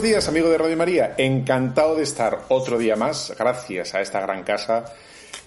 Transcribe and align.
Buenos 0.00 0.14
días, 0.14 0.28
amigo 0.28 0.48
de 0.48 0.56
Radio 0.56 0.78
María. 0.78 1.14
Encantado 1.18 1.94
de 1.94 2.04
estar 2.04 2.44
otro 2.48 2.78
día 2.78 2.96
más, 2.96 3.34
gracias 3.38 3.94
a 3.94 4.00
esta 4.00 4.18
gran 4.22 4.44
casa, 4.44 4.86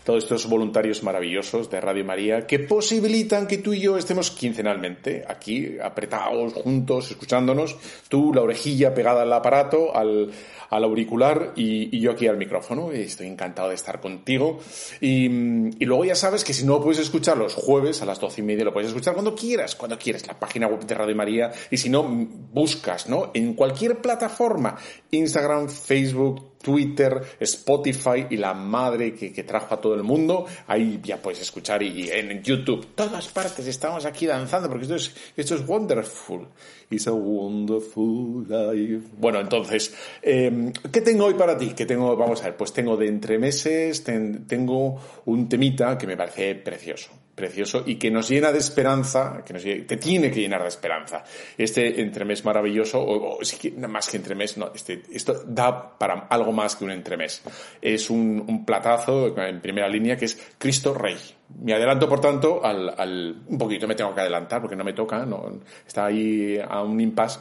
todos 0.04 0.23
estos 0.23 0.48
voluntarios 0.48 1.04
maravillosos 1.04 1.70
de 1.70 1.80
Radio 1.80 2.04
María 2.04 2.46
que 2.46 2.59
posibilitan 2.59 3.48
que 3.48 3.58
tú 3.58 3.73
y 3.73 3.82
yo 3.82 3.98
estemos 3.98 4.32
quincenalmente 4.32 5.23
aquí, 5.28 5.78
apretados, 5.82 6.54
juntos, 6.54 7.12
escuchándonos. 7.12 7.78
Tú, 8.09 8.34
la 8.34 8.42
orejilla 8.42 8.94
pegada 8.94 9.22
al 9.22 9.31
aparato, 9.31 9.96
al, 9.96 10.31
al 10.70 10.84
auricular 10.84 11.54
y, 11.56 11.96
y, 11.96 12.02
yo 12.02 12.12
aquí 12.12 12.28
al 12.28 12.38
micrófono. 12.38 12.92
Estoy 12.92 13.28
encantado 13.28 13.69
de 13.69 13.75
estar 13.75 14.02
contigo. 14.02 14.59
Y, 15.00 15.25
y, 15.25 15.86
luego 15.86 16.06
ya 16.06 16.16
sabes 16.16 16.44
que 16.44 16.53
si 16.53 16.66
no 16.66 16.81
puedes 16.81 17.00
escuchar 17.00 17.38
los 17.38 17.53
jueves 17.53 18.02
a 18.02 18.06
las 18.06 18.19
doce 18.19 18.42
y 18.42 18.44
media, 18.44 18.66
lo 18.66 18.74
puedes 18.74 18.90
escuchar 18.90 19.13
cuando 19.13 19.36
quieras, 19.36 19.75
cuando 19.75 19.97
quieras, 19.97 20.28
la 20.28 20.40
página 20.40 20.68
web 20.68 20.86
de 20.86 20.96
Radio 20.96 21.16
María. 21.16 21.52
Y 21.72 21.78
si 21.78 21.90
no, 21.90 22.03
buscas, 22.03 23.08
¿no? 23.08 23.31
En 23.34 23.53
cualquier 23.53 24.02
plataforma, 24.02 24.75
Instagram, 25.12 25.69
Facebook, 25.69 26.53
Twitter, 26.63 27.22
Spotify 27.41 28.25
y 28.29 28.38
la 28.38 28.53
madre 28.53 29.13
que, 29.13 29.31
que, 29.31 29.44
trajo 29.44 29.75
a 29.75 29.81
todo 29.81 29.94
el 29.94 30.03
mundo. 30.03 30.46
Ahí 30.68 31.00
ya 31.03 31.22
puedes 31.22 31.41
escuchar 31.41 31.84
y, 31.84 32.09
en 32.09 32.41
YouTube, 32.41 32.96
todas 32.96 33.28
partes 33.28 33.68
estamos 33.68 34.06
aquí 34.06 34.25
danzando 34.25 34.69
porque 34.69 34.84
esto 34.84 34.96
es, 34.96 35.13
esto 35.35 35.56
es 35.56 35.68
wonderful. 35.68 36.47
It's 36.90 37.07
a 37.07 37.12
wonderful 37.12 38.46
life. 38.47 39.07
Bueno, 39.18 39.40
entonces, 39.41 39.94
eh, 40.22 40.72
¿qué 40.91 41.01
tengo 41.01 41.25
hoy 41.25 41.34
para 41.34 41.57
ti? 41.57 41.74
¿Qué 41.75 41.85
tengo? 41.85 42.16
Vamos 42.16 42.41
a 42.41 42.46
ver, 42.46 42.57
pues 42.57 42.72
tengo 42.72 42.95
de 42.95 43.07
entremeses, 43.07 44.03
ten, 44.03 44.47
tengo 44.47 45.00
un 45.25 45.50
temita 45.50 45.97
que 45.97 46.07
me 46.07 46.16
parece 46.16 46.56
precioso 46.56 47.22
precioso 47.35 47.83
y 47.85 47.95
que 47.95 48.11
nos 48.11 48.29
llena 48.29 48.51
de 48.51 48.59
esperanza, 48.59 49.44
que 49.45 49.53
nos 49.53 49.63
te 49.63 49.97
tiene 49.97 50.31
que 50.31 50.39
llenar 50.39 50.61
de 50.61 50.67
esperanza. 50.67 51.23
Este 51.57 52.01
entremés 52.01 52.45
maravilloso, 52.45 53.01
o, 53.01 53.38
o 53.38 53.88
más 53.88 54.07
que 54.07 54.17
entremés, 54.17 54.57
no, 54.57 54.71
este, 54.73 55.03
esto 55.11 55.44
da 55.45 55.97
para 55.97 56.27
algo 56.29 56.51
más 56.51 56.75
que 56.75 56.85
un 56.85 56.91
entremés. 56.91 57.41
Es 57.81 58.09
un, 58.09 58.44
un, 58.47 58.66
platazo 58.66 59.35
en 59.38 59.61
primera 59.61 59.88
línea 59.88 60.16
que 60.16 60.25
es 60.25 60.53
Cristo 60.57 60.94
Rey. 60.94 61.17
Me 61.61 61.73
adelanto, 61.73 62.07
por 62.07 62.19
tanto, 62.19 62.63
al, 62.63 62.94
al, 62.97 63.44
un 63.47 63.57
poquito 63.57 63.88
me 63.88 63.95
tengo 63.95 64.13
que 64.13 64.21
adelantar 64.21 64.61
porque 64.61 64.75
no 64.75 64.83
me 64.83 64.94
toca, 64.94 65.25
no, 65.25 65.59
está 65.85 66.05
ahí 66.05 66.59
a 66.65 66.81
un 66.81 67.00
impasse 67.00 67.39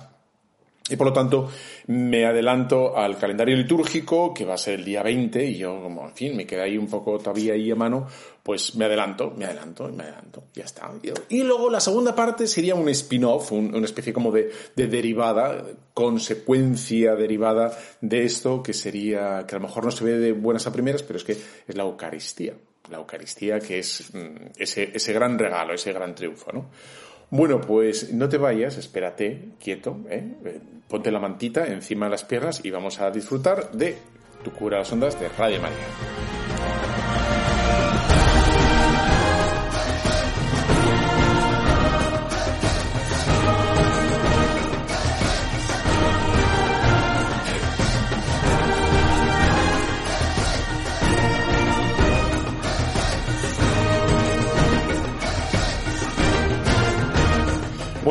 y 0.93 0.97
por 0.97 1.07
lo 1.09 1.13
tanto, 1.13 1.49
me 1.87 2.27
adelanto 2.27 2.97
al 2.97 3.17
calendario 3.17 3.57
litúrgico, 3.57 4.35
que 4.35 4.45
va 4.45 4.55
a 4.55 4.59
ser 4.59 4.75
el 4.75 4.85
día 4.85 5.03
20, 5.03 5.45
y 5.45 5.57
yo, 5.57 5.83
como, 5.83 6.07
en 6.07 6.15
fin, 6.15 6.37
me 6.37 6.47
queda 6.47 6.65
ahí 6.65 6.77
un 6.77 6.89
poco 6.89 7.19
todavía 7.19 7.55
ahí 7.55 7.71
a 7.71 7.75
mano, 7.75 8.07
pues 8.43 8.75
me 8.75 8.85
adelanto, 8.85 9.33
me 9.37 9.47
adelanto, 9.47 9.89
me 9.89 10.03
adelanto, 10.03 10.45
ya 10.53 10.65
está. 10.65 10.91
Y 11.29 11.43
luego 11.43 11.71
la 11.71 11.81
segunda 11.81 12.15
parte 12.15 12.47
sería 12.47 12.75
un 12.75 12.89
spin-off, 12.89 13.53
un, 13.53 13.75
una 13.75 13.85
especie 13.87 14.13
como 14.13 14.31
de, 14.33 14.51
de, 14.77 14.87
derivada, 14.89 15.65
consecuencia 15.95 17.15
derivada 17.15 17.77
de 18.01 18.25
esto, 18.25 18.63
que 18.63 18.75
sería, 18.75 19.47
que 19.47 19.55
a 19.55 19.59
lo 19.59 19.67
mejor 19.67 19.85
no 19.85 19.91
se 19.91 20.05
ve 20.05 20.19
de 20.19 20.33
buenas 20.33 20.67
a 20.67 20.73
primeras, 20.73 21.03
pero 21.03 21.19
es 21.19 21.25
que 21.25 21.33
es 21.33 21.77
la 21.77 21.85
Eucaristía. 21.85 22.55
La 22.91 22.99
Eucaristía, 22.99 23.61
que 23.61 23.79
es 23.79 24.11
ese, 24.57 24.91
ese 24.93 25.13
gran 25.13 25.39
regalo, 25.39 25.73
ese 25.73 25.93
gran 25.93 26.15
triunfo, 26.15 26.53
¿no? 26.53 26.69
Bueno, 27.33 27.63
pues 27.63 28.13
no 28.13 28.29
te 28.29 28.37
vayas, 28.37 28.77
espérate, 28.77 29.53
quieto, 29.59 29.97
¿eh? 30.11 30.61
ponte 30.87 31.11
la 31.11 31.19
mantita 31.19 31.67
encima 31.67 32.05
de 32.05 32.11
las 32.11 32.25
piernas 32.25 32.63
y 32.63 32.71
vamos 32.71 33.01
a 33.01 33.11
disfrutar 33.11 33.73
de 33.73 33.97
tu 34.45 34.51
cura 34.51 34.77
a 34.77 34.81
las 34.81 34.93
ondas 34.93 35.19
de 35.19 35.31
Radio 35.31 35.59
María. 35.63 36.22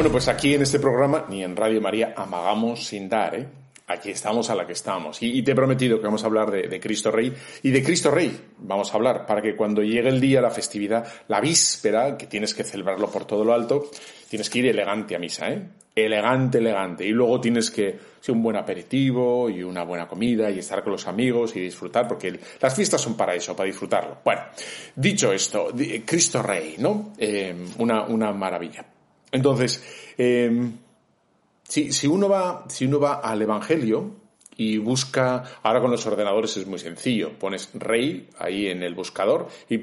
Bueno, 0.02 0.14
pues 0.14 0.30
aquí 0.30 0.56
en 0.56 0.64
este 0.64 0.80
programa, 0.80 1.28
ni 1.30 1.44
en 1.44 1.56
Radio 1.56 1.80
María, 1.80 2.16
amagamos 2.18 2.88
sin 2.88 3.08
dar, 3.08 3.36
¿eh? 3.36 3.48
Aquí 3.86 4.10
estamos 4.10 4.50
a 4.50 4.56
la 4.56 4.66
que 4.66 4.74
estamos. 4.74 5.22
Y, 5.22 5.44
te 5.44 5.52
he 5.52 5.56
prometido 5.56 6.00
que 6.00 6.06
vamos 6.06 6.24
a 6.24 6.26
hablar 6.26 6.50
de, 6.50 6.64
de, 6.64 6.80
Cristo 6.80 7.12
Rey. 7.12 7.32
Y 7.62 7.70
de 7.70 7.84
Cristo 7.84 8.10
Rey 8.10 8.36
vamos 8.58 8.92
a 8.92 8.98
hablar 8.98 9.28
para 9.28 9.44
que 9.44 9.56
cuando 9.56 9.84
llegue 9.84 10.10
el 10.10 10.20
día, 10.20 10.42
la 10.42 10.50
festividad, 10.50 11.06
la 11.28 11.40
víspera, 11.40 12.18
que 12.18 12.26
tienes 12.26 12.56
que 12.56 12.64
celebrarlo 12.64 13.12
por 13.12 13.26
todo 13.26 13.46
lo 13.46 13.54
alto, 13.54 13.92
tienes 14.28 14.50
que 14.50 14.58
ir 14.58 14.66
elegante 14.70 15.16
a 15.16 15.20
misa, 15.20 15.52
¿eh? 15.52 15.68
Elegante, 15.96 16.58
elegante. 16.58 17.06
Y 17.06 17.12
luego 17.12 17.40
tienes 17.40 17.70
que 17.70 18.00
ser 18.20 18.34
un 18.34 18.42
buen 18.42 18.56
aperitivo 18.56 19.52
y 19.52 19.62
una 19.62 19.84
buena 19.84 20.08
comida 20.08 20.50
y 20.50 20.58
estar 20.58 20.82
con 20.82 20.94
los 20.94 21.06
amigos 21.06 21.56
y 21.56 21.60
disfrutar, 21.60 22.08
porque 22.08 22.40
las 22.60 22.76
fiestas 22.76 23.02
son 23.02 23.16
para 23.16 23.36
eso, 23.36 23.56
para 23.56 23.68
disfrutarlo. 23.68 24.18
Bueno, 24.26 24.42
dicho 24.96 25.32
esto, 25.32 25.68
Cristo 26.04 26.42
Rey, 26.42 26.78
¿no? 26.80 27.14
Eh, 27.20 27.54
una, 27.78 28.06
una 28.06 28.32
maravilla. 28.32 28.84
Entonces, 29.32 29.84
eh, 30.18 30.72
si, 31.64 31.92
si, 31.92 32.08
uno 32.08 32.28
va, 32.28 32.66
si 32.68 32.86
uno 32.86 33.00
va 33.00 33.16
al 33.16 33.42
Evangelio 33.42 34.12
y 34.58 34.78
busca, 34.78 35.44
ahora 35.64 35.82
con 35.82 35.92
los 35.92 36.06
ordenadores 36.06 36.58
es 36.58 36.68
muy 36.68 36.80
sencillo, 36.80 37.32
pones 37.40 37.70
rey 37.74 38.30
ahí 38.38 38.68
en 38.68 38.84
el 38.84 38.94
buscador 38.94 39.48
y 39.70 39.78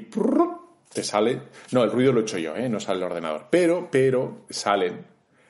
te 0.93 1.03
sale, 1.03 1.41
no, 1.71 1.83
el 1.83 1.91
ruido 1.91 2.13
lo 2.13 2.19
he 2.19 2.23
hecho 2.23 2.37
yo, 2.37 2.55
¿eh? 2.55 2.69
no 2.69 2.79
sale 2.79 2.99
el 2.99 3.05
ordenador, 3.05 3.47
pero, 3.49 3.89
pero 3.91 4.45
salen 4.49 5.05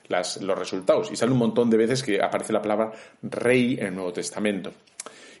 los 0.08 0.58
resultados 0.58 1.10
y 1.12 1.16
sale 1.16 1.32
un 1.32 1.38
montón 1.38 1.70
de 1.70 1.76
veces 1.76 2.02
que 2.02 2.20
aparece 2.20 2.52
la 2.52 2.60
palabra 2.60 2.92
rey 3.22 3.76
en 3.78 3.86
el 3.86 3.94
Nuevo 3.94 4.12
Testamento. 4.12 4.72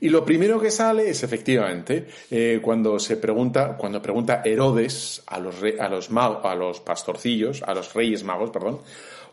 Y 0.00 0.08
lo 0.08 0.24
primero 0.24 0.58
que 0.58 0.70
sale 0.70 1.10
es 1.10 1.22
efectivamente 1.22 2.06
eh, 2.30 2.60
cuando 2.62 2.98
se 2.98 3.18
pregunta, 3.18 3.76
cuando 3.76 4.00
pregunta 4.00 4.42
Herodes 4.44 5.22
a 5.26 5.38
los, 5.38 5.60
re, 5.60 5.76
a 5.78 5.88
los 5.88 6.10
magos, 6.10 6.44
a 6.44 6.54
los 6.54 6.80
pastorcillos, 6.80 7.62
a 7.62 7.74
los 7.74 7.92
reyes 7.92 8.24
magos, 8.24 8.50
perdón, 8.50 8.80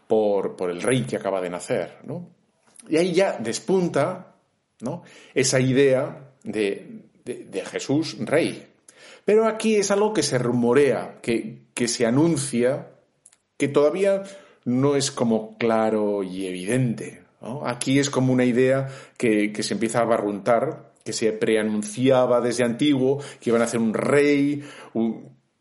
por, 0.08 0.56
por 0.56 0.70
el 0.70 0.82
rey 0.82 1.04
que 1.04 1.16
acaba 1.16 1.42
de 1.42 1.50
nacer, 1.50 2.00
¿no? 2.04 2.30
Y 2.90 2.98
ahí 2.98 3.14
ya 3.14 3.38
despunta, 3.38 4.36
¿no? 4.82 5.04
Esa 5.34 5.60
idea 5.60 6.34
de, 6.44 7.02
de, 7.24 7.46
de 7.46 7.66
Jesús 7.66 8.18
rey. 8.20 8.68
Pero 9.24 9.46
aquí 9.46 9.76
es 9.76 9.92
algo 9.92 10.14
que 10.14 10.24
se 10.24 10.38
rumorea, 10.38 11.20
que, 11.22 11.68
que 11.74 11.88
se 11.88 12.06
anuncia, 12.06 12.92
que 13.58 13.68
todavía 13.68 14.24
no 14.64 14.96
es 14.96 15.12
como 15.12 15.58
claro 15.58 16.24
y 16.24 16.46
evidente, 16.46 17.27
Aquí 17.66 18.00
es 18.00 18.10
como 18.10 18.34
una 18.34 18.46
idea 18.46 18.88
que, 19.18 19.52
que, 19.52 19.64
se 19.64 19.74
empieza 19.76 20.02
a 20.02 20.06
barruntar, 20.06 20.94
que 21.06 21.14
se 21.14 21.32
preanunciaba 21.34 22.42
desde 22.42 22.64
antiguo, 22.64 23.22
que 23.40 23.50
iban 23.50 23.62
a 23.62 23.66
hacer 23.66 23.80
un 23.80 23.94
rey, 23.94 24.64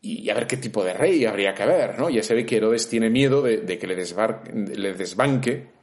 y 0.01 0.29
a 0.29 0.33
ver 0.33 0.47
qué 0.47 0.57
tipo 0.57 0.83
de 0.83 0.93
rey 0.93 1.25
habría 1.25 1.53
que 1.53 1.63
haber, 1.63 1.99
¿no? 1.99 2.09
Ya 2.09 2.23
se 2.23 2.33
ve 2.33 2.45
que 2.45 2.57
Herodes 2.57 2.89
tiene 2.89 3.09
miedo 3.09 3.41
de, 3.41 3.77
que 3.77 3.87
le, 3.87 3.95
le 3.95 4.93
desbanque 4.93 5.76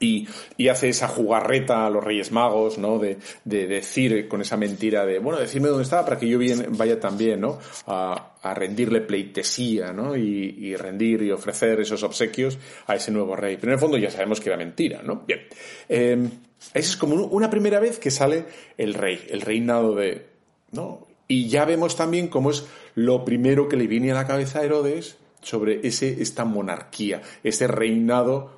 y, 0.00 0.28
hace 0.68 0.88
esa 0.88 1.08
jugarreta 1.08 1.86
a 1.86 1.90
los 1.90 2.04
Reyes 2.04 2.30
Magos, 2.30 2.78
¿no? 2.78 2.98
De, 2.98 3.18
decir 3.44 4.28
con 4.28 4.40
esa 4.40 4.56
mentira 4.56 5.04
de, 5.04 5.18
bueno, 5.18 5.38
decirme 5.38 5.68
dónde 5.68 5.84
estaba 5.84 6.04
para 6.04 6.18
que 6.18 6.28
yo 6.28 6.38
vaya 6.70 7.00
también, 7.00 7.40
¿no? 7.40 7.58
A, 7.86 8.24
rendirle 8.54 9.02
pleitesía, 9.02 9.92
¿no? 9.92 10.16
Y, 10.16 10.74
rendir 10.76 11.22
y 11.22 11.30
ofrecer 11.30 11.80
esos 11.80 12.02
obsequios 12.02 12.58
a 12.86 12.94
ese 12.94 13.10
nuevo 13.10 13.36
rey. 13.36 13.56
Pero 13.56 13.72
en 13.72 13.74
el 13.74 13.80
fondo 13.80 13.98
ya 13.98 14.10
sabemos 14.10 14.40
que 14.40 14.48
era 14.48 14.56
mentira, 14.56 15.02
¿no? 15.02 15.24
Bien. 15.26 15.40
Eh, 15.88 16.28
esa 16.74 16.90
es 16.90 16.96
como 16.96 17.16
una 17.26 17.50
primera 17.50 17.80
vez 17.80 17.98
que 17.98 18.10
sale 18.10 18.46
el 18.76 18.94
rey, 18.94 19.20
el 19.28 19.40
reinado 19.40 19.94
de, 19.94 20.26
¿no? 20.72 21.06
Y 21.26 21.48
ya 21.48 21.64
vemos 21.64 21.96
también 21.96 22.28
cómo 22.28 22.50
es 22.50 22.66
lo 22.94 23.24
primero 23.24 23.68
que 23.68 23.76
le 23.76 23.86
viene 23.86 24.10
a 24.12 24.14
la 24.14 24.26
cabeza 24.26 24.60
a 24.60 24.64
Herodes 24.64 25.18
sobre 25.42 25.86
ese, 25.86 26.22
esta 26.22 26.44
monarquía, 26.44 27.22
ese 27.44 27.68
reinado 27.68 28.57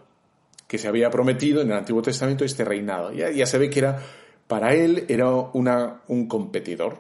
que 0.70 0.78
se 0.78 0.86
había 0.86 1.10
prometido 1.10 1.62
en 1.62 1.72
el 1.72 1.78
Antiguo 1.78 2.00
Testamento 2.00 2.44
este 2.44 2.64
reinado. 2.64 3.12
Ya, 3.12 3.28
ya 3.32 3.44
se 3.44 3.58
ve 3.58 3.68
que 3.68 3.80
era, 3.80 4.00
para 4.46 4.72
él 4.72 5.04
era 5.08 5.28
una, 5.28 6.02
un 6.06 6.28
competidor, 6.28 6.96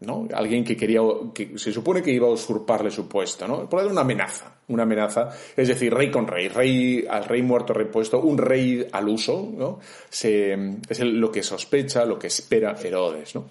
¿no? 0.00 0.28
Alguien 0.34 0.62
que 0.62 0.76
quería, 0.76 1.00
que 1.32 1.58
se 1.58 1.72
supone 1.72 2.02
que 2.02 2.10
iba 2.10 2.26
a 2.28 2.30
usurparle 2.30 2.90
su 2.90 3.08
puesto, 3.08 3.48
¿no? 3.48 3.70
Por 3.70 3.86
una 3.86 4.02
amenaza, 4.02 4.58
una 4.68 4.82
amenaza, 4.82 5.30
es 5.56 5.66
decir, 5.66 5.94
rey 5.94 6.10
con 6.10 6.26
rey, 6.26 6.48
rey 6.48 7.06
al 7.08 7.24
rey 7.24 7.40
muerto, 7.40 7.72
rey 7.72 7.86
puesto, 7.86 8.20
un 8.20 8.36
rey 8.36 8.86
al 8.92 9.08
uso, 9.08 9.50
¿no? 9.56 9.80
Es 10.10 11.00
lo 11.00 11.32
que 11.32 11.42
sospecha, 11.42 12.04
lo 12.04 12.18
que 12.18 12.26
espera 12.26 12.76
Herodes, 12.78 13.34
¿no? 13.34 13.46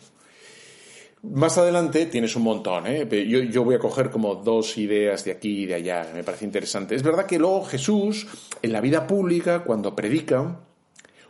Más 1.31 1.57
adelante 1.57 2.05
tienes 2.05 2.35
un 2.35 2.43
montón, 2.43 2.87
¿eh? 2.87 3.07
Yo, 3.27 3.39
yo, 3.39 3.63
voy 3.63 3.75
a 3.75 3.79
coger 3.79 4.09
como 4.09 4.35
dos 4.35 4.77
ideas 4.77 5.23
de 5.25 5.31
aquí 5.31 5.63
y 5.63 5.65
de 5.65 5.75
allá, 5.75 6.11
me 6.13 6.23
parece 6.23 6.45
interesante. 6.45 6.95
Es 6.95 7.03
verdad 7.03 7.25
que 7.25 7.39
luego 7.39 7.63
Jesús, 7.65 8.27
en 8.61 8.71
la 8.71 8.81
vida 8.81 9.07
pública, 9.07 9.63
cuando 9.63 9.95
predica, 9.95 10.59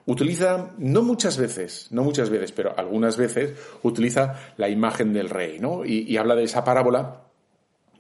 utiliza, 0.05 0.73
no 0.77 1.01
muchas 1.01 1.37
veces, 1.37 1.87
no 1.91 2.03
muchas 2.03 2.29
veces, 2.29 2.51
pero 2.51 2.77
algunas 2.77 3.17
veces, 3.17 3.57
utiliza 3.83 4.53
la 4.57 4.69
imagen 4.69 5.13
del 5.13 5.29
rey, 5.29 5.59
¿no? 5.59 5.85
Y, 5.85 6.17
habla 6.17 6.35
de 6.35 6.43
esa 6.43 6.63
parábola 6.63 7.23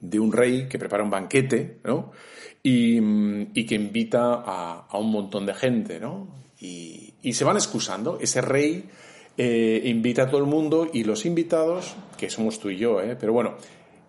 de 0.01 0.19
un 0.19 0.31
rey 0.31 0.67
que 0.67 0.77
prepara 0.77 1.03
un 1.03 1.09
banquete, 1.09 1.79
¿no? 1.83 2.11
Y, 2.61 3.65
que 3.65 3.75
invita 3.75 4.43
a, 4.45 4.87
a, 4.89 4.97
un 4.97 5.11
montón 5.11 5.45
de 5.45 5.53
gente, 5.53 5.99
¿no? 5.99 6.27
Y, 6.59 7.13
y 7.21 7.33
se 7.33 7.43
van 7.43 7.57
excusando. 7.57 8.19
Ese 8.19 8.41
rey 8.41 8.89
eh, 9.37 9.81
invita 9.85 10.23
a 10.23 10.29
todo 10.29 10.39
el 10.39 10.47
mundo 10.47 10.89
y 10.91 11.03
los 11.03 11.25
invitados, 11.25 11.95
que 12.17 12.29
somos 12.29 12.59
tú 12.59 12.69
y 12.69 12.77
yo, 12.77 13.01
¿eh? 13.01 13.15
pero 13.19 13.33
bueno, 13.33 13.55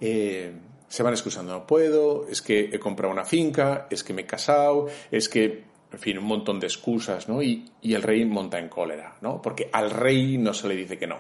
eh, 0.01 0.53
se 0.89 1.03
van 1.03 1.13
excusando, 1.15 1.53
no 1.53 1.67
puedo, 1.67 2.29
es 2.29 2.43
que 2.43 2.71
he 2.73 2.79
comprado 2.79 3.13
una 3.13 3.25
finca, 3.25 3.87
es 3.91 4.05
que 4.05 4.13
me 4.13 4.23
he 4.23 4.27
casado, 4.27 4.89
es 5.11 5.29
que, 5.29 5.65
en 5.93 5.99
fin, 5.99 6.19
un 6.19 6.25
montón 6.25 6.61
de 6.61 6.67
excusas, 6.67 7.29
¿no? 7.29 7.43
Y, 7.43 7.65
y 7.83 7.95
el 7.95 8.03
rey 8.03 8.25
monta 8.25 8.59
en 8.59 8.69
cólera, 8.69 9.17
¿no? 9.21 9.43
Porque 9.43 9.69
al 9.73 9.91
rey 9.91 10.39
no 10.39 10.55
se 10.55 10.69
le 10.69 10.77
dice 10.77 10.99
que 10.99 11.07
no. 11.07 11.19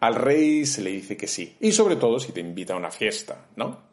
Al 0.00 0.14
rey 0.14 0.64
se 0.64 0.82
le 0.82 0.90
dice 0.90 1.16
que 1.16 1.26
sí. 1.26 1.56
Y 1.60 1.72
sobre 1.72 1.96
todo 1.96 2.18
si 2.20 2.32
te 2.32 2.40
invita 2.40 2.74
a 2.74 2.76
una 2.76 2.90
fiesta, 2.90 3.46
¿no? 3.56 3.88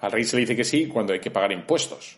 Al 0.00 0.12
rey 0.12 0.24
se 0.24 0.36
le 0.36 0.40
dice 0.40 0.56
que 0.56 0.64
sí 0.64 0.86
cuando 0.86 1.12
hay 1.12 1.20
que 1.20 1.30
pagar 1.30 1.52
impuestos. 1.52 2.16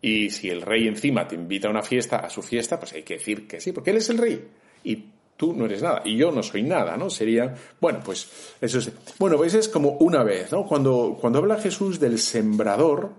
Y 0.00 0.30
si 0.30 0.48
el 0.48 0.62
rey 0.62 0.86
encima 0.86 1.26
te 1.26 1.34
invita 1.34 1.68
a 1.68 1.72
una 1.72 1.82
fiesta, 1.82 2.18
a 2.18 2.30
su 2.30 2.42
fiesta, 2.42 2.78
pues 2.78 2.92
hay 2.92 3.02
que 3.02 3.14
decir 3.14 3.48
que 3.48 3.60
sí, 3.60 3.72
porque 3.72 3.90
él 3.90 3.96
es 3.96 4.08
el 4.10 4.18
rey. 4.18 4.48
Y 4.84 5.04
tú 5.36 5.52
no 5.54 5.66
eres 5.66 5.82
nada 5.82 6.02
y 6.04 6.16
yo 6.16 6.30
no 6.32 6.42
soy 6.42 6.62
nada, 6.62 6.96
¿no? 6.96 7.10
Sería, 7.10 7.54
bueno, 7.80 8.00
pues 8.04 8.54
eso 8.60 8.78
es. 8.78 8.90
Bueno, 9.18 9.36
pues 9.36 9.54
es 9.54 9.68
como 9.68 9.90
una 10.00 10.22
vez, 10.22 10.52
¿no? 10.52 10.66
Cuando, 10.66 11.16
cuando 11.20 11.38
habla 11.38 11.58
Jesús 11.58 12.00
del 12.00 12.18
sembrador, 12.18 13.10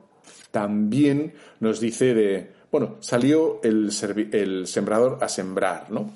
también 0.51 1.33
nos 1.59 1.79
dice 1.79 2.13
de, 2.13 2.51
bueno, 2.71 2.97
salió 2.99 3.61
el, 3.63 3.91
el 4.31 4.67
sembrador 4.67 5.19
a 5.21 5.29
sembrar, 5.29 5.91
¿no? 5.91 6.11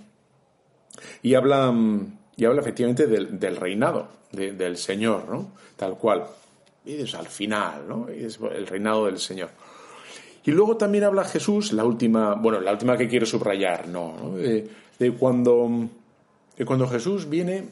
Y 1.21 1.35
habla, 1.35 1.73
y 2.35 2.45
habla 2.45 2.61
efectivamente 2.61 3.07
del, 3.07 3.39
del 3.39 3.55
reinado 3.55 4.21
del 4.31 4.77
Señor, 4.77 5.27
¿no? 5.29 5.51
Tal 5.75 5.97
cual. 5.97 6.25
Y 6.85 7.01
es 7.01 7.13
al 7.15 7.27
final, 7.27 7.87
¿no? 7.87 8.07
Es 8.09 8.39
el 8.39 8.65
reinado 8.65 9.05
del 9.05 9.19
Señor. 9.19 9.49
Y 10.43 10.51
luego 10.51 10.77
también 10.77 11.03
habla 11.03 11.23
Jesús, 11.23 11.71
la 11.73 11.85
última, 11.85 12.33
bueno, 12.35 12.59
la 12.59 12.71
última 12.71 12.97
que 12.97 13.07
quiero 13.07 13.25
subrayar, 13.25 13.87
no, 13.87 14.15
¿no? 14.17 14.35
de 14.35 15.11
cuando, 15.17 15.69
cuando 16.65 16.87
Jesús 16.87 17.29
viene 17.29 17.65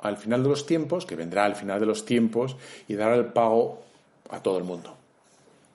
al 0.00 0.16
final 0.18 0.42
de 0.42 0.48
los 0.50 0.66
tiempos, 0.66 1.06
que 1.06 1.16
vendrá 1.16 1.44
al 1.44 1.56
final 1.56 1.80
de 1.80 1.86
los 1.86 2.04
tiempos 2.04 2.56
y 2.88 2.94
dará 2.94 3.14
el 3.14 3.26
pago 3.26 3.82
a 4.30 4.42
todo 4.42 4.58
el 4.58 4.64
mundo. 4.64 4.94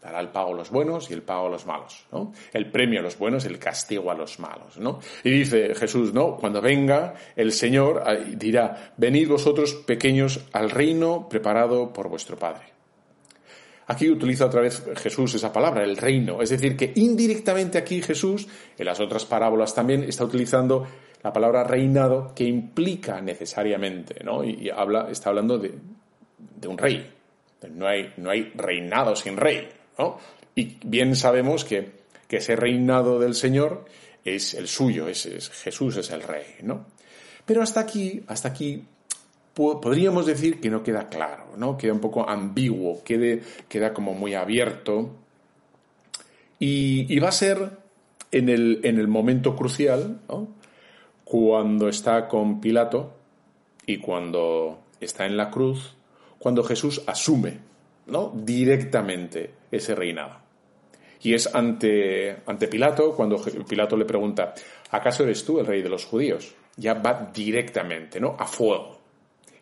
Dará 0.01 0.21
el 0.21 0.29
pago 0.29 0.53
a 0.53 0.57
los 0.57 0.69
buenos 0.69 1.09
y 1.09 1.13
el 1.13 1.23
pago 1.23 1.47
a 1.47 1.49
los 1.49 1.65
malos, 1.65 2.05
¿no? 2.11 2.31
El 2.53 2.71
premio 2.71 2.99
a 2.99 3.03
los 3.03 3.17
buenos 3.17 3.43
el 3.45 3.59
castigo 3.59 4.09
a 4.09 4.13
los 4.13 4.39
malos, 4.39 4.77
¿no? 4.77 4.99
Y 5.23 5.31
dice 5.31 5.75
Jesús, 5.75 6.13
¿no? 6.13 6.37
Cuando 6.37 6.61
venga 6.61 7.15
el 7.35 7.51
Señor 7.51 8.03
dirá, 8.37 8.93
venid 8.95 9.27
vosotros 9.27 9.73
pequeños 9.73 10.45
al 10.53 10.69
reino 10.69 11.27
preparado 11.27 11.91
por 11.91 12.07
vuestro 12.07 12.37
Padre. 12.37 12.78
Aquí 13.89 14.07
utiliza 14.07 14.45
otra 14.45 14.61
vez 14.61 14.83
Jesús 14.97 15.33
esa 15.33 15.51
palabra, 15.51 15.83
el 15.83 15.97
reino. 15.97 16.43
Es 16.43 16.51
decir, 16.51 16.77
que 16.77 16.93
indirectamente 16.95 17.79
aquí 17.79 18.03
Jesús, 18.03 18.47
en 18.77 18.85
las 18.85 18.99
otras 18.99 19.25
parábolas 19.25 19.73
también, 19.73 20.03
está 20.03 20.23
utilizando 20.23 20.87
la 21.23 21.33
palabra 21.33 21.63
reinado 21.63 22.31
que 22.35 22.43
implica 22.43 23.19
necesariamente, 23.19 24.23
¿no? 24.23 24.43
Y, 24.43 24.69
habla, 24.69 25.07
está 25.09 25.29
hablando 25.29 25.57
de, 25.57 25.73
un 26.67 26.77
rey. 26.77 27.11
No 27.73 27.87
hay, 27.87 28.13
no 28.17 28.29
hay 28.29 28.51
reinado 28.53 29.15
sin 29.15 29.35
rey, 29.35 29.67
¿no? 29.97 30.19
Y 30.53 30.77
bien 30.85 31.15
sabemos 31.15 31.65
que, 31.65 31.91
que 32.27 32.37
ese 32.37 32.55
reinado 32.55 33.17
del 33.17 33.33
Señor 33.33 33.85
es 34.23 34.53
el 34.53 34.67
suyo, 34.67 35.07
es, 35.07 35.49
Jesús 35.63 35.97
es 35.97 36.11
el 36.11 36.21
rey, 36.21 36.45
¿no? 36.61 36.85
Pero 37.43 37.63
hasta 37.63 37.79
aquí, 37.79 38.21
hasta 38.27 38.49
aquí 38.49 38.83
podríamos 39.81 40.25
decir 40.25 40.61
que 40.61 40.69
no 40.69 40.83
queda 40.83 41.09
claro, 41.09 41.57
¿no? 41.57 41.77
Queda 41.77 41.91
un 41.91 41.99
poco 41.99 42.27
ambiguo, 42.27 43.03
queda 43.03 43.93
como 43.93 44.13
muy 44.13 44.33
abierto. 44.33 45.09
Y, 46.59 47.19
va 47.19 47.29
a 47.29 47.33
ser 47.33 47.71
en 48.31 48.49
el, 48.49 48.79
en 48.83 48.99
el 48.99 49.07
momento 49.07 49.55
crucial, 49.55 50.21
cuando 51.25 51.89
está 51.89 52.27
con 52.27 52.61
Pilato 52.61 53.13
y 53.85 53.97
cuando 53.97 54.79
está 54.99 55.25
en 55.25 55.35
la 55.35 55.51
cruz, 55.51 55.95
cuando 56.37 56.63
Jesús 56.63 57.01
asume 57.05 57.59
¿no? 58.07 58.31
directamente 58.33 59.51
ese 59.71 59.93
reinado. 59.93 60.37
Y 61.21 61.33
es 61.33 61.53
ante, 61.53 62.37
ante 62.45 62.69
Pilato 62.69 63.13
cuando 63.13 63.37
Pilato 63.67 63.97
le 63.97 64.05
pregunta, 64.05 64.53
¿acaso 64.91 65.23
eres 65.23 65.43
tú 65.43 65.59
el 65.59 65.65
rey 65.65 65.81
de 65.81 65.89
los 65.89 66.05
judíos? 66.05 66.55
Ya 66.77 66.93
va 66.93 67.29
directamente, 67.33 68.21
¿no? 68.21 68.37
A 68.39 68.45
fuego 68.45 68.98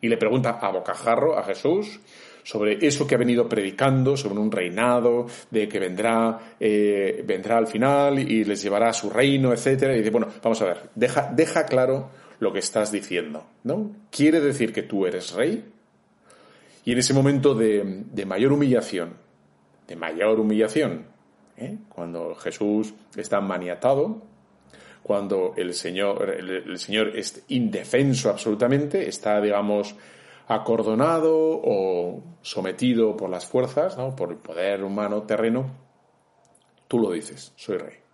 y 0.01 0.08
le 0.08 0.18
pregunta 0.18 0.60
a 0.62 0.72
bocajarro 0.72 1.38
a 1.38 1.44
Jesús 1.44 2.00
sobre 2.44 2.86
eso 2.86 3.06
que 3.06 3.16
ha 3.16 3.18
venido 3.18 3.50
predicando, 3.50 4.16
sobre 4.16 4.39
un 4.39 4.50
reinado, 4.50 5.25
de 5.51 5.68
que 5.68 5.80
vendrá, 5.80 6.56
eh, 6.60 7.22
vendrá 7.25 7.58
al 7.58 7.68
final 7.68 8.20
y 8.20 8.46
les 8.46 8.62
llevará 8.62 8.89
a 8.89 8.94
su 8.94 9.10
reino, 9.10 9.51
etcétera. 9.51 9.94
Y 9.94 9.98
dice, 9.98 10.12
bueno, 10.12 10.27
vamos 10.42 10.62
a 10.62 10.66
ver, 10.66 10.89
deja, 10.96 11.30
deja 11.36 11.66
claro 11.66 12.10
lo 12.39 12.54
que 12.54 12.60
estás 12.60 12.89
diciendo, 12.89 13.46
¿no? 13.63 13.92
¿Quiere 14.10 14.39
decir 14.39 14.72
que 14.72 14.84
tú 14.84 15.06
eres 15.06 15.34
rey? 15.34 15.66
Y 16.86 16.94
en 16.94 16.98
ese 17.00 17.13
momento 17.13 17.54
de, 17.54 18.04
de 18.13 18.25
mayor 18.25 18.54
humillación, 18.54 19.16
de 19.86 19.96
mayor 19.98 20.39
humillación, 20.39 21.06
¿eh? 21.58 21.77
cuando 21.89 22.36
Jesús 22.36 22.94
está 23.16 23.42
maniatado, 23.42 24.22
cuando 25.08 25.54
el 25.56 25.74
Señor, 25.74 26.30
el, 26.30 26.78
Señor 26.78 27.16
es 27.16 27.46
indefenso 27.48 28.30
absolutamente, 28.30 29.08
está, 29.08 29.40
digamos, 29.40 29.96
acordonado 30.48 31.34
o 31.34 32.22
sometido 32.42 33.16
por 33.16 33.30
las 33.30 33.46
fuerzas, 33.46 33.98
¿no? 33.98 34.14
por 34.16 34.32
el 34.32 34.38
poder 34.38 34.84
humano 34.84 35.24
terreno, 35.24 35.72
tú 36.90 37.00
lo 37.00 37.12
dices, 37.12 37.54
soy 37.56 37.78
rey. 37.78 38.07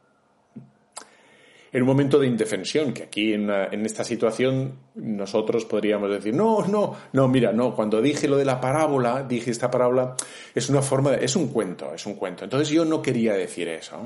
En 1.74 1.82
un 1.82 1.88
momento 1.88 2.20
de 2.20 2.28
indefensión, 2.28 2.94
que 2.94 3.04
aquí 3.04 3.34
en, 3.34 3.50
esta 3.84 4.04
situación 4.04 4.78
nosotros 4.94 5.66
podríamos 5.66 6.08
decir, 6.12 6.34
no, 6.34 6.68
no, 6.68 6.96
no, 7.14 7.28
mira, 7.28 7.52
no, 7.52 7.76
cuando 7.76 8.00
dije 8.00 8.28
lo 8.28 8.38
de 8.38 8.46
la 8.46 8.62
parábola, 8.62 9.24
dije 9.24 9.50
esta 9.50 9.72
parábola, 9.72 10.16
es 10.54 10.70
una 10.70 10.84
forma, 10.84 11.12
de, 11.12 11.26
es 11.26 11.36
un 11.36 11.48
cuento, 11.48 11.92
es 11.92 12.06
un 12.06 12.14
cuento. 12.14 12.44
Entonces 12.44 12.70
yo 12.70 12.86
no 12.86 13.02
quería 13.02 13.34
decir 13.34 13.68
eso. 13.68 13.98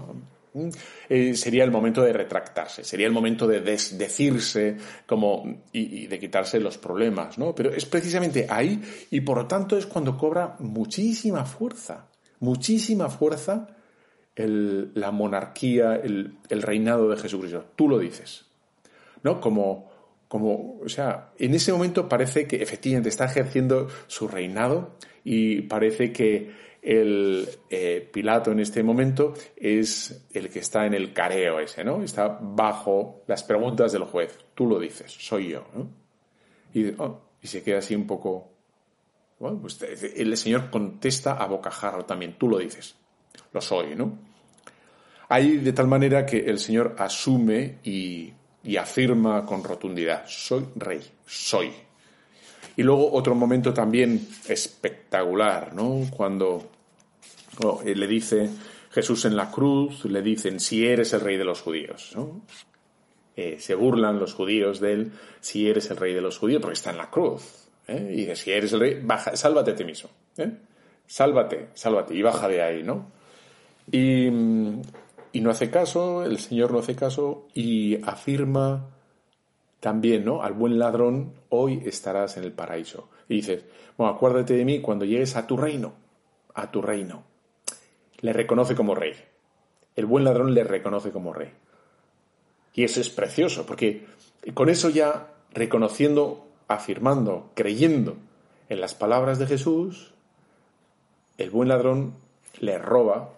Eh, 1.09 1.35
sería 1.35 1.65
el 1.65 1.71
momento 1.71 2.01
de 2.01 2.13
retractarse, 2.13 2.83
sería 2.83 3.05
el 3.05 3.13
momento 3.13 3.45
de 3.45 3.59
desdecirse 3.59 4.77
como, 5.05 5.63
y, 5.71 6.07
de 6.07 6.19
quitarse 6.19 6.59
los 6.59 6.77
problemas, 6.77 7.37
¿no? 7.37 7.53
Pero 7.53 7.71
es 7.71 7.85
precisamente 7.85 8.47
ahí 8.49 8.81
y 9.11 9.21
por 9.21 9.37
lo 9.37 9.45
tanto 9.45 9.77
es 9.77 9.85
cuando 9.85 10.17
cobra 10.17 10.55
muchísima 10.59 11.45
fuerza, 11.45 12.07
muchísima 12.39 13.09
fuerza 13.09 13.76
la 14.37 15.11
monarquía, 15.11 15.95
el, 15.95 16.37
reinado 16.49 17.09
de 17.09 17.17
Jesucristo. 17.17 17.65
Tú 17.75 17.89
lo 17.89 17.97
dices, 17.97 18.45
¿no? 19.23 19.41
Como, 19.41 19.89
como, 20.27 20.79
o 20.79 20.89
sea, 20.89 21.31
en 21.39 21.55
ese 21.55 21.71
momento 21.71 22.07
parece 22.07 22.47
que 22.47 22.61
efectivamente 22.61 23.09
está 23.09 23.25
ejerciendo 23.25 23.87
su 24.07 24.27
reinado 24.27 24.97
y 25.23 25.61
parece 25.63 26.11
que 26.11 26.67
el 26.81 27.49
eh, 27.69 28.07
Pilato 28.13 28.51
en 28.51 28.59
este 28.59 28.83
momento 28.83 29.33
es 29.55 30.27
el 30.31 30.49
que 30.49 30.59
está 30.59 30.85
en 30.85 30.93
el 30.93 31.13
careo 31.13 31.59
ese, 31.59 31.83
¿no? 31.83 32.03
Está 32.03 32.39
bajo 32.39 33.23
las 33.27 33.43
preguntas 33.43 33.91
del 33.91 34.03
juez. 34.03 34.37
Tú 34.53 34.67
lo 34.67 34.79
dices, 34.79 35.11
soy 35.11 35.49
yo, 35.49 35.65
¿no? 35.73 35.89
Y, 36.73 36.93
oh, 36.97 37.21
y 37.41 37.47
se 37.47 37.63
queda 37.63 37.79
así 37.79 37.95
un 37.95 38.05
poco... 38.05 38.51
Bueno, 39.39 39.59
pues 39.61 39.79
el 39.81 40.35
Señor 40.37 40.69
contesta 40.69 41.33
a 41.33 41.45
bocajarro 41.45 42.05
también, 42.05 42.37
tú 42.39 42.47
lo 42.47 42.57
dices, 42.57 42.95
lo 43.53 43.61
soy, 43.61 43.95
¿no? 43.95 44.26
Ahí 45.29 45.57
de 45.57 45.73
tal 45.73 45.87
manera 45.87 46.25
que 46.25 46.39
el 46.39 46.59
Señor 46.59 46.95
asume 46.97 47.79
y 47.83 48.33
y 48.67 48.75
afirma 48.75 49.45
con 49.45 49.63
rotundidad, 49.63 50.25
soy 50.27 50.65
rey, 50.75 51.01
soy. 51.25 51.71
Y 52.75 52.83
luego 52.83 53.13
otro 53.13 53.33
momento 53.33 53.73
también 53.73 54.27
espectacular, 54.47 55.73
¿no? 55.73 56.01
Cuando 56.11 56.69
oh, 57.63 57.81
le 57.83 58.07
dice 58.07 58.49
Jesús 58.91 59.23
en 59.23 59.37
la 59.37 59.49
cruz, 59.49 60.03
le 60.03 60.21
dicen, 60.21 60.59
si 60.59 60.85
eres 60.85 61.13
el 61.13 61.21
rey 61.21 61.37
de 61.37 61.45
los 61.45 61.61
judíos, 61.61 62.11
¿no? 62.13 62.41
Eh, 63.37 63.55
se 63.57 63.73
burlan 63.73 64.19
los 64.19 64.33
judíos 64.33 64.81
de 64.81 64.93
él, 64.93 65.11
si 65.39 65.69
eres 65.69 65.89
el 65.89 65.95
rey 65.95 66.13
de 66.13 66.21
los 66.21 66.37
judíos, 66.37 66.61
porque 66.61 66.73
está 66.73 66.91
en 66.91 66.97
la 66.97 67.09
cruz. 67.09 67.69
¿eh? 67.87 68.11
Y 68.11 68.15
dice, 68.17 68.35
si 68.35 68.51
eres 68.51 68.73
el 68.73 68.81
rey, 68.81 68.99
baja, 69.01 69.37
sálvate 69.37 69.71
a 69.71 69.75
ti 69.75 69.85
mismo. 69.85 70.09
¿eh? 70.37 70.51
Sálvate, 71.05 71.69
sálvate, 71.73 72.15
y 72.15 72.21
baja 72.21 72.49
de 72.49 72.61
ahí, 72.61 72.83
¿no? 72.83 73.11
Y, 73.89 74.29
y 75.37 75.41
no 75.41 75.51
hace 75.51 75.69
caso, 75.69 76.23
el 76.23 76.39
Señor 76.39 76.71
no 76.71 76.79
hace 76.79 76.95
caso 76.95 77.45
y 77.53 78.03
afirma 78.03 78.89
también, 79.79 80.25
¿no? 80.25 80.41
Al 80.41 80.53
buen 80.53 80.79
ladrón, 80.79 81.33
hoy 81.49 81.83
estarás 81.85 82.37
en 82.37 82.43
el 82.43 82.53
paraíso. 82.53 83.09
Y 83.29 83.35
dices, 83.35 83.63
bueno, 83.99 84.15
acuérdate 84.15 84.55
de 84.55 84.65
mí 84.65 84.81
cuando 84.81 85.05
llegues 85.05 85.35
a 85.35 85.45
tu 85.45 85.55
reino, 85.55 85.93
a 86.55 86.71
tu 86.71 86.81
reino. 86.81 87.23
Le 88.19 88.33
reconoce 88.33 88.73
como 88.73 88.95
rey. 88.95 89.13
El 89.95 90.07
buen 90.07 90.23
ladrón 90.23 90.55
le 90.55 90.63
reconoce 90.63 91.11
como 91.11 91.33
rey. 91.33 91.51
Y 92.73 92.83
eso 92.83 92.99
es 92.99 93.11
precioso, 93.11 93.67
porque 93.67 94.07
con 94.55 94.69
eso 94.69 94.89
ya 94.89 95.35
reconociendo, 95.53 96.47
afirmando, 96.67 97.51
creyendo 97.53 98.17
en 98.69 98.81
las 98.81 98.95
palabras 98.95 99.37
de 99.37 99.45
Jesús, 99.45 100.15
el 101.37 101.51
buen 101.51 101.69
ladrón 101.69 102.15
le 102.59 102.79
roba 102.79 103.36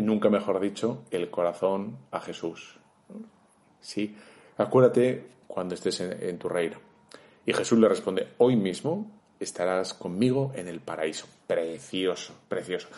y 0.00 0.02
nunca 0.02 0.30
mejor 0.30 0.60
dicho, 0.60 1.02
el 1.10 1.28
corazón 1.28 1.98
a 2.10 2.20
Jesús. 2.20 2.74
Sí, 3.82 4.16
acuérdate 4.56 5.26
cuando 5.46 5.74
estés 5.74 6.00
en, 6.00 6.38
tu 6.38 6.48
reino. 6.48 6.78
Y 7.44 7.52
Jesús 7.52 7.78
le 7.78 7.86
responde, 7.86 8.28
hoy 8.38 8.56
mismo 8.56 9.10
estarás 9.38 9.92
conmigo 9.92 10.52
en 10.54 10.68
el 10.68 10.80
paraíso. 10.80 11.26
Precioso, 11.46 12.32
precioso. 12.48 12.88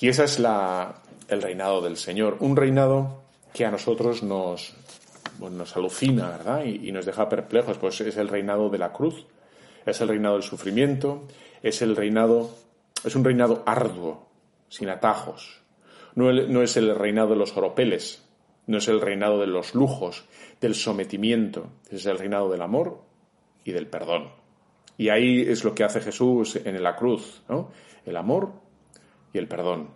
Y 0.00 0.08
ese 0.08 0.24
es 0.24 0.38
la, 0.38 1.02
el 1.28 1.42
reinado 1.42 1.82
del 1.82 1.98
Señor, 1.98 2.38
un 2.40 2.56
reinado 2.56 3.24
que 3.52 3.66
a 3.66 3.70
nosotros 3.70 4.22
nos, 4.22 4.74
nos 5.40 5.76
alucina, 5.76 6.30
¿verdad? 6.30 6.64
Y, 6.64 6.88
y, 6.88 6.92
nos 6.92 7.04
deja 7.04 7.28
perplejos, 7.28 7.76
pues 7.76 8.00
es 8.00 8.16
el 8.16 8.28
reinado 8.28 8.70
de 8.70 8.78
la 8.78 8.94
cruz, 8.94 9.26
es 9.84 10.00
el 10.00 10.08
reinado 10.08 10.36
del 10.36 10.42
sufrimiento, 10.42 11.24
es 11.62 11.82
el 11.82 11.94
reinado, 11.94 12.48
es 13.04 13.14
un 13.14 13.24
reinado 13.24 13.62
arduo, 13.66 14.26
sin 14.70 14.88
atajos, 14.88 15.63
no, 16.14 16.62
es 16.62 16.76
el 16.76 16.94
reinado 16.94 17.30
de 17.30 17.36
los 17.36 17.56
oropeles, 17.56 18.24
no 18.66 18.78
es 18.78 18.88
el 18.88 19.00
reinado 19.00 19.40
de 19.40 19.46
los 19.46 19.74
lujos, 19.74 20.24
del 20.60 20.74
sometimiento, 20.74 21.70
es 21.90 22.06
el 22.06 22.18
reinado 22.18 22.50
del 22.50 22.62
amor 22.62 23.00
y 23.64 23.72
del 23.72 23.86
perdón. 23.86 24.30
Y 24.96 25.08
ahí 25.08 25.40
es 25.40 25.64
lo 25.64 25.74
que 25.74 25.84
hace 25.84 26.00
Jesús 26.00 26.56
en 26.56 26.80
la 26.82 26.94
cruz, 26.94 27.42
¿no? 27.48 27.70
El 28.06 28.16
amor 28.16 28.52
y 29.32 29.38
el 29.38 29.48
perdón. 29.48 29.90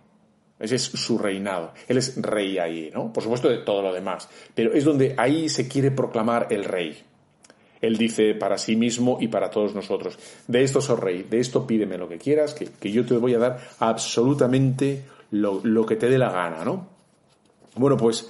Ese 0.59 0.75
es 0.75 0.83
su 0.83 1.17
reinado. 1.17 1.73
Él 1.87 1.97
es 1.97 2.21
rey 2.21 2.57
ahí, 2.57 2.91
¿no? 2.93 3.13
Por 3.13 3.23
supuesto 3.23 3.47
de 3.47 3.59
todo 3.59 3.81
lo 3.81 3.93
demás. 3.93 4.29
Pero 4.53 4.73
es 4.73 4.83
donde 4.83 5.15
ahí 5.17 5.47
se 5.47 5.69
quiere 5.69 5.91
proclamar 5.91 6.47
el 6.49 6.65
rey. 6.65 7.01
Él 7.81 7.97
dice 7.97 8.35
para 8.35 8.57
sí 8.57 8.75
mismo 8.75 9.17
y 9.21 9.29
para 9.29 9.49
todos 9.49 9.73
nosotros, 9.73 10.19
de 10.47 10.63
esto 10.63 10.81
soy 10.81 10.99
rey, 10.99 11.23
de 11.23 11.39
esto 11.39 11.65
pídeme 11.65 11.97
lo 11.97 12.09
que 12.09 12.17
quieras, 12.17 12.53
que, 12.53 12.65
que 12.65 12.91
yo 12.91 13.05
te 13.05 13.15
voy 13.15 13.33
a 13.35 13.39
dar 13.39 13.59
absolutamente 13.79 15.05
lo, 15.31 15.85
que 15.85 15.95
te 15.95 16.09
dé 16.09 16.17
la 16.17 16.31
gana, 16.31 16.63
¿no? 16.63 16.87
Bueno, 17.75 17.97
pues 17.97 18.29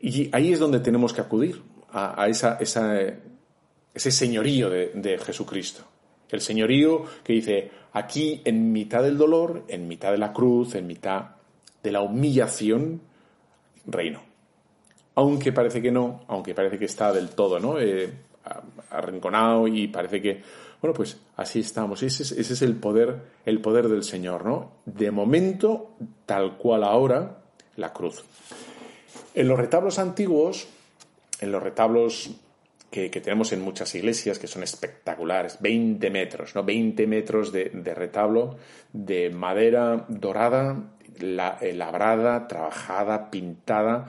y 0.00 0.30
ahí 0.32 0.52
es 0.52 0.60
donde 0.60 0.80
tenemos 0.80 1.12
que 1.12 1.20
acudir, 1.20 1.62
a, 1.92 2.28
esa, 2.28 2.58
ese 2.60 4.10
señorío 4.10 4.70
de, 4.70 5.18
Jesucristo. 5.18 5.82
El 6.30 6.40
señorío 6.40 7.04
que 7.24 7.32
dice, 7.32 7.70
aquí 7.92 8.42
en 8.44 8.70
mitad 8.72 9.02
del 9.02 9.16
dolor, 9.16 9.64
en 9.68 9.88
mitad 9.88 10.12
de 10.12 10.18
la 10.18 10.32
cruz, 10.32 10.74
en 10.74 10.86
mitad 10.86 11.30
de 11.82 11.92
la 11.92 12.02
humillación, 12.02 13.00
reino. 13.86 14.22
Aunque 15.14 15.52
parece 15.52 15.82
que 15.82 15.90
no, 15.90 16.20
aunque 16.28 16.54
parece 16.54 16.78
que 16.78 16.84
está 16.84 17.12
del 17.12 17.30
todo, 17.30 17.58
¿no? 17.58 17.80
Eh, 17.80 18.12
arrinconado 18.90 19.66
y 19.66 19.88
parece 19.88 20.22
que 20.22 20.42
bueno, 20.80 20.94
pues 20.94 21.18
así 21.36 21.60
estamos. 21.60 22.02
Ese 22.02 22.22
es, 22.22 22.62
el 22.62 22.76
poder, 22.76 23.20
el 23.44 23.60
poder 23.60 23.88
del 23.88 24.04
Señor, 24.04 24.44
¿no? 24.44 24.72
De 24.86 25.10
momento, 25.10 25.96
tal 26.24 26.56
cual 26.56 26.84
ahora, 26.84 27.38
la 27.76 27.92
cruz. 27.92 28.24
En 29.34 29.48
los 29.48 29.58
retablos 29.58 29.98
antiguos, 29.98 30.68
en 31.40 31.50
los 31.50 31.62
retablos 31.62 32.30
que, 32.90 33.10
tenemos 33.10 33.52
en 33.52 33.60
muchas 33.60 33.92
iglesias, 33.96 34.38
que 34.38 34.46
son 34.46 34.62
espectaculares, 34.62 35.58
20 35.60 36.10
metros, 36.10 36.54
¿no? 36.54 36.62
20 36.62 37.06
metros 37.08 37.52
de, 37.52 37.70
retablo 37.94 38.56
de 38.92 39.30
madera 39.30 40.06
dorada, 40.08 40.92
eh, 41.20 41.72
labrada, 41.74 42.46
trabajada, 42.46 43.30
pintada, 43.30 44.06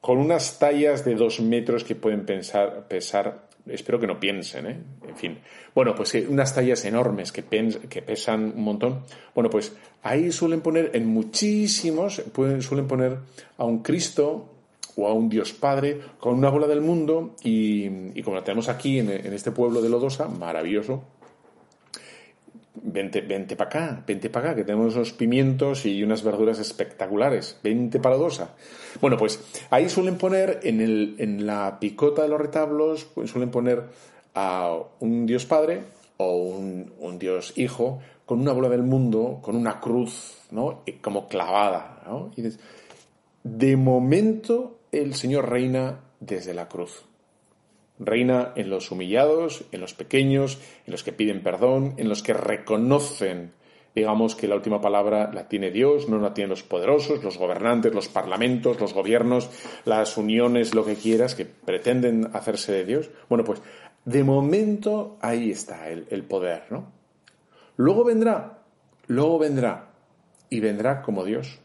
con 0.00 0.18
unas 0.18 0.60
tallas 0.60 1.04
de 1.04 1.16
dos 1.16 1.40
metros 1.40 1.82
que 1.82 1.96
pueden 1.96 2.24
pensar, 2.24 2.86
pesar 2.86 3.45
espero 3.68 3.98
que 3.98 4.06
no 4.06 4.18
piensen, 4.18 4.66
¿eh? 4.66 4.78
En 5.08 5.16
fin. 5.16 5.38
Bueno, 5.74 5.94
pues 5.94 6.14
unas 6.28 6.54
tallas 6.54 6.84
enormes 6.84 7.32
que, 7.32 7.44
que 7.44 8.02
pesan 8.02 8.52
un 8.56 8.62
montón. 8.62 9.02
Bueno, 9.34 9.50
pues 9.50 9.76
ahí 10.02 10.30
suelen 10.32 10.60
poner 10.60 10.90
en 10.94 11.06
muchísimos, 11.06 12.22
suelen 12.60 12.86
poner 12.86 13.18
a 13.58 13.64
un 13.64 13.82
Cristo 13.82 14.56
o 14.96 15.06
a 15.06 15.12
un 15.12 15.28
Dios 15.28 15.52
Padre 15.52 16.00
con 16.18 16.34
una 16.34 16.48
bola 16.48 16.66
del 16.66 16.80
mundo 16.80 17.36
y, 17.42 18.22
como 18.22 18.36
la 18.36 18.44
tenemos 18.44 18.68
aquí 18.68 18.98
en, 18.98 19.10
este 19.10 19.52
pueblo 19.52 19.82
de 19.82 19.88
Lodosa, 19.88 20.28
maravilloso, 20.28 21.04
vente, 22.82 23.20
vente 23.20 23.56
para 23.56 23.68
acá, 23.68 24.04
vente 24.06 24.30
para 24.30 24.48
acá, 24.48 24.56
que 24.56 24.64
tenemos 24.64 24.94
unos 24.94 25.12
pimientos 25.12 25.86
y 25.86 26.02
unas 26.02 26.22
verduras 26.22 26.58
espectaculares, 26.58 27.58
vente 27.62 28.00
para 28.00 28.16
Lodosa. 28.16 28.54
Bueno, 29.00 29.16
pues 29.16 29.40
ahí 29.70 29.88
suelen 29.88 30.16
poner 30.18 30.60
en, 30.62 30.80
el, 30.80 31.16
en 31.18 31.46
la 31.46 31.78
picota 31.80 32.22
de 32.22 32.28
los 32.28 32.40
retablos, 32.40 33.04
pues 33.14 33.30
suelen 33.30 33.50
poner 33.50 33.84
a 34.34 34.78
un 35.00 35.26
Dios 35.26 35.46
Padre 35.46 35.82
o 36.18 36.36
un, 36.36 37.18
Dios 37.18 37.52
Hijo 37.56 38.00
con 38.24 38.40
una 38.40 38.52
bola 38.52 38.68
del 38.68 38.82
mundo, 38.82 39.38
con 39.42 39.56
una 39.56 39.80
cruz, 39.80 40.38
¿no? 40.50 40.82
Como 41.00 41.28
clavada, 41.28 42.02
¿no? 42.06 42.30
Y 42.36 42.42
de 43.44 43.76
momento 43.76 44.78
el 44.92 45.14
Señor 45.14 45.48
reina 45.48 46.00
desde 46.20 46.54
la 46.54 46.68
cruz. 46.68 47.04
Reina 47.98 48.52
en 48.56 48.70
los 48.70 48.90
humillados, 48.90 49.64
en 49.72 49.80
los 49.80 49.94
pequeños, 49.94 50.58
en 50.86 50.92
los 50.92 51.02
que 51.02 51.12
piden 51.12 51.42
perdón, 51.42 51.94
en 51.96 52.08
los 52.08 52.22
que 52.22 52.34
reconocen 52.34 53.52
digamos 53.96 54.36
que 54.36 54.46
la 54.46 54.56
última 54.56 54.78
palabra 54.78 55.32
la 55.32 55.48
tiene 55.48 55.70
Dios, 55.70 56.06
no 56.06 56.18
la 56.18 56.34
tienen 56.34 56.50
los 56.50 56.62
poderosos, 56.62 57.24
los 57.24 57.38
gobernantes, 57.38 57.94
los 57.94 58.08
parlamentos, 58.08 58.78
los 58.78 58.92
gobiernos, 58.92 59.48
las 59.86 60.18
uniones, 60.18 60.74
lo 60.74 60.84
que 60.84 60.96
quieras, 60.96 61.34
que 61.34 61.46
pretenden 61.46 62.28
hacerse 62.34 62.72
de 62.72 62.84
Dios. 62.84 63.10
Bueno, 63.30 63.42
pues 63.42 63.62
de 64.04 64.22
momento 64.22 65.16
ahí 65.22 65.50
está 65.50 65.88
el, 65.88 66.24
poder, 66.24 66.64
¿no? 66.68 66.92
Luego 67.76 68.04
vendrá, 68.04 68.58
luego 69.06 69.38
vendrá, 69.38 69.92
y 70.50 70.60
vendrá 70.60 71.00
como 71.00 71.24
Dios, 71.24 71.58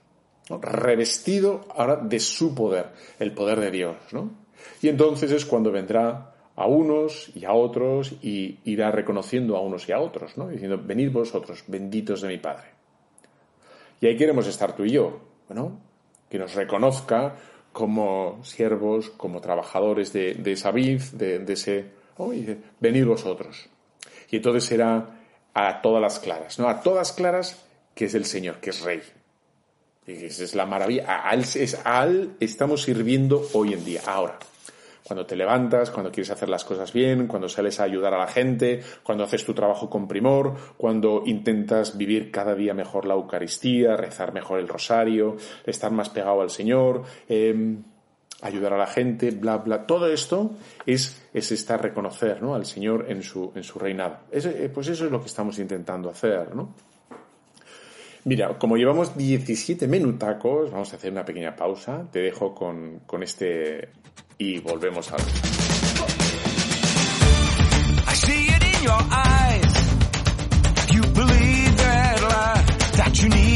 revestido 0.62 1.66
ahora 1.76 1.98
de 1.98 2.22
su 2.22 2.56
poder, 2.56 2.92
el 3.20 3.34
poder 3.34 3.60
de 3.60 3.72
Dios, 3.72 3.98
¿no? 4.14 4.41
Y 4.82 4.90
entonces 4.90 5.32
es 5.32 5.46
cuando 5.46 5.72
vendrá 5.72 6.34
a 6.56 6.68
unos 6.68 7.32
y 7.36 7.46
a 7.46 7.54
otros 7.54 8.14
y 8.22 8.60
irá 8.66 8.92
reconociendo 8.92 9.56
a 9.56 9.62
unos 9.62 9.88
y 9.88 9.92
a 9.92 10.00
otros, 10.00 10.38
¿no? 10.38 10.48
Diciendo, 10.48 10.80
venid 10.84 11.12
vosotros, 11.12 11.64
benditos 11.68 12.22
de 12.22 12.28
mi 12.28 12.38
Padre. 12.38 12.68
Y 14.00 14.08
ahí 14.08 14.18
queremos 14.18 14.48
estar 14.48 14.76
tú 14.76 14.84
y 14.84 14.92
yo, 14.92 15.20
¿no? 15.50 15.80
Que 16.30 16.40
nos 16.40 16.56
reconozca 16.56 17.36
como 17.72 18.44
siervos, 18.44 19.10
como 19.12 19.40
trabajadores 19.42 20.12
de, 20.12 20.42
esa 20.46 20.72
vid, 20.72 21.02
de, 21.14 21.46
ese... 21.54 21.86
Venid 22.80 23.06
vosotros. 23.06 23.70
Y 24.30 24.38
entonces 24.38 24.66
será 24.66 25.20
a 25.54 25.82
todas 25.82 26.02
las 26.02 26.20
claras, 26.20 26.60
¿no? 26.60 26.68
A 26.68 26.82
todas 26.82 27.14
claras 27.14 27.66
que 27.96 28.06
es 28.06 28.16
el 28.16 28.26
Señor, 28.26 28.60
que 28.60 28.72
es 28.72 28.82
Rey. 28.82 29.02
Esa 30.12 30.44
es 30.44 30.56
la 30.56 30.66
maravilla. 30.66 31.28
A 31.28 31.34
él, 31.34 31.46
a 31.84 32.04
él 32.06 32.32
estamos 32.40 32.84
sirviendo 32.84 33.48
hoy 33.54 33.74
en 33.74 33.86
día, 33.86 34.02
ahora. 34.06 34.38
cuando 35.04 35.26
te 35.26 35.36
levantas, 35.36 35.90
cuando 35.90 36.12
quieres 36.12 36.30
hacer 36.30 36.48
las 36.48 36.64
cosas 36.64 36.94
bien, 36.94 37.28
cuando 37.28 37.50
sales 37.50 37.80
a 37.80 37.84
ayudar 37.84 38.14
a 38.14 38.20
la 38.20 38.28
gente, 38.28 38.82
cuando 39.04 39.26
haces 39.26 39.44
tu 39.44 39.54
trabajo 39.54 39.90
con 39.90 40.08
primor, 40.08 40.56
cuando 40.78 41.24
intentas 41.26 41.98
vivir 41.98 42.32
cada 42.32 42.56
día 42.56 42.74
mejor 42.74 43.06
la 43.06 43.16
Eucaristía, 43.16 43.98
rezar 43.98 44.34
mejor 44.34 44.60
el 44.60 44.68
rosario, 44.68 45.36
estar 45.66 45.92
más 45.92 46.10
pegado 46.10 46.42
al 46.42 46.50
Señor, 46.50 47.04
em, 47.28 47.84
ayudar 48.42 48.74
a 48.74 48.78
la 48.78 48.88
gente, 48.88 49.32
bla, 49.32 49.58
bla. 49.58 49.86
Todo 49.86 50.08
esto 50.08 50.52
es, 50.86 51.22
es 51.34 51.52
estar 51.52 51.82
reconocer 51.82 52.42
¿no? 52.42 52.56
al 52.56 52.66
Señor 52.66 53.06
en 53.10 53.24
su, 53.24 53.52
en 53.56 53.64
su 53.64 53.80
reinado. 53.80 54.20
Eh, 54.32 54.70
pues 54.74 54.88
eso 54.88 55.06
es 55.06 55.12
lo 55.12 55.20
que 55.20 55.28
estamos 55.28 55.60
intentando 55.60 56.10
hacer, 56.10 56.56
¿no? 56.56 56.74
Mira, 58.24 58.60
como 58.60 58.78
llevamos 58.78 59.18
17 59.18 59.88
minutacos, 59.88 60.72
vamos 60.72 60.94
a 60.94 60.96
hacer 60.96 61.12
una 61.12 61.26
pequeña 61.26 61.56
pausa. 61.56 62.06
Te 62.12 62.20
dejo 62.20 62.54
con, 62.54 63.00
con 63.06 63.24
este 63.24 63.90
y 64.38 64.60
volvemos 64.60 65.12
a 65.12 65.18
ver. 65.18 65.26
I 73.24 73.51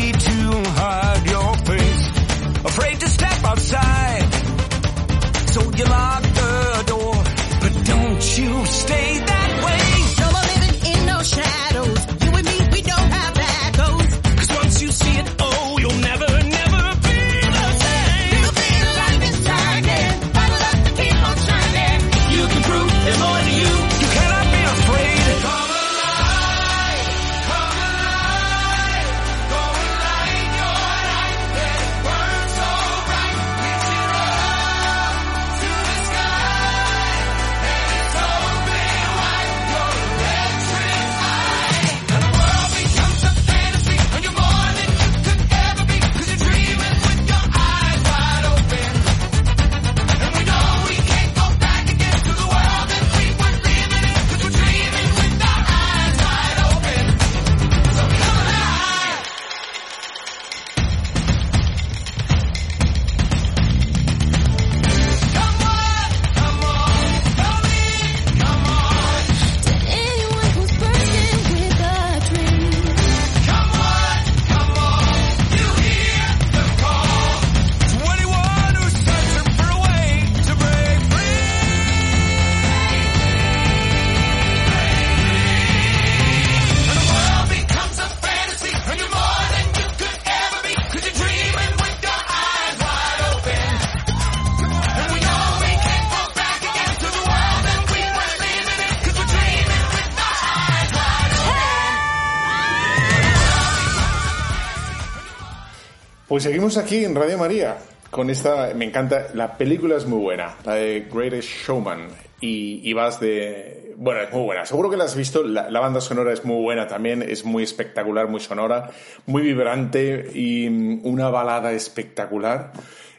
Pues 106.35 106.43
seguimos 106.43 106.75
aquí 106.75 107.05
en 107.05 107.15
Radio 107.15 107.37
María 107.37 107.77
con 108.11 108.29
esta, 108.29 108.74
me 108.75 108.83
encanta, 108.83 109.27
la 109.35 109.57
película 109.57 109.95
es 109.95 110.05
muy 110.05 110.19
buena, 110.19 110.53
la 110.65 110.74
de 110.74 111.07
Greatest 111.09 111.48
Showman, 111.48 112.09
y, 112.41 112.91
vas 112.91 113.21
de, 113.21 113.93
bueno, 113.95 114.19
es 114.19 114.33
muy 114.33 114.43
buena, 114.43 114.65
seguro 114.65 114.89
que 114.89 114.98
la 114.98 115.05
has 115.05 115.15
visto, 115.15 115.43
la, 115.43 115.79
banda 115.79 116.01
sonora 116.01 116.33
es 116.33 116.43
muy 116.43 116.61
buena 116.61 116.87
también, 116.87 117.21
es 117.21 117.45
muy 117.45 117.63
espectacular, 117.63 118.27
muy 118.27 118.41
sonora, 118.41 118.91
muy 119.27 119.43
vibrante 119.43 120.29
y 120.33 120.69
mm, 120.69 121.05
una 121.05 121.29
balada 121.29 121.71
espectacular. 121.71 122.74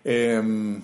Em, 0.05 0.83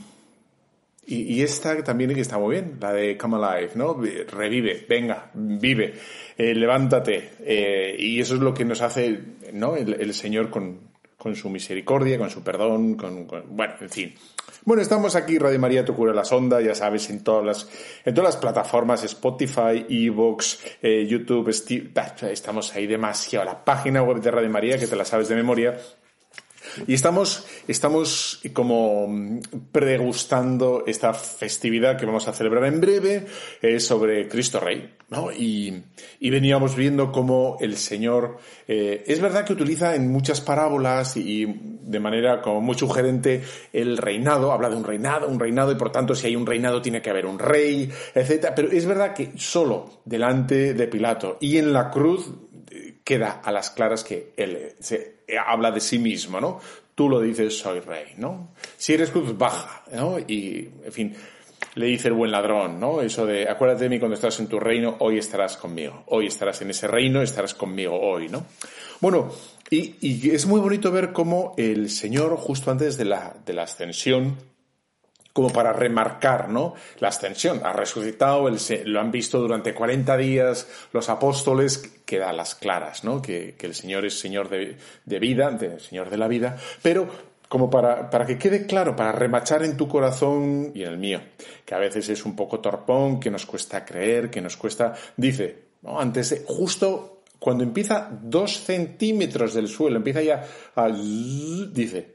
y, 1.07 1.43
esta 1.43 1.85
también 1.85 2.13
está 2.13 2.39
muy 2.39 2.55
bien, 2.55 2.79
la 2.81 2.95
de 2.95 3.19
Come 3.19 3.45
Alive, 3.45 3.73
¿no? 3.75 3.93
Revive, 3.93 4.87
venga, 4.89 5.31
vive, 5.35 5.97
eh, 6.39 6.55
levántate. 6.55 7.33
Eh, 7.41 7.95
y 7.99 8.21
eso 8.21 8.37
es 8.37 8.41
lo 8.41 8.55
que 8.55 8.65
nos 8.65 8.81
hace, 8.81 9.21
¿no? 9.53 9.77
el 9.77 10.15
Señor 10.15 10.49
con, 10.49 10.92
con 11.23 11.37
su 11.37 11.49
misericordia, 11.49 12.19
con 12.19 12.31
su 12.31 12.43
perdón, 12.43 12.95
con, 12.95 13.29
bueno, 13.51 13.75
en 13.81 13.89
fin. 13.89 14.15
Bueno, 14.65 14.83
estamos 14.83 15.15
aquí, 15.15 15.39
Radio 15.39 15.61
María, 15.61 15.85
tu 15.85 15.95
cura 15.95 16.13
la 16.13 16.25
sonda, 16.25 16.61
ya 16.61 16.75
sabes, 16.75 17.11
en 17.11 17.23
todas 17.23 17.47
las, 17.47 17.69
en 18.05 18.13
todas 18.13 18.35
las 18.35 18.43
plataformas, 18.43 19.05
Spotify, 19.05 19.87
Evox, 19.89 20.59
eh, 20.83 21.07
YouTube, 21.07 21.49
estamos 21.49 22.75
ahí 22.75 22.89
demasiado. 22.89 23.45
La 23.45 23.65
página 23.65 24.03
web 24.03 24.21
de 24.21 24.33
Radio 24.33 24.51
María, 24.51 24.79
que 24.79 24.89
te 24.89 24.97
la 24.97 25.05
sabes 25.05 25.29
de 25.29 25.37
memoria, 25.37 25.79
y 26.89 26.95
estamos, 26.95 27.47
estamos 27.69 28.41
como 28.53 29.41
pregustando 29.71 30.83
esta 30.89 31.15
festividad 31.15 31.97
que 31.97 32.07
vamos 32.07 32.27
a 32.27 32.33
celebrar 32.33 32.65
en 32.65 32.81
breve 32.81 33.27
eh, 33.61 33.79
sobre 33.79 34.27
Cristo 34.27 34.59
Rey, 34.59 34.97
¿no? 35.13 35.31
Y, 35.31 35.83
y, 36.19 36.31
veníamos 36.31 36.75
viendo 36.75 37.13
cómo 37.13 37.59
el 37.61 37.77
Señor, 37.77 38.39
eh, 38.67 39.05
es 39.07 39.21
verdad 39.21 39.45
que 39.45 39.53
utiliza 39.53 39.95
en 39.95 40.11
muchas 40.11 40.41
parábolas 40.41 41.17
y, 41.17 41.45
de 41.45 42.01
manera 42.01 42.41
como 42.41 42.61
muy 42.61 42.77
sugerente 42.77 43.43
el 43.73 43.99
reinado, 43.99 44.53
habla 44.53 44.71
de 44.71 44.77
un 44.77 44.85
reinado, 44.85 45.29
un 45.29 45.39
reinado 45.39 45.73
y 45.73 45.75
por 45.75 45.93
tanto 45.93 46.15
si 46.15 46.29
hay 46.29 46.37
un 46.37 46.47
reinado 46.47 46.81
tiene 46.81 47.03
que 47.03 47.11
haber 47.11 47.27
un 47.27 47.39
rey, 47.39 47.91
etc. 48.15 48.53
Pero 48.57 48.71
es 48.71 48.87
verdad 48.87 49.13
que 49.13 49.33
solo 49.37 50.01
delante 50.05 50.75
de 50.75 50.89
Pilato 50.89 51.37
y 51.41 51.59
en 51.59 51.73
la 51.73 51.91
cruz 51.91 52.31
queda 53.05 53.41
a 53.45 53.53
las 53.53 53.71
claras 53.71 54.05
que 54.05 54.33
él 54.37 54.75
se 54.81 55.23
habla 55.45 55.71
de 55.71 55.81
sí 55.81 55.99
mismo, 55.99 56.41
¿no? 56.41 56.61
Tú 56.95 57.09
lo 57.09 57.21
dices, 57.21 57.59
soy 57.59 57.81
rey, 57.81 58.15
¿no? 58.19 58.51
Si 58.77 58.93
eres 58.93 59.11
cruz, 59.11 59.37
baja, 59.37 59.83
¿no? 59.93 60.19
Y, 60.19 60.71
en 60.85 60.93
fin, 60.93 61.15
le 61.75 61.87
dice 61.87 62.09
el 62.09 62.15
buen 62.15 62.31
ladrón, 62.31 62.79
¿no? 62.79 63.01
Eso 63.01 63.27
de, 63.27 63.49
acuérdate 63.49 63.85
de 63.85 63.91
mí 63.91 63.99
cuando 63.99 64.15
estás 64.15 64.39
en 64.41 64.47
tu 64.47 64.61
reino, 64.61 64.97
hoy 65.01 65.19
estarás 65.19 65.57
conmigo. 65.57 66.05
Hoy 66.07 66.27
estarás 66.27 66.61
en 66.63 66.71
ese 66.71 66.87
reino, 66.87 67.23
estarás 67.23 67.55
conmigo 67.55 67.99
hoy, 67.99 68.29
¿no? 68.29 68.45
Bueno, 69.01 69.31
y, 69.71 70.31
es 70.31 70.47
muy 70.47 70.61
bonito 70.61 70.91
ver 70.91 71.13
cómo 71.13 71.55
el 71.57 71.89
Señor, 71.89 72.37
justo 72.37 72.71
antes 72.71 72.99
de 72.99 73.07
la, 73.07 73.35
de 73.45 73.55
la 73.55 73.63
ascensión, 73.63 74.37
como 75.33 75.51
para 75.51 75.73
remarcar, 75.73 76.49
¿no? 76.49 76.75
La 76.99 77.09
ascensión. 77.09 77.63
Ha 77.65 77.73
resucitado, 77.73 78.51
lo 78.85 79.01
han 79.01 79.11
visto 79.11 79.39
durante 79.39 79.75
40 79.75 80.17
días 80.17 80.69
los 80.93 81.09
apóstoles, 81.09 81.79
queda 82.05 82.33
las 82.33 82.55
claras, 82.55 83.03
¿no? 83.05 83.23
Que, 83.23 83.57
el 83.59 83.75
Señor 83.75 84.05
es 84.05 84.19
Señor 84.19 84.51
de, 84.51 84.77
vida, 85.19 85.51
de, 85.51 85.81
Señor 85.81 86.11
de 86.11 86.19
la 86.19 86.29
vida, 86.29 86.59
pero 86.83 87.32
como 87.53 87.69
para, 87.69 88.09
para 88.09 88.25
que 88.25 88.39
quede 88.39 88.65
claro, 88.65 88.97
para 88.97 89.13
remachar 89.13 89.63
en 89.63 89.77
tu 89.77 89.87
corazón 89.87 90.73
y 90.75 90.85
en 90.85 90.89
el 90.89 90.97
mío, 90.97 91.21
que 91.67 91.75
a 91.75 91.79
veces 91.79 92.09
es 92.09 92.25
un 92.25 92.35
poco 92.35 92.61
torpón, 92.61 93.21
que 93.21 93.31
nos 93.31 93.45
cuesta 93.45 93.85
creer, 93.85 94.31
que 94.31 94.41
nos 94.41 94.57
cuesta, 94.57 94.95
dice, 95.19 95.59
¿no? 95.83 96.01
antes 96.01 96.31
de, 96.31 96.45
justo 96.47 97.21
cuando 97.39 97.63
empieza 97.63 98.09
dos 98.23 98.59
centímetros 98.61 99.53
del 99.53 99.69
suelo, 99.69 99.99
empieza 99.99 100.23
ya 100.23 100.47
a, 100.75 100.89
dice, 100.89 102.15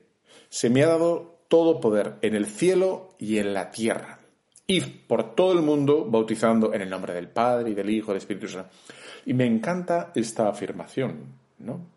se 0.50 0.72
me 0.72 0.82
ha 0.82 0.88
dado 0.88 1.38
todo 1.48 1.80
poder 1.80 2.16
en 2.24 2.34
el 2.34 2.48
cielo 2.48 3.14
y 3.20 3.38
en 3.38 3.54
la 3.54 3.70
tierra. 3.70 4.22
Y 4.66 4.82
por 4.82 5.36
todo 5.36 5.52
el 5.52 5.62
mundo 5.62 6.04
bautizando 6.10 6.74
en 6.74 6.82
el 6.82 6.90
nombre 6.90 7.14
del 7.14 7.28
Padre 7.28 7.70
y 7.70 7.74
del 7.76 7.92
Hijo 7.92 8.10
y 8.10 8.14
del 8.14 8.22
Espíritu 8.24 8.48
Santo. 8.48 8.72
Y 9.28 9.36
me 9.36 9.46
encanta 9.46 10.12
esta 10.16 10.50
afirmación, 10.50 11.26
¿no? 11.60 11.97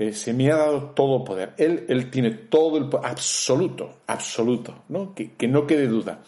Eh, 0.00 0.14
se 0.14 0.32
me 0.32 0.50
ha 0.50 0.56
dado 0.56 0.92
todo 0.96 1.22
poder. 1.22 1.52
Él, 1.58 1.84
él 1.88 2.10
tiene 2.10 2.30
todo 2.30 2.78
el 2.78 2.88
poder, 2.88 3.10
absoluto, 3.10 3.98
absoluto, 4.06 4.84
¿no? 4.88 5.14
Que, 5.14 5.34
que 5.34 5.46
no 5.46 5.66
quede 5.66 5.86
duda. 5.86 6.22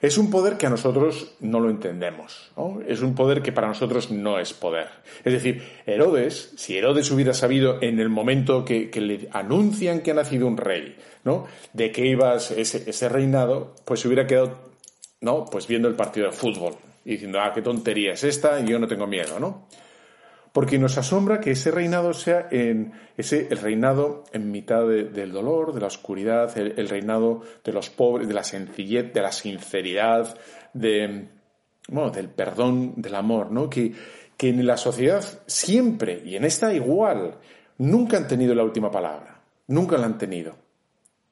Es 0.00 0.18
un 0.18 0.30
poder 0.30 0.56
que 0.56 0.66
a 0.66 0.70
nosotros 0.70 1.34
no 1.40 1.58
lo 1.58 1.68
entendemos. 1.68 2.52
Es 2.86 3.02
un 3.02 3.16
poder 3.16 3.42
que 3.42 3.50
para 3.50 3.66
nosotros 3.66 4.12
no 4.12 4.38
es 4.38 4.52
poder. 4.52 4.86
Es 5.24 5.32
decir, 5.32 5.62
Herodes, 5.84 6.52
si 6.56 6.76
Herodes 6.76 7.10
hubiera 7.10 7.34
sabido 7.34 7.82
en 7.82 7.98
el 7.98 8.08
momento 8.08 8.64
que, 8.64 8.88
le 8.94 9.28
anuncian 9.32 10.02
que 10.02 10.12
ha 10.12 10.14
nacido 10.14 10.46
un 10.46 10.56
rey, 10.56 10.96
¿no? 11.24 11.46
De 11.72 11.90
que 11.90 12.06
iba 12.06 12.36
ese, 12.36 12.88
ese 12.88 13.08
reinado, 13.08 13.74
pues 13.84 14.00
se 14.00 14.06
hubiera 14.06 14.28
quedado 14.28 14.66
¿no? 15.22 15.44
Pues 15.46 15.66
viendo 15.66 15.88
el 15.88 15.94
partido 15.94 16.26
de 16.26 16.32
fútbol 16.32 16.74
y 17.04 17.12
diciendo, 17.12 17.40
ah, 17.40 17.52
qué 17.52 17.62
tontería 17.62 18.12
es 18.12 18.22
esta, 18.22 18.60
y 18.60 18.68
yo 18.68 18.78
no 18.78 18.86
tengo 18.86 19.06
miedo, 19.06 19.40
¿no? 19.40 19.66
Porque 20.56 20.78
nos 20.78 20.96
asombra 20.96 21.38
que 21.38 21.50
ese 21.50 21.70
reinado 21.70 22.14
sea 22.14 22.48
en 22.50 22.94
ese 23.18 23.46
el 23.50 23.58
reinado 23.58 24.24
en 24.32 24.50
mitad 24.50 24.86
del 24.86 25.30
dolor, 25.30 25.74
de 25.74 25.82
la 25.82 25.88
oscuridad, 25.88 26.56
el, 26.56 26.88
reinado 26.88 27.42
de 27.62 27.74
los 27.74 27.90
pobres, 27.90 28.26
de 28.26 28.32
la 28.32 28.42
sencillez, 28.42 29.12
de 29.12 29.20
la 29.20 29.32
sinceridad, 29.32 30.34
de 30.72 31.28
bueno, 31.88 32.10
del 32.10 32.30
perdón, 32.30 32.94
del 32.96 33.16
amor, 33.16 33.50
¿no? 33.50 33.68
Que, 33.68 33.92
que 34.34 34.48
en 34.48 34.66
la 34.66 34.78
sociedad 34.78 35.22
siempre, 35.46 36.22
y 36.24 36.36
en 36.36 36.46
esta 36.46 36.72
igual, 36.72 37.34
nunca 37.76 38.16
han 38.16 38.26
tenido 38.26 38.54
la 38.54 38.64
última 38.64 38.90
palabra. 38.90 39.42
Nunca 39.66 39.98
la 39.98 40.06
han 40.06 40.16
tenido. 40.16 40.56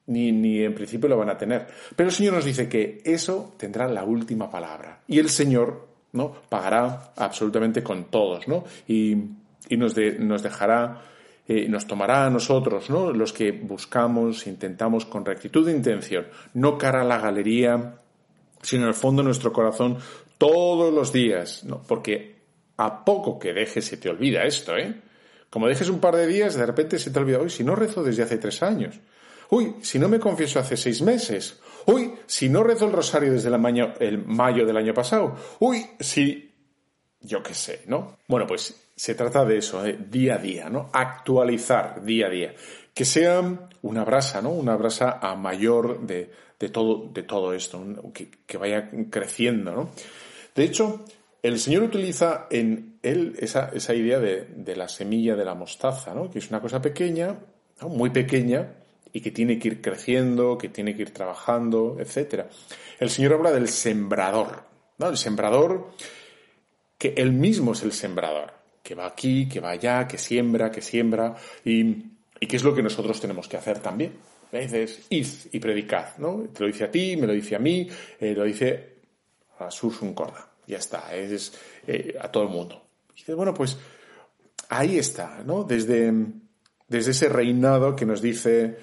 Ni, 0.05 0.31
ni 0.31 0.61
en 0.61 0.75
principio 0.75 1.09
lo 1.09 1.17
van 1.17 1.31
a 1.31 1.37
tener. 1.39 1.65
Pero 1.95 2.09
el 2.09 2.15
Señor 2.15 2.35
nos 2.35 2.45
dice 2.45 2.69
que 2.69 3.01
eso 3.03 3.55
tendrá 3.57 3.87
la 3.87 4.03
última 4.03 4.51
palabra. 4.51 5.01
Y 5.07 5.17
el 5.17 5.29
Señor 5.29 5.84
¿no? 6.15 6.31
Pagará 6.49 7.13
absolutamente 7.15 7.83
con 7.83 8.05
todos, 8.05 8.47
¿no? 8.47 8.63
Y, 8.87 9.15
nos, 9.71 9.95
nos 10.19 10.43
dejará, 10.43 11.01
eh, 11.47 11.67
nos 11.67 11.85
tomará 11.85 12.25
a 12.25 12.29
nosotros, 12.29 12.89
¿no? 12.89 13.11
Los 13.11 13.33
que 13.33 13.51
buscamos, 13.51 14.47
intentamos 14.47 15.05
con 15.05 15.25
rectitud 15.25 15.65
de 15.65 15.73
intención, 15.73 16.27
no 16.53 16.77
cara 16.77 17.01
a 17.01 17.05
la 17.05 17.19
galería, 17.19 17.95
sino 18.61 18.83
en 18.83 18.89
el 18.89 18.95
fondo 18.95 19.21
de 19.21 19.27
nuestro 19.27 19.53
corazón 19.53 19.97
todos 20.37 20.93
los 20.93 21.13
días, 21.13 21.63
¿no? 21.63 21.81
Porque 21.87 22.35
a 22.77 23.05
poco 23.05 23.39
que 23.39 23.53
dejes 23.53 23.85
se 23.85 23.97
te 23.97 24.09
olvida 24.09 24.43
esto, 24.43 24.75
¿eh? 24.77 25.01
Como 25.49 25.67
dejes 25.67 25.89
un 25.89 25.99
par 25.99 26.15
de 26.15 26.27
días, 26.27 26.55
de 26.55 26.65
repente 26.65 26.99
se 26.99 27.11
te 27.11 27.19
olvida, 27.19 27.39
hoy 27.39 27.49
si 27.49 27.63
no 27.63 27.75
rezo 27.75 28.03
desde 28.03 28.23
hace 28.23 28.37
tres 28.37 28.61
años. 28.61 28.99
Uy, 29.49 29.75
si 29.81 29.99
no 29.99 30.09
me 30.09 30.19
confieso 30.19 30.59
hace 30.59 30.75
seis 30.75 31.01
meses. 31.01 31.61
Uy, 31.87 32.13
si 32.25 32.49
no 32.49 32.63
rezo 32.63 32.85
el 32.85 32.91
rosario 32.91 33.31
desde 33.31 33.49
el 33.49 34.23
mayo, 34.25 34.65
del 34.65 34.77
año 34.77 34.93
pasado. 34.93 35.35
Uy, 35.59 35.85
si... 35.99 36.51
Yo 37.21 37.41
qué 37.41 37.55
sé, 37.55 37.81
¿no? 37.87 38.17
Bueno, 38.27 38.45
pues 38.45 38.89
se 38.95 39.15
trata 39.15 39.43
de 39.45 39.57
eso, 39.57 39.85
¿eh? 39.85 39.97
día 40.09 40.35
a 40.35 40.37
día, 40.37 40.69
¿no? 40.69 40.89
Actualizar 40.93 42.03
día 42.03 42.27
a 42.27 42.29
día. 42.29 42.53
Que 42.93 43.03
sea 43.03 43.41
una 43.81 44.03
brasa, 44.05 44.41
¿no? 44.41 44.51
Una 44.51 44.75
brasa 44.75 45.19
a 45.21 45.35
mayor 45.35 46.05
de, 46.05 46.29
todo, 46.71 47.09
de 47.11 47.23
todo 47.23 47.53
esto, 47.53 47.83
que, 48.13 48.57
vaya 48.57 48.91
creciendo, 49.09 49.71
¿no? 49.71 49.89
De 50.53 50.63
hecho, 50.63 51.03
el 51.41 51.59
Señor 51.59 51.83
utiliza 51.83 52.47
en 52.49 52.97
él 53.03 53.35
esa, 53.39 53.71
idea 53.93 54.19
de, 54.19 54.75
la 54.75 54.87
semilla 54.87 55.35
de 55.35 55.45
la 55.45 55.53
mostaza, 55.53 56.13
¿no? 56.13 56.29
Que 56.29 56.39
es 56.39 56.49
una 56.49 56.61
cosa 56.61 56.81
pequeña, 56.81 57.37
muy 57.81 58.09
pequeña, 58.09 58.73
y 59.15 59.21
que 59.21 59.31
tiene 59.31 59.57
que 59.57 59.69
ir 59.69 59.81
creciendo, 59.81 60.57
que 60.57 60.67
tiene 60.67 60.93
que 60.93 61.03
ir 61.03 61.11
trabajando, 61.11 61.95
etc. 62.01 62.47
El 62.99 63.09
Señor 63.09 63.31
habla 63.31 63.53
del 63.53 63.69
sembrador, 63.69 64.65
¿no? 64.97 65.07
El 65.07 65.15
sembrador, 65.15 65.91
que 66.97 67.13
él 67.15 67.31
mismo 67.31 67.71
es 67.71 67.83
el 67.83 67.93
sembrador, 67.93 68.51
que 68.83 68.93
va 68.93 69.05
aquí, 69.05 69.47
que 69.47 69.61
va 69.61 69.69
allá, 69.69 70.05
que 70.05 70.17
siembra, 70.17 70.69
que 70.69 70.81
siembra, 70.81 71.33
y, 71.63 71.81
y 72.41 72.45
que 72.45 72.57
es 72.57 72.63
lo 72.65 72.75
que 72.75 72.83
nosotros 72.83 73.21
tenemos 73.21 73.47
que 73.47 73.55
hacer 73.55 73.79
también. 73.79 74.17
Le 74.51 74.63
dices, 74.63 75.05
id 75.09 75.27
y 75.53 75.59
predicad, 75.61 76.17
¿no? 76.17 76.49
Te 76.53 76.59
lo 76.59 76.67
dice 76.67 76.83
a 76.83 76.91
ti, 76.91 77.15
me 77.15 77.25
lo 77.25 77.31
dice 77.31 77.55
a 77.55 77.59
mí, 77.59 77.87
eh, 78.19 78.33
lo 78.35 78.43
dice 78.43 78.95
a 79.59 79.71
Susun 79.71 80.13
Corda. 80.13 80.45
Ya 80.67 80.79
está, 80.79 81.15
es 81.15 81.53
eh, 81.87 82.17
a 82.19 82.29
todo 82.29 82.43
el 82.43 82.49
mundo. 82.49 82.85
Y 83.13 83.19
dices, 83.19 83.35
bueno, 83.37 83.53
pues 83.53 83.77
ahí 84.67 84.97
está, 84.97 85.41
¿no? 85.45 85.63
Desde, 85.63 86.13
desde 86.89 87.11
ese 87.11 87.29
reinado 87.29 87.95
que 87.95 88.05
nos 88.05 88.21
dice 88.21 88.77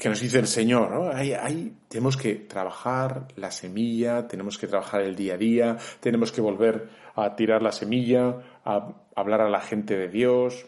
que 0.00 0.08
nos 0.08 0.20
dice 0.20 0.38
el 0.38 0.46
Señor, 0.46 0.90
¿no? 0.90 1.10
Ahí, 1.10 1.76
tenemos 1.88 2.16
que 2.16 2.34
trabajar 2.34 3.28
la 3.36 3.50
semilla, 3.50 4.26
tenemos 4.26 4.56
que 4.56 4.66
trabajar 4.66 5.02
el 5.02 5.14
día 5.14 5.34
a 5.34 5.36
día, 5.36 5.76
tenemos 6.00 6.32
que 6.32 6.40
volver 6.40 6.88
a 7.14 7.36
tirar 7.36 7.62
la 7.62 7.70
semilla, 7.70 8.34
a 8.64 8.94
hablar 9.14 9.42
a 9.42 9.50
la 9.50 9.60
gente 9.60 9.96
de 9.98 10.08
Dios, 10.08 10.66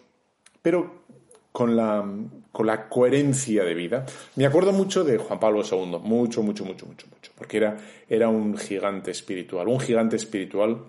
pero 0.60 1.02
con 1.50 1.76
la, 1.76 2.04
con 2.52 2.66
la 2.66 2.90
coherencia 2.90 3.64
de 3.64 3.74
vida. 3.74 4.04
Me 4.36 4.44
acuerdo 4.44 4.72
mucho 4.72 5.02
de 5.02 5.16
Juan 5.16 5.40
Pablo 5.40 5.62
II, 5.62 5.98
mucho, 6.02 6.42
mucho, 6.42 6.66
mucho, 6.66 6.84
mucho, 6.84 7.06
mucho, 7.06 7.32
porque 7.34 7.56
era, 7.56 7.78
era 8.08 8.28
un 8.28 8.58
gigante 8.58 9.10
espiritual, 9.10 9.66
un 9.66 9.80
gigante 9.80 10.16
espiritual 10.16 10.84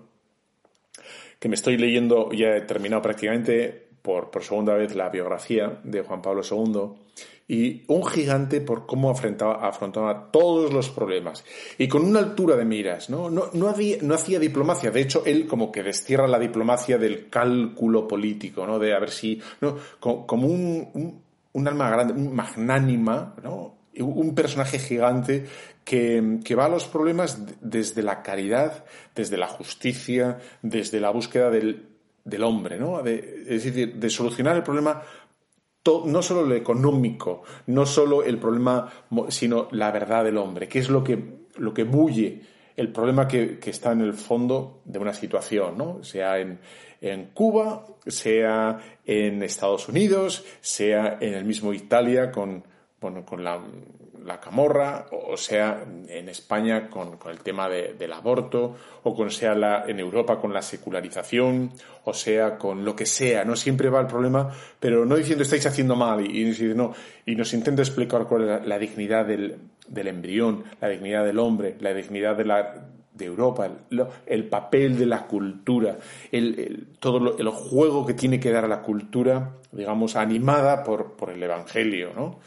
que 1.38 1.48
me 1.48 1.54
estoy 1.54 1.78
leyendo, 1.78 2.30
ya 2.32 2.56
he 2.56 2.60
terminado 2.60 3.00
prácticamente 3.00 3.88
por, 4.04 4.30
por 4.30 4.44
segunda 4.44 4.74
vez 4.74 4.94
la 4.94 5.08
biografía 5.08 5.80
de 5.82 6.02
Juan 6.02 6.20
Pablo 6.20 6.42
II 6.42 6.90
y 7.48 7.84
un 7.88 8.04
gigante 8.04 8.60
por 8.60 8.84
cómo 8.84 9.08
afrontaba, 9.08 9.66
afrontaba 9.66 10.30
todos 10.30 10.74
los 10.74 10.90
problemas. 10.90 11.42
Y 11.78 11.88
con 11.88 12.04
una 12.04 12.18
altura 12.18 12.54
de 12.54 12.66
miras, 12.66 13.08
¿no? 13.08 13.30
No, 13.30 13.48
no, 13.54 13.68
hacía 14.14 14.38
diplomacia. 14.38 14.90
De 14.90 15.00
hecho, 15.00 15.22
él 15.24 15.46
como 15.46 15.72
que 15.72 15.82
destierra 15.82 16.28
la 16.28 16.38
diplomacia 16.38 16.98
del 16.98 17.30
cálculo 17.30 18.06
político, 18.06 18.66
¿no? 18.66 18.78
De 18.78 18.94
a 18.94 18.98
ver 18.98 19.10
si, 19.10 19.40
¿no? 19.62 19.78
Como, 20.00 20.48
un, 20.48 21.22
un, 21.54 21.68
alma 21.68 21.88
grande, 21.88 22.12
un 22.12 22.34
magnánima, 22.34 23.34
¿no? 23.42 23.74
Un 23.98 24.34
personaje 24.34 24.78
gigante 24.78 25.46
que, 25.82 26.40
que, 26.44 26.54
va 26.54 26.66
a 26.66 26.68
los 26.68 26.84
problemas 26.86 27.38
desde 27.62 28.02
la 28.02 28.22
caridad, 28.22 28.84
desde 29.14 29.38
la 29.38 29.46
justicia, 29.46 30.40
desde 30.62 30.98
la 30.98 31.10
búsqueda 31.10 31.48
del, 31.50 31.93
del 32.24 32.42
hombre, 32.42 32.78
¿no? 32.78 33.02
De, 33.02 33.44
es 33.46 33.64
decir, 33.64 33.94
de 33.94 34.10
solucionar 34.10 34.56
el 34.56 34.62
problema 34.62 35.02
no 36.06 36.22
solo 36.22 36.42
lo 36.46 36.54
económico, 36.54 37.42
no 37.66 37.84
solo 37.84 38.22
el 38.22 38.38
problema, 38.38 38.90
sino 39.28 39.68
la 39.72 39.90
verdad 39.90 40.24
del 40.24 40.38
hombre, 40.38 40.66
que 40.66 40.78
es 40.78 40.88
lo 40.88 41.04
que, 41.04 41.18
lo 41.56 41.74
que 41.74 41.84
bulle 41.84 42.40
el 42.76 42.90
problema 42.90 43.28
que, 43.28 43.58
está 43.64 43.92
en 43.92 44.00
el 44.00 44.14
fondo 44.14 44.80
de 44.84 44.98
una 44.98 45.12
situación, 45.12 45.78
¿no? 45.78 46.02
Sea 46.02 46.38
en, 46.40 46.58
en 47.00 47.26
Cuba, 47.26 47.86
sea 48.06 48.78
en 49.04 49.42
Estados 49.42 49.88
Unidos, 49.88 50.44
sea 50.60 51.18
en 51.20 51.34
el 51.34 51.44
mismo 51.44 51.72
Italia 51.72 52.32
con, 52.32 52.64
bueno, 53.00 53.24
con 53.24 53.44
la, 53.44 53.62
la 54.24 54.40
camorra, 54.40 55.06
o 55.10 55.36
sea 55.36 55.84
en 56.08 56.28
España 56.28 56.88
con, 56.88 57.18
el 57.30 57.40
tema 57.40 57.68
del 57.68 58.12
aborto, 58.12 58.74
o 59.02 59.14
con 59.14 59.30
sea 59.30 59.54
la, 59.54 59.84
en 59.86 60.00
Europa 60.00 60.40
con 60.40 60.52
la 60.52 60.62
secularización, 60.62 61.72
o 62.04 62.14
sea 62.14 62.56
con 62.56 62.84
lo 62.84 62.96
que 62.96 63.06
sea, 63.06 63.44
no 63.44 63.56
siempre 63.56 63.90
va 63.90 64.00
el 64.00 64.06
problema, 64.06 64.50
pero 64.80 65.04
no 65.04 65.16
diciendo 65.16 65.42
estáis 65.42 65.66
haciendo 65.66 65.96
mal, 65.96 66.24
y, 66.24 66.42
y, 66.42 66.74
no, 66.74 66.94
y 67.26 67.34
nos 67.34 67.52
intenta 67.52 67.82
explicar 67.82 68.26
cuál 68.26 68.48
es 68.48 68.66
la, 68.66 68.78
dignidad 68.78 69.26
del, 69.26 69.58
del, 69.86 70.08
embrión, 70.08 70.64
la 70.80 70.88
dignidad 70.88 71.24
del 71.24 71.38
hombre, 71.38 71.76
la 71.80 71.92
dignidad 71.92 72.36
de 72.36 72.44
la 72.44 72.88
de 73.14 73.26
Europa, 73.26 73.70
el, 74.26 74.48
papel 74.48 74.98
de 74.98 75.06
la 75.06 75.26
cultura, 75.26 75.98
el, 76.32 76.88
todo 76.98 77.38
el 77.38 77.48
juego 77.50 78.04
que 78.04 78.14
tiene 78.14 78.40
que 78.40 78.50
dar 78.50 78.64
a 78.64 78.68
la 78.68 78.82
cultura, 78.82 79.52
digamos, 79.70 80.16
animada 80.16 80.82
por, 80.82 81.12
por 81.12 81.30
el 81.30 81.40
Evangelio, 81.40 82.12
¿no? 82.12 82.40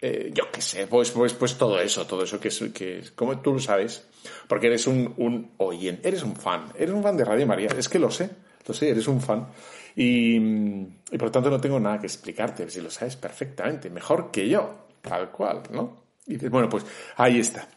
Eh, 0.00 0.30
yo 0.32 0.44
qué 0.52 0.60
sé, 0.60 0.86
pues, 0.86 1.10
pues, 1.10 1.34
pues 1.34 1.58
todo 1.58 1.80
eso, 1.80 2.06
todo 2.06 2.22
eso 2.22 2.38
que 2.38 2.48
es, 2.48 2.58
que 2.72 3.02
como 3.16 3.40
tú 3.40 3.54
lo 3.54 3.58
sabes, 3.58 4.06
porque 4.46 4.68
eres 4.68 4.86
un, 4.86 5.12
un 5.16 5.52
oyente, 5.56 6.06
eres 6.06 6.22
un 6.22 6.36
fan, 6.36 6.72
eres 6.76 6.94
un 6.94 7.02
fan 7.02 7.16
de 7.16 7.24
Radio 7.24 7.46
María, 7.46 7.70
es 7.76 7.88
que 7.88 7.98
lo 7.98 8.10
sé, 8.10 8.30
lo 8.66 8.74
sé, 8.74 8.90
eres 8.90 9.08
un 9.08 9.20
fan. 9.20 9.48
Y, 9.96 10.36
y 10.36 11.18
por 11.18 11.24
lo 11.24 11.30
tanto 11.32 11.50
no 11.50 11.60
tengo 11.60 11.80
nada 11.80 11.98
que 11.98 12.06
explicarte, 12.06 12.70
si 12.70 12.80
lo 12.80 12.90
sabes 12.90 13.16
perfectamente, 13.16 13.90
mejor 13.90 14.30
que 14.30 14.48
yo, 14.48 14.86
tal 15.02 15.32
cual, 15.32 15.62
¿no? 15.72 16.04
Y 16.26 16.34
dices, 16.34 16.50
bueno, 16.50 16.68
pues 16.68 16.86
ahí 17.16 17.40
está. 17.40 17.68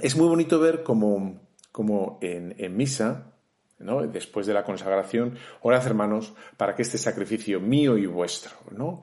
Es 0.00 0.16
muy 0.16 0.28
bonito 0.28 0.60
ver 0.60 0.84
como, 0.84 1.40
como 1.72 2.18
en, 2.20 2.54
en 2.58 2.76
misa, 2.76 3.32
¿no? 3.80 4.06
después 4.06 4.46
de 4.46 4.54
la 4.54 4.62
consagración, 4.62 5.36
orad 5.62 5.84
hermanos 5.84 6.34
para 6.56 6.76
que 6.76 6.82
este 6.82 6.98
sacrificio 6.98 7.60
mío 7.60 7.98
y 7.98 8.06
vuestro, 8.06 8.52
¿no? 8.70 9.02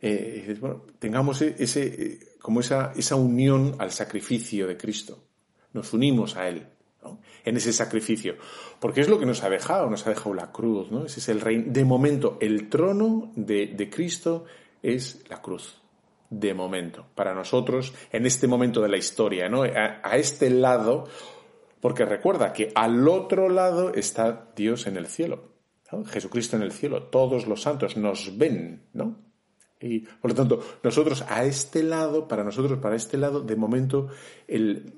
Eh, 0.00 0.56
bueno, 0.60 0.84
tengamos 0.98 1.42
e-, 1.42 1.56
ese, 1.58 1.86
eh, 1.86 2.18
como 2.40 2.60
esa, 2.60 2.92
esa 2.96 3.16
unión 3.16 3.76
al 3.78 3.90
sacrificio 3.90 4.66
de 4.66 4.76
Cristo. 4.76 5.24
Nos 5.72 5.92
unimos 5.92 6.36
a 6.36 6.48
Él, 6.48 6.66
¿no? 7.02 7.20
En 7.44 7.56
ese 7.56 7.72
sacrificio. 7.72 8.36
Porque 8.80 9.00
es 9.00 9.08
lo 9.08 9.18
que 9.18 9.26
nos 9.26 9.42
ha 9.42 9.50
dejado, 9.50 9.90
nos 9.90 10.06
ha 10.06 10.10
dejado 10.10 10.34
la 10.34 10.52
cruz, 10.52 10.90
¿no? 10.90 11.04
Ese 11.04 11.20
es 11.20 11.28
el 11.28 11.40
reino. 11.40 11.64
De 11.66 11.84
momento, 11.84 12.38
el 12.40 12.68
trono 12.68 13.32
de, 13.34 13.66
de 13.68 13.90
Cristo 13.90 14.44
es 14.82 15.24
la 15.28 15.42
cruz. 15.42 15.80
De 16.30 16.54
momento. 16.54 17.06
Para 17.14 17.34
nosotros, 17.34 17.94
en 18.12 18.26
este 18.26 18.46
momento 18.46 18.80
de 18.80 18.88
la 18.88 18.96
historia, 18.96 19.48
¿no? 19.48 19.62
A, 19.62 20.16
este 20.16 20.50
lado, 20.50 21.08
porque 21.80 22.04
recuerda 22.04 22.52
que 22.52 22.70
al 22.74 23.08
otro 23.08 23.48
lado 23.48 23.94
está 23.94 24.50
Dios 24.54 24.86
en 24.86 24.96
el 24.96 25.06
cielo. 25.06 25.52
Jesucristo 26.06 26.56
en 26.56 26.62
el 26.62 26.72
cielo. 26.72 27.04
Todos 27.04 27.46
los 27.46 27.62
santos 27.62 27.96
nos 27.96 28.36
ven, 28.36 28.88
¿no? 28.92 29.27
Y 29.80 30.00
por 30.00 30.30
lo 30.30 30.34
tanto, 30.34 30.78
nosotros 30.82 31.24
a 31.28 31.44
este 31.44 31.82
lado, 31.82 32.26
para 32.26 32.42
nosotros, 32.42 32.78
para 32.78 32.96
este 32.96 33.16
lado, 33.16 33.40
de 33.40 33.56
momento, 33.56 34.08
el, 34.46 34.94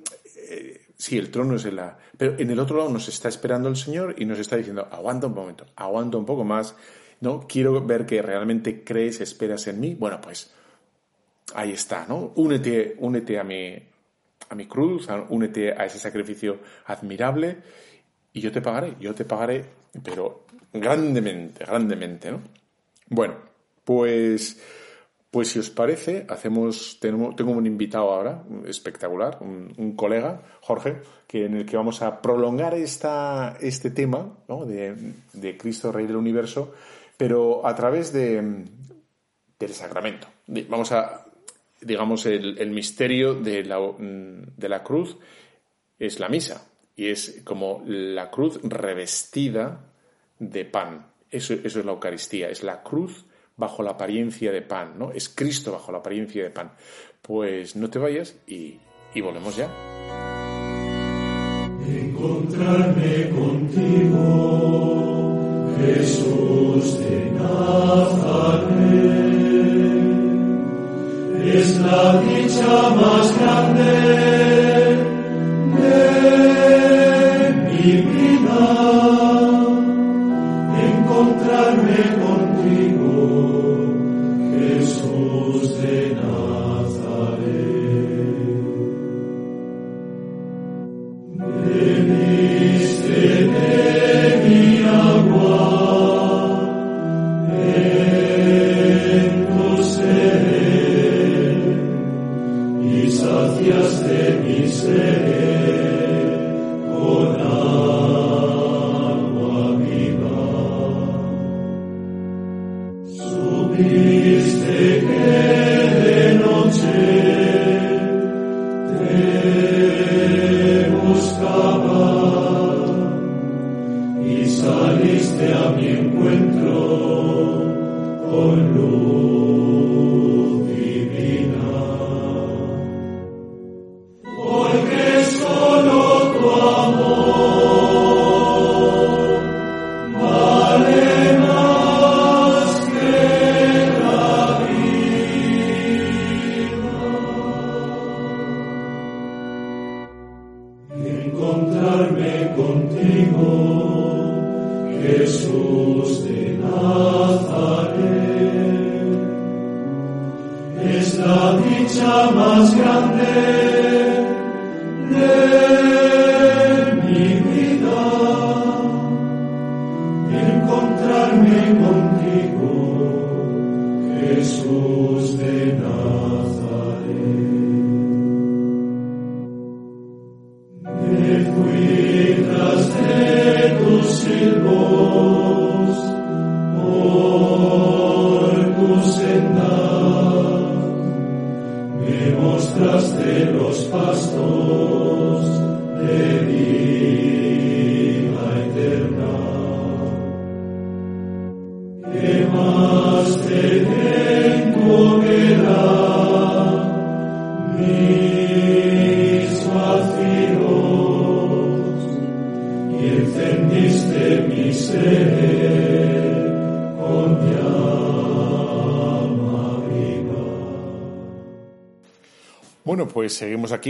eh, 0.48 0.86
sí, 0.96 1.18
el 1.18 1.30
trono 1.30 1.56
es 1.56 1.70
la. 1.72 1.98
Pero 2.16 2.38
en 2.38 2.50
el 2.50 2.58
otro 2.58 2.78
lado 2.78 2.90
nos 2.90 3.08
está 3.08 3.28
esperando 3.28 3.68
el 3.68 3.76
Señor 3.76 4.14
y 4.18 4.24
nos 4.24 4.38
está 4.38 4.56
diciendo, 4.56 4.88
aguanta 4.90 5.26
un 5.26 5.34
momento, 5.34 5.66
aguanta 5.76 6.16
un 6.16 6.24
poco 6.24 6.44
más, 6.44 6.74
¿no? 7.20 7.46
Quiero 7.46 7.84
ver 7.84 8.06
que 8.06 8.22
realmente 8.22 8.82
crees, 8.82 9.20
esperas 9.20 9.66
en 9.66 9.80
mí. 9.80 9.94
Bueno, 9.94 10.20
pues 10.20 10.52
ahí 11.54 11.72
está, 11.72 12.06
¿no? 12.08 12.32
Únete, 12.36 12.96
únete 12.98 13.38
a 13.38 13.44
mi, 13.44 13.76
a 14.48 14.54
mi 14.54 14.66
cruz, 14.66 15.08
únete 15.28 15.72
a 15.72 15.84
ese 15.84 15.98
sacrificio 15.98 16.60
admirable 16.86 17.58
y 18.32 18.40
yo 18.40 18.52
te 18.52 18.60
pagaré, 18.60 18.96
yo 19.00 19.14
te 19.14 19.24
pagaré, 19.24 19.64
pero 20.02 20.46
grandemente, 20.72 21.64
grandemente, 21.64 22.30
¿no? 22.30 22.42
Bueno, 23.08 23.49
pues, 23.90 24.56
pues 25.32 25.48
si 25.48 25.58
os 25.58 25.68
parece, 25.68 26.24
hacemos, 26.28 26.98
tengo, 27.00 27.34
tengo 27.34 27.50
un 27.50 27.66
invitado 27.66 28.12
ahora, 28.12 28.44
espectacular, 28.66 29.38
un, 29.40 29.96
colega, 29.96 30.42
Jorge, 30.60 30.98
que 31.26 31.46
en 31.46 31.56
el 31.56 31.66
que 31.66 31.76
vamos 31.76 32.00
a 32.00 32.22
prolongar 32.22 32.74
esta, 32.74 33.56
este 33.60 33.90
tema 33.90 34.32
¿no? 34.46 34.64
de, 34.64 34.94
de 35.32 35.56
Cristo 35.56 35.90
Rey 35.90 36.06
del 36.06 36.14
Universo, 36.14 36.72
pero 37.16 37.66
a 37.66 37.74
través 37.74 38.12
de, 38.12 38.64
del 39.58 39.74
sacramento. 39.74 40.28
Vamos 40.68 40.92
a, 40.92 41.26
digamos, 41.80 42.26
el, 42.26 42.58
el 42.58 42.70
misterio 42.70 43.34
de 43.34 43.64
la, 43.64 43.80
de 43.98 44.68
la 44.68 44.84
cruz 44.84 45.16
es 45.98 46.20
la 46.20 46.28
misa 46.28 46.64
y 46.94 47.08
es 47.08 47.40
como 47.42 47.82
la 47.86 48.30
cruz 48.30 48.60
revestida 48.62 49.80
de 50.38 50.64
pan. 50.64 51.08
Eso, 51.28 51.54
eso 51.54 51.80
es 51.80 51.84
la 51.84 51.90
Eucaristía, 51.90 52.50
es 52.50 52.62
la 52.62 52.84
cruz 52.84 53.26
bajo 53.60 53.84
la 53.84 53.92
apariencia 53.92 54.50
de 54.50 54.62
pan, 54.62 54.94
¿no? 54.98 55.12
Es 55.12 55.28
Cristo 55.28 55.70
bajo 55.70 55.92
la 55.92 55.98
apariencia 55.98 56.42
de 56.42 56.50
pan. 56.50 56.72
Pues 57.22 57.76
no 57.76 57.88
te 57.88 58.00
vayas 58.00 58.34
y, 58.46 58.80
y 59.14 59.20
volvemos 59.20 59.54
ya. 59.56 59.68
Encontrarme 61.86 63.30
contigo, 63.30 64.16
Jesús 65.78 66.98
de 66.98 67.30
Nazaret 67.38 68.70
es 71.52 71.78
la 71.80 72.20
dicha 72.22 72.90
más 72.90 73.38
grande 73.38 73.92
de 75.76 76.59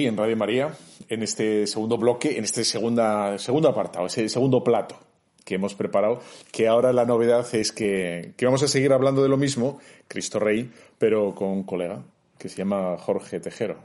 aquí 0.01 0.07
en 0.07 0.17
Radio 0.17 0.35
María, 0.35 0.71
en 1.11 1.23
este 1.23 1.67
segundo 1.67 1.99
bloque, 1.99 2.39
en 2.39 2.45
este 2.45 2.65
segunda, 2.65 3.37
segundo 3.37 3.69
apartado, 3.69 4.07
ese 4.07 4.27
segundo 4.31 4.65
plato 4.65 4.99
que 5.45 5.57
hemos 5.57 5.75
preparado, 5.75 6.21
que 6.53 6.69
ahora 6.69 6.91
la 6.95 7.05
novedad 7.05 7.47
es 7.55 7.71
que, 7.71 8.33
vamos 8.41 8.63
a 8.63 8.69
seguir 8.69 8.95
hablando 8.95 9.23
de 9.23 9.29
lo 9.29 9.37
mismo, 9.37 9.79
Cristo 10.09 10.39
Rey, 10.39 10.71
pero 10.97 11.35
con 11.35 11.49
un 11.49 11.65
colega 11.65 12.03
que 12.39 12.49
se 12.49 12.57
llama 12.57 12.97
Jorge 12.97 13.41
Tejero. 13.41 13.77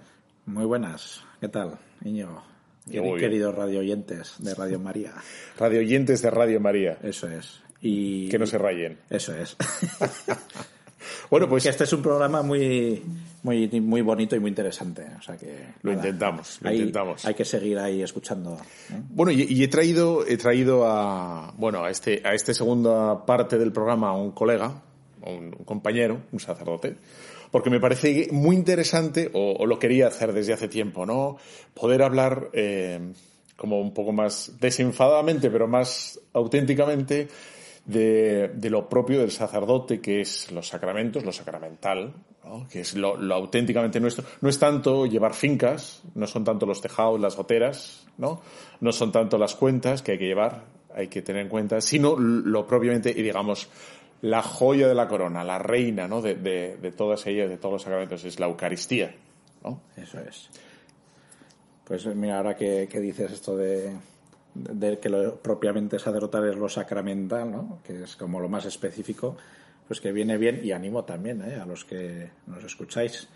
Muy 0.46 0.64
buenas, 0.64 1.22
¿qué 1.42 1.50
tal, 1.50 1.80
niño? 2.00 2.42
Y 2.88 3.02
queridos 3.18 3.54
radio 3.54 3.82
oyentes 3.82 4.36
de 4.40 4.56
Radio 4.56 4.80
María. 4.80 5.16
Radio 5.58 5.80
oyentes 5.80 6.22
de 6.22 6.30
Radio 6.30 6.62
María. 6.62 6.98
Eso 7.04 7.28
es. 7.28 7.62
Y... 7.82 8.30
Que 8.30 8.40
no 8.40 8.46
se 8.46 8.58
rayen. 8.58 9.00
Eso 9.10 9.36
es. 9.36 9.58
Bueno, 11.30 11.48
pues 11.48 11.66
este 11.66 11.84
es 11.84 11.94
un 11.94 12.02
programa 12.02 12.42
muy, 12.42 13.02
muy, 13.44 13.68
muy 13.82 14.02
bonito 14.02 14.36
y 14.36 14.40
muy 14.40 14.50
interesante. 14.50 15.06
O 15.18 15.22
sea 15.22 15.38
que 15.38 15.68
lo 15.82 15.94
intentamos, 15.94 16.60
lo 16.62 16.72
intentamos. 16.72 17.26
Hay 17.26 17.34
que 17.34 17.46
seguir 17.46 17.78
ahí 17.80 18.02
escuchando. 18.02 18.58
Bueno, 19.10 19.32
y, 19.32 19.64
he 19.64 19.68
traído, 19.68 20.26
he 20.26 20.38
traído 20.38 20.86
a, 20.86 21.54
bueno, 21.58 21.84
a 21.84 21.90
este, 21.90 22.22
a 22.24 22.34
esta 22.34 22.54
segunda 22.54 23.26
parte 23.26 23.58
del 23.58 23.72
programa 23.72 24.10
a 24.10 24.14
un 24.14 24.32
colega, 24.32 24.82
un, 25.26 25.52
compañero, 25.52 26.22
un 26.32 26.40
sacerdote, 26.40 26.96
porque 27.52 27.70
me 27.70 27.80
parece 27.80 28.28
muy 28.32 28.56
interesante, 28.56 29.30
o, 29.34 29.66
lo 29.66 29.80
quería 29.80 30.08
hacer 30.08 30.34
desde 30.34 30.54
hace 30.54 30.68
tiempo, 30.68 31.06
¿no? 31.06 31.38
Poder 31.74 32.04
hablar 32.04 32.50
eh, 32.54 33.00
como 33.56 33.80
un 33.80 33.94
poco 33.94 34.12
más 34.12 34.54
desenfadadamente, 34.60 35.50
pero 35.50 35.68
más 35.68 36.20
auténticamente 36.34 37.28
de, 37.86 38.52
de, 38.54 38.70
lo 38.70 38.90
propio 38.90 39.20
del 39.20 39.32
sacerdote, 39.32 40.02
que 40.02 40.22
es 40.22 40.52
los 40.52 40.68
sacramentos, 40.68 41.24
lo 41.24 41.32
sacramental, 41.32 42.14
que 42.70 42.82
es 42.82 42.96
lo, 42.96 43.16
lo, 43.16 43.36
auténticamente 43.36 44.00
nuestro. 44.00 44.26
No 44.42 44.50
es 44.50 44.60
tanto 44.60 45.06
llevar 45.06 45.34
fincas, 45.34 46.04
no 46.16 46.28
son 46.28 46.44
tanto 46.44 46.66
los 46.66 46.82
tejados, 46.82 47.20
las 47.20 47.36
goteras, 47.36 48.06
¿no? 48.18 48.42
no 48.82 48.92
son 48.92 49.12
tanto 49.12 49.38
las 49.38 49.56
cuentas 49.56 50.02
que 50.02 50.14
hay 50.14 50.18
que 50.18 50.26
llevar, 50.26 50.66
hay 50.94 51.08
que 51.08 51.22
tener 51.22 51.44
en 51.44 51.50
cuenta, 51.50 51.82
sino 51.82 52.18
lo 52.18 52.66
propiamente, 52.66 53.12
y 53.12 53.22
digamos, 53.22 53.70
la 54.22 54.42
joya 54.42 54.88
de 54.88 54.96
la 54.96 55.08
corona, 55.08 55.44
la 55.44 55.60
reina 55.60 56.08
¿no? 56.08 56.22
de, 56.22 56.36
de, 56.36 56.78
de 56.78 56.92
todas 56.92 57.26
ellas, 57.28 57.50
de 57.50 57.58
todos 57.58 57.74
los 57.74 57.82
sacramentos, 57.84 58.24
es 58.26 58.40
la 58.40 58.48
Eucaristía. 58.48 59.16
¿no? 59.64 59.82
Eso 59.96 60.20
es. 60.20 60.50
Pues 61.84 62.06
mira, 62.16 62.38
ahora 62.38 62.56
que, 62.56 62.88
que 62.90 63.00
dices 63.00 63.32
esto 63.32 63.56
de, 63.56 63.92
de 64.56 65.00
que 65.00 65.10
lo 65.10 65.36
propiamente 65.42 66.00
sacerdotal 66.00 66.50
es 66.50 66.56
lo 66.56 66.70
sacramental, 66.70 67.52
¿no? 67.52 67.80
que 67.84 68.04
es 68.04 68.16
como 68.16 68.40
lo 68.40 68.50
más 68.50 68.66
específico, 68.66 69.38
pues 69.88 70.02
que 70.02 70.12
viene 70.12 70.38
bien 70.38 70.62
y 70.64 70.72
animo 70.72 71.04
también 71.04 71.42
¿eh? 71.42 71.60
a 71.62 71.66
los 71.66 71.86
que 71.86 72.32
nos 72.48 72.64
escucháis, 72.64 73.28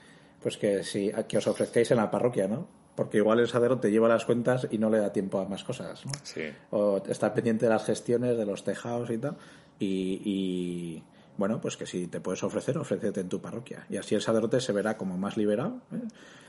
pues 0.42 0.58
que 0.58 0.84
si 0.84 1.12
que 1.28 1.38
os 1.38 1.48
ofrezcáis 1.48 1.92
en 1.92 1.98
la 1.98 2.10
parroquia, 2.10 2.48
¿no? 2.48 2.68
porque 3.00 3.18
igual 3.18 3.40
el 3.40 3.48
sacerdote 3.48 3.92
lleva 3.92 4.10
las 4.10 4.26
cuentas 4.26 4.68
y 4.72 4.78
no 4.78 4.90
le 4.90 4.98
da 4.98 5.14
tiempo 5.14 5.40
a 5.40 5.46
más 5.46 5.64
cosas. 5.64 6.06
¿no? 6.06 6.12
Sí. 6.24 6.42
O 6.72 7.02
está 7.08 7.34
pendiente 7.34 7.66
de 7.66 7.72
las 7.72 7.86
gestiones, 7.86 8.38
de 8.38 8.46
los 8.46 8.66
tejados 8.66 9.10
y 9.10 9.18
tal. 9.18 9.38
Y, 9.80 10.22
y, 10.26 11.04
bueno, 11.40 11.62
pues 11.62 11.78
que 11.78 11.86
si 11.86 12.08
te 12.08 12.20
puedes 12.20 12.44
ofrecer, 12.44 12.78
ofrécete 12.78 13.22
en 13.22 13.30
tu 13.30 13.40
parroquia. 13.40 13.86
Y 13.90 13.96
así 13.96 14.14
el 14.14 14.22
sacerdote 14.22 14.60
se 14.60 14.74
verá 14.74 14.98
como 14.98 15.18
más 15.18 15.38
liberado, 15.38 15.80
¿eh? 15.94 16.06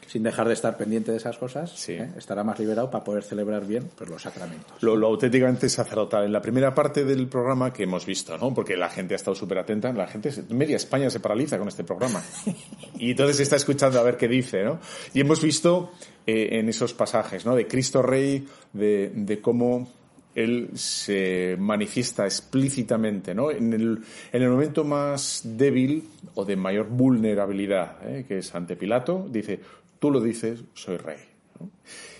sin 0.08 0.24
dejar 0.24 0.48
de 0.48 0.54
estar 0.54 0.76
pendiente 0.76 1.12
de 1.12 1.18
esas 1.18 1.38
cosas. 1.38 1.70
Sí. 1.70 1.92
¿eh? 1.92 2.10
Estará 2.18 2.42
más 2.42 2.58
liberado 2.58 2.90
para 2.90 3.04
poder 3.04 3.22
celebrar 3.22 3.64
bien 3.64 3.88
pues, 3.96 4.10
los 4.10 4.20
sacramentos. 4.20 4.82
Lo, 4.82 4.96
lo 4.96 5.06
auténticamente 5.06 5.68
sacerdotal. 5.68 6.24
En 6.24 6.32
la 6.32 6.42
primera 6.42 6.74
parte 6.74 7.04
del 7.04 7.28
programa 7.28 7.72
que 7.72 7.84
hemos 7.84 8.04
visto, 8.04 8.36
¿no? 8.36 8.52
Porque 8.52 8.76
la 8.76 8.88
gente 8.88 9.14
ha 9.14 9.16
estado 9.16 9.36
súper 9.36 9.58
atenta, 9.58 9.92
la 9.92 10.08
gente, 10.08 10.32
media 10.48 10.74
España 10.74 11.08
se 11.08 11.20
paraliza 11.20 11.56
con 11.56 11.68
este 11.68 11.84
programa. 11.84 12.20
Y 12.98 13.12
entonces 13.12 13.40
está 13.40 13.56
escuchando 13.56 13.98
a 13.98 14.02
ver 14.02 14.18
qué 14.18 14.28
dice, 14.28 14.62
¿no? 14.62 14.78
Y 15.14 15.20
hemos 15.20 15.40
visto 15.40 15.92
eh, 16.26 16.58
en 16.58 16.68
esos 16.68 16.92
pasajes, 16.92 17.46
¿no? 17.46 17.54
De 17.54 17.66
Cristo 17.66 18.02
Rey, 18.02 18.46
de, 18.74 19.10
de 19.14 19.40
cómo 19.40 19.88
él 20.34 20.70
se 20.74 21.56
manifiesta 21.58 22.24
explícitamente, 22.24 23.34
¿no? 23.34 23.50
En 23.50 23.72
el, 23.72 23.98
en 24.32 24.42
el 24.42 24.50
momento 24.50 24.84
más 24.84 25.42
débil 25.44 26.04
o 26.34 26.44
de 26.44 26.56
mayor 26.56 26.88
vulnerabilidad, 26.88 27.96
¿eh? 28.08 28.24
que 28.26 28.38
es 28.38 28.54
ante 28.54 28.76
Pilato, 28.76 29.26
dice, 29.28 29.60
tú 29.98 30.10
lo 30.10 30.20
dices, 30.20 30.62
soy 30.74 30.96
rey. 30.96 31.18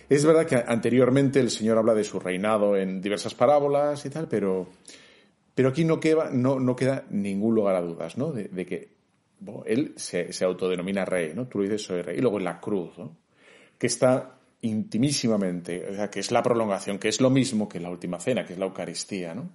Es 0.09 0.25
verdad 0.25 0.45
que 0.45 0.57
anteriormente 0.57 1.39
el 1.39 1.51
Señor 1.51 1.79
habla 1.79 1.95
de 1.95 2.05
su 2.05 2.19
reinado 2.19 2.77
en 2.77 3.01
diversas 3.01 3.35
parábolas 3.35 4.05
y 4.05 4.11
tal, 4.11 4.27
pero, 4.27 4.67
pero 5.55 5.69
aquí 5.69 5.85
no 5.85 6.01
queda, 6.01 6.31
ningún 7.11 7.55
lugar 7.55 7.77
a 7.77 7.81
dudas, 7.81 8.19
¿no? 8.19 8.33
De, 8.33 8.67
que 8.67 8.89
él 9.67 9.95
se, 9.97 10.33
se 10.33 10.45
autodenomina 10.45 11.05
rey, 11.05 11.33
¿no? 11.33 11.47
Tú 11.47 11.59
lo 11.59 11.65
dices, 11.65 11.83
soy 11.83 12.03
rey. 12.03 12.19
Y 12.19 12.21
luego 12.21 12.39
en 12.39 12.45
la 12.45 12.61
cruz, 12.61 12.99
¿no? 12.99 13.17
Que 13.79 13.87
está 13.87 14.40
intimísimamente, 14.63 15.87
o 15.91 15.95
sea, 15.95 16.11
que 16.11 16.21
es 16.21 16.31
la 16.31 16.43
prolongación, 16.43 16.99
que 16.99 17.09
es 17.09 17.21
lo 17.21 17.31
mismo 17.31 17.69
que 17.69 17.81
la 17.81 17.91
última 17.91 18.21
cena, 18.21 18.45
que 18.45 18.53
es 18.53 18.59
la 18.59 18.67
Eucaristía, 18.67 19.35
¿no? 19.35 19.51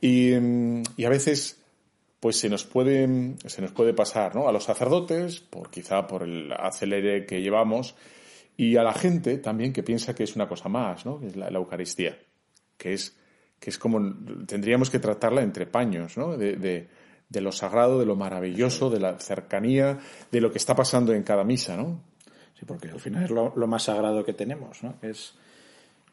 Y, 0.00 0.34
a 0.34 1.08
veces 1.08 1.62
pues 2.20 2.38
se 2.38 2.48
nos 2.48 2.64
puede 2.64 3.34
se 3.46 3.62
nos 3.62 3.72
puede 3.72 3.92
pasar 3.92 4.34
¿no? 4.34 4.48
a 4.48 4.52
los 4.52 4.64
sacerdotes 4.64 5.40
por 5.40 5.70
quizá 5.70 6.06
por 6.06 6.22
el 6.22 6.52
acelere 6.52 7.26
que 7.26 7.42
llevamos 7.42 7.94
y 8.56 8.76
a 8.76 8.82
la 8.82 8.94
gente 8.94 9.38
también 9.38 9.72
que 9.72 9.82
piensa 9.82 10.14
que 10.14 10.24
es 10.24 10.34
una 10.34 10.48
cosa 10.48 10.68
más 10.68 11.04
¿no? 11.04 11.20
que 11.20 11.28
es 11.28 11.36
la, 11.36 11.50
la 11.50 11.58
Eucaristía 11.58 12.18
que 12.76 12.94
es 12.94 13.16
que 13.60 13.70
es 13.70 13.78
como 13.78 14.00
tendríamos 14.46 14.90
que 14.90 14.98
tratarla 14.98 15.42
entre 15.42 15.66
paños 15.66 16.16
¿no? 16.16 16.36
de, 16.36 16.56
de, 16.56 16.88
de 17.28 17.40
lo 17.40 17.52
sagrado 17.52 18.00
de 18.00 18.06
lo 18.06 18.16
maravilloso 18.16 18.88
de 18.90 19.00
la 19.00 19.18
cercanía 19.18 19.98
de 20.32 20.40
lo 20.40 20.50
que 20.50 20.58
está 20.58 20.74
pasando 20.74 21.12
en 21.12 21.22
cada 21.22 21.44
misa 21.44 21.76
¿no? 21.76 22.02
Sí, 22.58 22.64
porque 22.64 22.88
al 22.88 23.00
final 23.00 23.24
es 23.24 23.30
lo, 23.30 23.52
lo 23.54 23.66
más 23.66 23.82
sagrado 23.84 24.24
que 24.24 24.32
tenemos, 24.32 24.82
¿no? 24.82 24.98
Que 25.00 25.10
es 25.10 25.34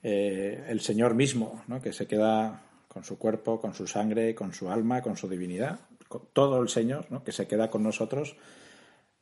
eh, 0.03 0.65
el 0.67 0.81
Señor 0.81 1.15
mismo, 1.15 1.63
¿no? 1.67 1.81
Que 1.81 1.93
se 1.93 2.05
queda 2.07 2.61
con 2.87 3.03
su 3.03 3.17
cuerpo, 3.17 3.59
con 3.61 3.73
su 3.73 3.87
sangre, 3.87 4.35
con 4.35 4.53
su 4.53 4.69
alma, 4.69 5.01
con 5.01 5.15
su 5.17 5.27
divinidad, 5.29 5.79
con 6.07 6.23
todo 6.33 6.61
el 6.61 6.69
Señor, 6.69 7.07
¿no? 7.09 7.23
Que 7.23 7.31
se 7.31 7.47
queda 7.47 7.69
con 7.69 7.81
nosotros 7.83 8.35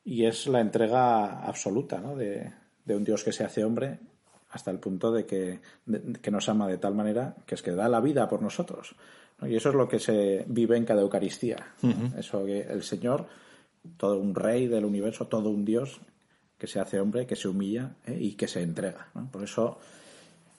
y 0.04 0.26
es 0.26 0.48
la 0.48 0.62
entrega 0.62 1.44
absoluta, 1.44 2.00
¿no? 2.02 2.16
De, 2.16 2.52
de 2.86 2.96
un 2.96 3.04
Dios 3.04 3.24
que 3.24 3.32
se 3.32 3.44
hace 3.44 3.64
hombre 3.64 4.00
hasta 4.50 4.72
el 4.72 4.80
punto 4.80 5.12
de 5.12 5.26
que, 5.26 5.60
de- 5.86 6.20
que 6.20 6.32
nos 6.32 6.50
ama 6.50 6.68
de 6.68 6.78
tal 6.80 6.96
manera 6.96 7.36
que 7.46 7.56
es 7.56 7.62
que 7.62 7.72
da 7.72 7.88
la 7.88 8.02
vida 8.02 8.28
por 8.28 8.42
nosotros. 8.42 8.96
¿no? 9.40 9.48
Y 9.48 9.56
eso 9.56 9.70
es 9.70 9.76
lo 9.76 9.88
que 9.88 10.00
se 10.00 10.44
vive 10.48 10.76
en 10.76 10.86
cada 10.86 11.02
Eucaristía. 11.02 11.58
Eso 12.18 12.44
que 12.46 12.62
el 12.62 12.84
Señor, 12.84 13.28
todo 13.98 14.18
un 14.20 14.34
rey 14.36 14.68
del 14.68 14.84
universo, 14.86 15.28
todo 15.28 15.50
un 15.52 15.64
Dios 15.64 16.02
que 16.62 16.68
se 16.68 16.80
hace 16.80 17.00
hombre, 17.00 17.26
que 17.26 17.36
se 17.36 17.48
humilla 17.48 17.96
¿eh? 18.06 18.16
y 18.22 18.34
que 18.34 18.48
se 18.48 18.62
entrega. 18.62 19.08
Por 19.32 19.44
eso 19.44 19.80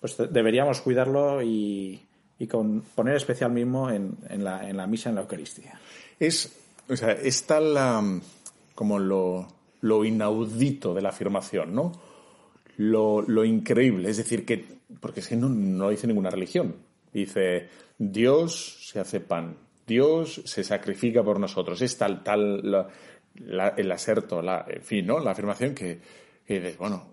pues 0.01 0.17
de- 0.17 0.27
deberíamos 0.27 0.81
cuidarlo 0.81 1.41
y, 1.41 2.03
y 2.41 2.47
con, 2.49 2.81
poner 2.97 3.15
especial 3.15 3.53
mismo 3.53 3.89
en, 3.89 4.17
en 4.29 4.43
la, 4.43 4.69
en 4.69 4.77
la 4.77 4.89
misa, 4.89 5.11
en 5.11 5.15
la 5.15 5.21
Eucaristía. 5.21 5.79
Es, 6.19 6.53
o 6.89 6.97
sea, 6.97 7.13
está 7.13 7.61
la, 7.61 8.03
como 8.75 8.99
lo, 8.99 9.47
lo 9.83 10.05
inaudito 10.05 10.93
de 10.93 11.03
la 11.03 11.11
afirmación, 11.11 11.73
¿no? 11.73 11.93
Lo, 12.79 13.23
lo 13.23 13.45
increíble, 13.45 14.11
es 14.11 14.17
decir, 14.17 14.45
que, 14.45 14.65
porque 14.99 15.21
es 15.21 15.29
que 15.29 15.37
no, 15.37 15.49
no 15.49 15.91
dice 15.91 16.09
ninguna 16.09 16.31
religión. 16.31 16.75
Dice, 17.13 17.69
Dios 17.97 18.89
se 18.91 18.99
hace 18.99 19.21
pan, 19.21 19.55
Dios 19.87 20.43
se 20.47 20.65
sacrifica 20.65 21.23
por 21.23 21.39
nosotros. 21.39 21.81
Es 21.81 21.97
tal, 21.97 22.25
tal, 22.25 22.89
la- 23.37 23.75
el 23.77 23.91
aserto, 23.93 24.43
la, 24.43 24.65
en 24.69 24.83
fin, 24.83 25.07
¿no? 25.07 25.19
La 25.21 25.31
afirmación 25.33 25.75
que, 25.75 26.01
que 26.47 26.55
dices, 26.61 26.79
bueno, 26.79 27.07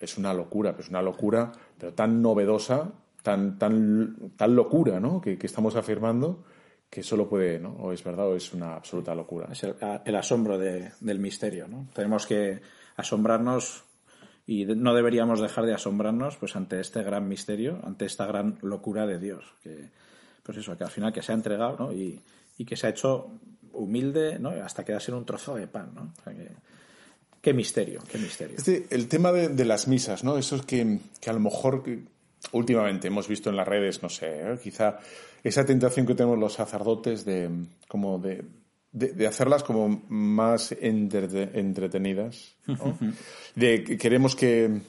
es 0.00 0.18
una 0.18 0.34
locura, 0.34 0.72
pero 0.72 0.82
es 0.82 0.90
una 0.90 1.02
locura, 1.02 1.52
pero 1.78 1.92
tan 1.94 2.20
novedosa, 2.20 2.92
tan, 3.22 3.58
tan, 3.58 4.32
tan 4.36 4.54
locura, 4.54 5.00
¿no? 5.00 5.20
Que, 5.20 5.38
que 5.38 5.46
estamos 5.46 5.76
afirmando 5.76 6.44
que 6.90 7.02
solo 7.02 7.28
puede, 7.28 7.58
¿no? 7.58 7.70
O 7.80 7.92
es 7.92 8.04
verdad 8.04 8.28
o 8.28 8.36
es 8.36 8.52
una 8.52 8.74
absoluta 8.76 9.14
locura. 9.14 9.48
Es 9.50 9.64
el, 9.64 9.74
el 10.04 10.14
asombro 10.16 10.58
de- 10.58 10.92
del 11.00 11.18
misterio. 11.18 11.66
¿no? 11.66 11.88
Tenemos 11.92 12.24
que 12.26 12.60
asombrarnos 12.96 13.84
y 14.46 14.64
no 14.66 14.94
deberíamos 14.94 15.40
dejar 15.40 15.64
de 15.66 15.74
asombrarnos 15.74 16.36
pues 16.36 16.54
ante 16.54 16.78
este 16.80 17.02
gran 17.02 17.26
misterio, 17.28 17.80
ante 17.82 18.04
esta 18.04 18.26
gran 18.26 18.58
locura 18.62 19.06
de 19.06 19.18
Dios. 19.18 19.44
Que, 19.62 19.90
pues 20.42 20.58
eso, 20.58 20.76
que 20.76 20.84
al 20.84 20.90
final 20.90 21.12
que 21.12 21.22
se 21.22 21.32
ha 21.32 21.34
entregado 21.34 21.76
¿no? 21.78 21.92
y, 21.92 22.20
y 22.58 22.64
que 22.64 22.76
se 22.76 22.86
ha 22.86 22.90
hecho 22.90 23.40
humilde 23.74 24.38
¿no? 24.38 24.50
hasta 24.50 24.84
quedarse 24.84 25.10
en 25.10 25.18
un 25.18 25.24
trozo 25.26 25.54
de 25.56 25.66
pan. 25.66 25.90
¿no? 25.94 26.12
O 26.18 26.22
sea 26.24 26.32
que- 26.32 26.50
qué 27.40 27.52
misterio, 27.52 28.00
qué 28.10 28.16
misterio. 28.18 28.56
Este, 28.56 28.86
el 28.90 29.06
tema 29.08 29.30
de, 29.30 29.48
de 29.48 29.64
las 29.66 29.86
misas, 29.86 30.24
¿no? 30.24 30.38
Eso 30.38 30.56
es 30.56 30.62
que, 30.62 30.98
que 31.20 31.28
a 31.30 31.32
lo 31.34 31.40
mejor 31.40 31.82
que 31.82 32.04
últimamente 32.52 33.08
hemos 33.08 33.28
visto 33.28 33.50
en 33.50 33.56
las 33.56 33.68
redes, 33.68 34.02
no 34.02 34.08
sé, 34.08 34.26
¿eh? 34.52 34.58
quizá 34.62 34.98
esa 35.42 35.64
tentación 35.66 36.06
que 36.06 36.14
tenemos 36.14 36.38
los 36.38 36.54
sacerdotes 36.54 37.24
de 37.26 37.50
como 37.86 38.18
de, 38.18 38.44
de, 38.92 39.12
de 39.12 39.26
hacerlas 39.26 39.62
como 39.62 40.04
más 40.08 40.72
entrete- 40.72 41.50
entretenidas, 41.54 42.54
¿no? 42.66 42.98
De 43.54 43.84
que 43.84 43.98
queremos 43.98 44.34
que 44.34 44.80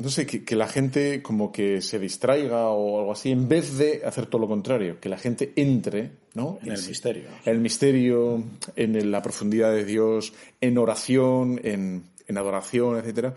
no 0.00 0.08
sé, 0.08 0.26
que, 0.26 0.44
que 0.44 0.56
la 0.56 0.66
gente 0.66 1.22
como 1.22 1.52
que 1.52 1.80
se 1.80 1.98
distraiga 1.98 2.68
o 2.70 2.98
algo 2.98 3.12
así, 3.12 3.30
en 3.30 3.48
vez 3.48 3.76
de 3.78 4.02
hacer 4.04 4.26
todo 4.26 4.40
lo 4.40 4.48
contrario, 4.48 4.98
que 5.00 5.08
la 5.08 5.18
gente 5.18 5.52
entre, 5.56 6.10
¿no? 6.34 6.58
En 6.62 6.72
el 6.72 6.86
misterio. 6.88 7.24
El 7.44 7.60
misterio, 7.60 8.42
en 8.76 8.96
el- 8.96 9.10
la 9.12 9.22
profundidad 9.22 9.70
de 9.72 9.84
Dios, 9.84 10.32
en 10.60 10.78
oración, 10.78 11.60
en, 11.62 12.04
en 12.26 12.38
adoración, 12.38 12.96
etcétera. 12.98 13.34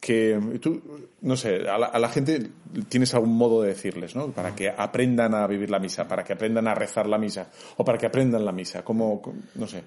Que 0.00 0.38
tú, 0.60 0.80
no 1.22 1.36
sé, 1.36 1.68
a 1.68 1.78
la, 1.78 1.86
a 1.86 1.98
la 1.98 2.08
gente 2.10 2.50
tienes 2.88 3.14
algún 3.14 3.34
modo 3.36 3.62
de 3.62 3.68
decirles, 3.68 4.14
¿no? 4.14 4.28
Para 4.30 4.54
que 4.54 4.68
aprendan 4.68 5.34
a 5.34 5.46
vivir 5.46 5.70
la 5.70 5.78
misa, 5.78 6.06
para 6.06 6.22
que 6.22 6.34
aprendan 6.34 6.68
a 6.68 6.74
rezar 6.74 7.06
la 7.08 7.16
misa, 7.18 7.50
o 7.78 7.84
para 7.84 7.96
que 7.98 8.06
aprendan 8.06 8.44
la 8.44 8.52
misa, 8.52 8.84
como, 8.84 9.20
como- 9.22 9.40
no 9.54 9.66
sé. 9.66 9.82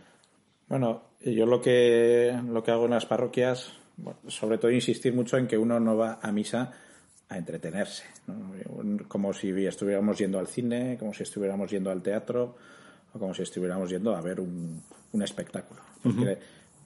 Bueno, 0.68 1.02
yo 1.24 1.46
lo 1.46 1.62
que, 1.62 2.36
lo 2.48 2.63
que 2.63 2.72
hago 2.72 2.86
en 2.86 2.92
las 2.92 3.06
parroquias, 3.06 3.72
bueno, 4.02 4.20
sobre 4.28 4.58
todo 4.58 4.72
insistir 4.72 5.14
mucho 5.14 5.38
en 5.38 5.48
que 5.48 5.58
uno 5.58 5.80
no 5.80 5.98
va 5.98 6.20
a 6.22 6.32
misa 6.32 6.72
a 7.30 7.38
entretenerse, 7.38 8.06
¿no? 8.28 8.52
como 9.08 9.34
si 9.34 9.50
estuviéramos 9.66 10.18
yendo 10.18 10.40
al 10.40 10.48
cine, 10.48 10.98
como 10.98 11.14
si 11.14 11.24
estuviéramos 11.24 11.70
yendo 11.70 11.92
al 11.92 12.02
teatro, 12.02 12.56
o 13.13 13.19
como 13.19 13.34
si 13.34 13.44
estuviéramos 13.44 13.90
yendo 13.90 14.15
a 14.15 14.21
ver 14.21 14.40
un, 14.40 14.82
un 15.12 15.21
espectáculo. 15.21 15.82
Porque 16.02 16.40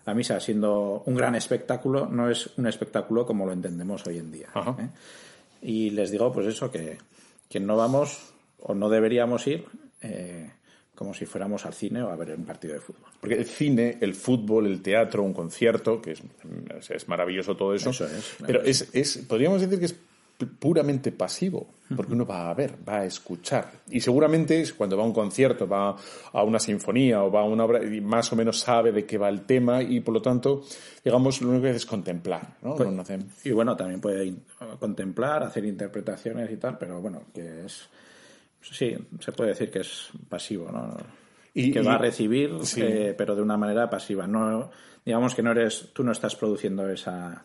la 0.06 0.14
misa, 0.14 0.40
siendo 0.40 1.04
un 1.06 1.16
gran 1.16 1.36
espectáculo, 1.36 2.08
no 2.08 2.30
es 2.30 2.50
un 2.58 2.68
espectáculo 2.68 3.26
como 3.26 3.46
lo 3.46 3.54
entendemos 3.54 4.06
hoy 4.06 4.18
en 4.18 4.32
día. 4.32 4.50
¿eh? 4.80 4.90
Y 5.62 5.90
les 5.92 6.12
digo, 6.12 6.32
pues 6.34 6.48
eso, 6.48 6.70
que, 6.70 6.98
que 7.50 7.60
no 7.60 7.78
vamos 7.78 8.34
o 8.60 8.74
no 8.74 8.90
deberíamos 8.90 9.48
ir 9.48 9.66
eh, 10.02 10.52
como 10.96 11.14
si 11.14 11.26
fuéramos 11.26 11.66
al 11.66 11.74
cine 11.74 12.02
o 12.04 12.10
a 12.10 12.16
ver 12.16 12.32
un 12.38 12.46
partido 12.46 12.74
de 12.76 12.80
fútbol. 12.80 13.10
Porque 13.20 13.36
el 13.36 13.46
cine, 13.46 13.98
el 14.02 14.14
fútbol, 14.14 14.68
el 14.68 14.82
teatro, 14.82 15.24
un 15.24 15.34
concierto, 15.34 16.02
que 16.02 16.12
es, 16.12 16.22
es- 16.89 17.08
maravilloso 17.08 17.56
todo 17.58 17.74
eso. 17.74 17.89
Eso 17.89 18.06
es. 18.06 18.36
Pero 18.46 18.62
es, 18.62 18.89
es, 18.94 19.18
podríamos 19.28 19.62
decir 19.62 19.80
que 19.80 19.86
es 19.86 19.96
pu- 20.39 20.50
puramente 20.60 21.12
pasivo, 21.12 21.68
porque 21.96 22.14
uno 22.14 22.26
va 22.26 22.50
a 22.50 22.54
ver, 22.54 22.76
va 22.88 23.00
a 23.00 23.06
escuchar. 23.06 23.72
Y 23.89 24.00
seguramente 24.02 24.64
cuando 24.78 24.96
va 24.98 25.04
a 25.04 25.08
un 25.08 25.14
concierto, 25.14 25.68
va 25.68 25.96
a 26.32 26.44
una 26.44 26.60
sinfonía 26.60 27.24
o 27.24 27.32
va 27.32 27.41
a 27.41 27.46
una 27.46 27.66
obra, 27.66 27.84
y 27.84 28.00
más 28.02 28.32
o 28.32 28.36
menos 28.36 28.60
sabe 28.60 28.91
de 28.91 29.06
qué 29.06 29.18
va 29.18 29.30
el 29.30 29.41
tema 29.41 29.82
y 29.82 30.00
por 30.00 30.14
lo 30.14 30.22
tanto, 30.22 30.64
digamos, 31.04 31.41
lo 31.41 31.50
único 31.50 31.64
que 31.64 31.70
hace 31.70 31.78
es 31.78 31.86
contemplar, 31.88 32.56
¿no? 32.62 32.76
Pues- 32.76 32.88
Y 33.44 33.52
bueno, 33.52 33.76
también 33.76 34.00
puede 34.00 34.32
contemplar, 34.80 35.44
hacer 35.44 35.66
interpretaciones 35.66 36.52
y 36.52 36.58
tal, 36.58 36.78
pero 36.78 37.02
bueno, 37.02 37.24
que 37.34 37.66
es. 37.66 37.89
Sí, 38.72 38.95
se 39.20 39.32
puede 39.32 39.49
decir 39.51 39.70
que 39.70 39.80
es 39.80 40.09
pasivo, 40.30 40.72
¿no? 40.72 40.95
Y- 41.53 41.72
que 41.72 41.80
y- 41.82 41.84
va 41.86 41.95
a 41.95 41.97
recibir, 41.99 42.51
sí. 42.64 42.82
eh, 42.82 43.14
pero 43.18 43.36
de 43.36 43.41
una 43.41 43.57
manera 43.57 43.89
pasiva. 43.89 44.26
No, 44.26 44.72
digamos 45.05 45.36
que 45.36 45.43
no 45.43 45.51
eres, 45.51 45.89
tú 45.93 46.03
no 46.03 46.11
estás 46.11 46.36
produciendo 46.36 46.89
esa, 46.89 47.43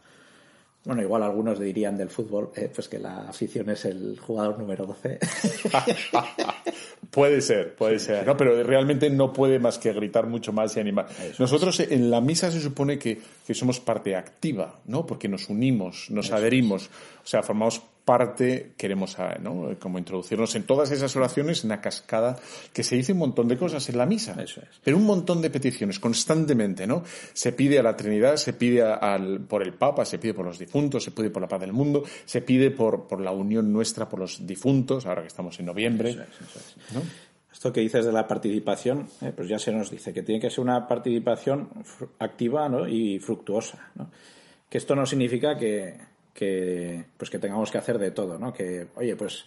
Bueno, 0.84 1.02
igual 1.02 1.22
algunos 1.24 1.58
dirían 1.58 1.98
del 1.98 2.08
fútbol, 2.08 2.50
eh, 2.56 2.70
pues 2.74 2.88
que 2.88 2.98
la 2.98 3.28
afición 3.28 3.68
es 3.68 3.84
el 3.84 4.18
jugador 4.18 4.58
número 4.58 4.86
12. 4.86 5.18
puede 7.10 7.40
ser, 7.40 7.74
puede 7.74 7.98
ser. 7.98 8.26
No, 8.26 8.36
pero 8.36 8.62
realmente 8.62 9.10
no 9.10 9.32
puede 9.32 9.58
más 9.58 9.78
que 9.78 9.92
gritar 9.92 10.26
mucho 10.26 10.52
más 10.52 10.76
y 10.76 10.80
animar. 10.80 11.08
Nosotros 11.38 11.80
en 11.80 12.10
la 12.10 12.20
misa 12.20 12.50
se 12.50 12.60
supone 12.60 12.98
que, 12.98 13.20
que, 13.46 13.54
somos 13.54 13.80
parte 13.80 14.16
activa, 14.16 14.80
¿no? 14.86 15.04
Porque 15.04 15.28
nos 15.28 15.48
unimos, 15.48 16.10
nos 16.10 16.30
adherimos. 16.32 16.86
O 17.22 17.26
sea, 17.26 17.42
formamos 17.42 17.82
parte 18.08 18.72
queremos 18.78 19.18
ah, 19.18 19.36
¿no? 19.38 19.76
como 19.78 19.98
introducirnos 19.98 20.54
en 20.54 20.62
todas 20.62 20.90
esas 20.90 21.14
oraciones, 21.14 21.62
en 21.62 21.68
una 21.68 21.82
cascada, 21.82 22.38
que 22.72 22.82
se 22.82 22.96
dice 22.96 23.12
un 23.12 23.18
montón 23.18 23.48
de 23.48 23.58
cosas 23.58 23.86
en 23.90 23.98
la 23.98 24.06
misa. 24.06 24.34
Eso 24.42 24.62
es. 24.62 24.80
Pero 24.82 24.96
un 24.96 25.04
montón 25.04 25.42
de 25.42 25.50
peticiones, 25.50 25.98
constantemente, 25.98 26.86
¿no? 26.86 27.02
Se 27.34 27.52
pide 27.52 27.78
a 27.78 27.82
la 27.82 27.94
Trinidad, 27.94 28.36
se 28.36 28.54
pide 28.54 28.82
al, 28.82 29.40
por 29.40 29.62
el 29.62 29.74
Papa, 29.74 30.06
se 30.06 30.18
pide 30.18 30.32
por 30.32 30.46
los 30.46 30.58
difuntos, 30.58 31.04
se 31.04 31.10
pide 31.10 31.28
por 31.28 31.42
la 31.42 31.48
paz 31.48 31.60
del 31.60 31.74
mundo, 31.74 32.02
se 32.24 32.40
pide 32.40 32.70
por, 32.70 33.06
por 33.06 33.20
la 33.20 33.30
unión 33.30 33.70
nuestra 33.70 34.08
por 34.08 34.20
los 34.20 34.46
difuntos, 34.46 35.04
ahora 35.04 35.20
que 35.20 35.28
estamos 35.28 35.60
en 35.60 35.66
noviembre. 35.66 36.08
Eso 36.08 36.22
es, 36.22 36.48
eso 36.48 36.58
es. 36.60 36.94
¿no? 36.94 37.02
Esto 37.52 37.74
que 37.74 37.82
dices 37.82 38.06
de 38.06 38.12
la 38.12 38.26
participación, 38.26 39.06
eh, 39.20 39.34
pues 39.36 39.48
ya 39.48 39.58
se 39.58 39.70
nos 39.70 39.90
dice 39.90 40.14
que 40.14 40.22
tiene 40.22 40.40
que 40.40 40.48
ser 40.48 40.60
una 40.60 40.88
participación 40.88 41.68
activa 42.18 42.70
¿no? 42.70 42.88
y 42.88 43.18
fructuosa. 43.18 43.90
¿no? 43.96 44.10
Que 44.70 44.78
esto 44.78 44.96
no 44.96 45.04
significa 45.04 45.58
que, 45.58 45.94
que 46.38 47.04
pues 47.16 47.30
que 47.30 47.40
tengamos 47.40 47.72
que 47.72 47.78
hacer 47.78 47.98
de 47.98 48.12
todo, 48.12 48.38
¿no? 48.38 48.52
Que, 48.52 48.86
oye, 48.94 49.16
pues 49.16 49.44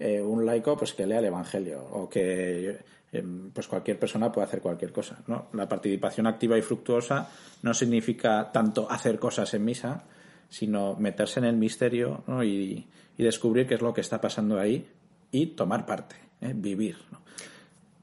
eh, 0.00 0.20
un 0.20 0.44
laico 0.44 0.76
pues 0.76 0.92
que 0.92 1.06
lea 1.06 1.20
el 1.20 1.26
Evangelio 1.26 1.80
o 1.92 2.08
que 2.08 2.80
eh, 3.12 3.24
pues 3.54 3.68
cualquier 3.68 3.96
persona 3.96 4.32
puede 4.32 4.48
hacer 4.48 4.60
cualquier 4.60 4.90
cosa, 4.90 5.22
¿no? 5.28 5.46
La 5.52 5.68
participación 5.68 6.26
activa 6.26 6.58
y 6.58 6.62
fructuosa 6.62 7.30
no 7.62 7.72
significa 7.72 8.50
tanto 8.50 8.90
hacer 8.90 9.20
cosas 9.20 9.54
en 9.54 9.64
misa, 9.64 10.02
sino 10.48 10.96
meterse 10.96 11.38
en 11.38 11.46
el 11.46 11.56
misterio 11.56 12.24
¿no? 12.26 12.42
y, 12.42 12.88
y, 13.16 13.22
descubrir 13.22 13.68
qué 13.68 13.74
es 13.76 13.80
lo 13.80 13.94
que 13.94 14.00
está 14.00 14.20
pasando 14.20 14.58
ahí 14.58 14.84
y 15.30 15.46
tomar 15.46 15.86
parte, 15.86 16.16
¿eh? 16.40 16.54
vivir. 16.56 16.96
¿no? 17.12 17.22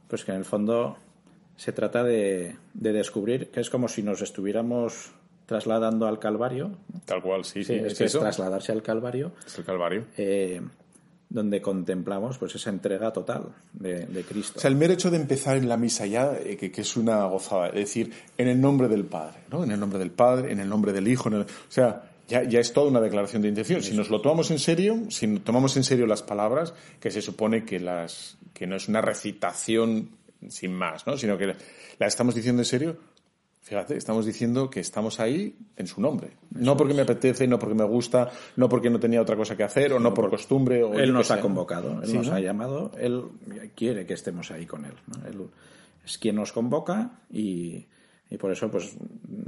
Pues 0.08 0.24
que 0.24 0.32
en 0.32 0.38
el 0.38 0.46
fondo 0.46 0.96
se 1.58 1.74
trata 1.74 2.04
de, 2.06 2.56
de 2.74 2.94
descubrir 2.94 3.52
que 3.52 3.60
es 3.60 3.70
como 3.70 3.90
si 3.90 4.02
nos 4.02 4.22
estuviéramos 4.22 5.12
trasladando 5.50 6.08
al 6.08 6.20
Calvario. 6.20 6.78
Tal 7.06 7.24
cual, 7.24 7.44
sí, 7.44 7.64
sí. 7.64 7.74
es, 7.74 8.00
es 8.00 8.12
trasladarse 8.12 8.72
al 8.72 8.84
Calvario. 8.84 9.32
Es 9.48 9.58
el 9.58 9.66
Calvario. 9.66 10.06
Eh, 10.16 10.62
donde 11.28 11.60
contemplamos 11.60 12.38
pues 12.38 12.54
esa 12.54 12.70
entrega 12.70 13.12
total 13.12 13.48
de, 13.74 14.06
de, 14.06 14.24
Cristo. 14.24 14.54
O 14.58 14.62
sea, 14.62 14.70
el 14.70 14.76
mero 14.76 14.94
hecho 14.94 15.10
de 15.10 15.18
empezar 15.18 15.58
en 15.58 15.68
la 15.68 15.76
misa 15.76 16.06
ya, 16.06 16.34
eh, 16.34 16.56
que, 16.56 16.72
que, 16.72 16.82
es 16.82 16.98
una 16.98 17.26
gozada, 17.26 17.70
es 17.70 17.74
decir, 17.74 18.14
en 18.38 18.48
el 18.48 18.62
nombre 18.62 18.88
del 18.88 19.06
Padre, 19.06 19.40
¿no? 19.52 19.64
En 19.64 19.72
el 19.72 19.80
nombre 19.80 19.98
del 19.98 20.12
Padre, 20.12 20.52
en 20.52 20.60
el 20.60 20.70
nombre 20.70 20.94
del 20.94 21.08
Hijo, 21.08 21.30
en 21.30 21.36
el, 21.36 21.42
o 21.42 21.48
sea, 21.68 22.04
ya, 22.28 22.44
ya 22.44 22.60
es 22.60 22.72
toda 22.72 22.90
una 22.90 23.02
declaración 23.02 23.42
de 23.42 23.48
intención. 23.48 23.82
Si 23.82 23.96
nos 23.96 24.12
lo 24.12 24.22
tomamos 24.22 24.52
en 24.52 24.60
serio, 24.60 25.10
si 25.10 25.40
tomamos 25.40 25.76
en 25.78 25.84
serio 25.84 26.06
las 26.06 26.22
palabras, 26.22 26.76
que 27.00 27.10
se 27.10 27.24
supone 27.24 27.66
que 27.66 27.80
las, 27.80 28.38
que 28.54 28.68
no 28.68 28.76
es 28.76 28.88
una 28.88 29.02
recitación 29.02 30.10
sin 30.48 30.74
más, 30.74 31.08
¿no? 31.08 31.18
Sino 31.18 31.40
que 31.40 31.56
la 31.98 32.08
estamos 32.08 32.36
diciendo 32.36 32.62
en 32.62 32.66
serio, 32.66 32.98
Fíjate, 33.70 33.98
estamos 33.98 34.26
diciendo 34.26 34.68
que 34.68 34.80
estamos 34.80 35.20
ahí 35.20 35.56
en 35.76 35.86
su 35.86 36.02
nombre. 36.02 36.30
Eso 36.56 36.66
no 36.66 36.76
porque 36.76 36.94
es. 36.94 36.96
me 36.96 37.04
apetece, 37.04 37.48
no 37.48 37.60
porque 37.60 37.76
me 37.76 37.84
gusta, 37.84 38.32
no 38.56 38.68
porque 38.68 38.90
no 38.90 39.00
tenía 39.00 39.22
otra 39.22 39.36
cosa 39.36 39.56
que 39.56 39.62
hacer, 39.62 39.94
o 39.94 40.00
no 40.00 40.12
por 40.12 40.28
costumbre. 40.28 40.84
O 40.84 40.98
él 40.98 41.14
nos 41.14 41.30
ha 41.30 41.40
convocado, 41.40 42.02
él 42.02 42.08
sí, 42.08 42.18
nos 42.18 42.30
¿no? 42.30 42.34
ha 42.34 42.40
llamado, 42.40 42.92
él 42.98 43.26
quiere 43.76 44.08
que 44.08 44.16
estemos 44.16 44.50
ahí 44.50 44.66
con 44.66 44.86
él. 44.86 44.96
¿no? 45.06 45.28
Él 45.28 45.50
es 46.04 46.18
quien 46.18 46.38
nos 46.38 46.52
convoca 46.52 47.20
y, 47.30 47.86
y, 48.32 48.38
por 48.40 48.52
eso 48.52 48.72
pues 48.72 48.98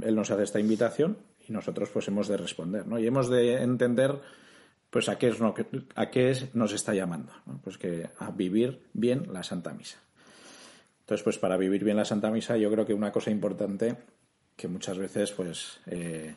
él 0.04 0.14
nos 0.14 0.30
hace 0.30 0.44
esta 0.44 0.60
invitación 0.60 1.18
y 1.48 1.52
nosotros 1.52 1.90
pues 1.92 2.06
hemos 2.06 2.28
de 2.28 2.36
responder. 2.36 2.86
¿no? 2.86 3.00
Y 3.00 3.08
hemos 3.08 3.28
de 3.28 3.60
entender 3.60 4.20
pues 4.90 5.08
a 5.08 5.18
qué, 5.18 5.30
es, 5.30 5.38
a 5.96 6.10
qué 6.10 6.30
es, 6.30 6.54
nos 6.54 6.72
está 6.72 6.94
llamando. 6.94 7.32
¿no? 7.44 7.60
Pues 7.64 7.76
que 7.76 8.08
a 8.20 8.30
vivir 8.30 8.82
bien 8.92 9.26
la 9.32 9.42
Santa 9.42 9.74
Misa. 9.74 9.98
Entonces, 11.12 11.24
pues 11.24 11.38
para 11.38 11.58
vivir 11.58 11.84
bien 11.84 11.98
la 11.98 12.06
Santa 12.06 12.30
Misa, 12.30 12.56
yo 12.56 12.70
creo 12.70 12.86
que 12.86 12.94
una 12.94 13.12
cosa 13.12 13.30
importante 13.30 13.98
que 14.56 14.66
muchas 14.66 14.96
veces 14.96 15.30
pues 15.32 15.78
eh, 15.84 16.34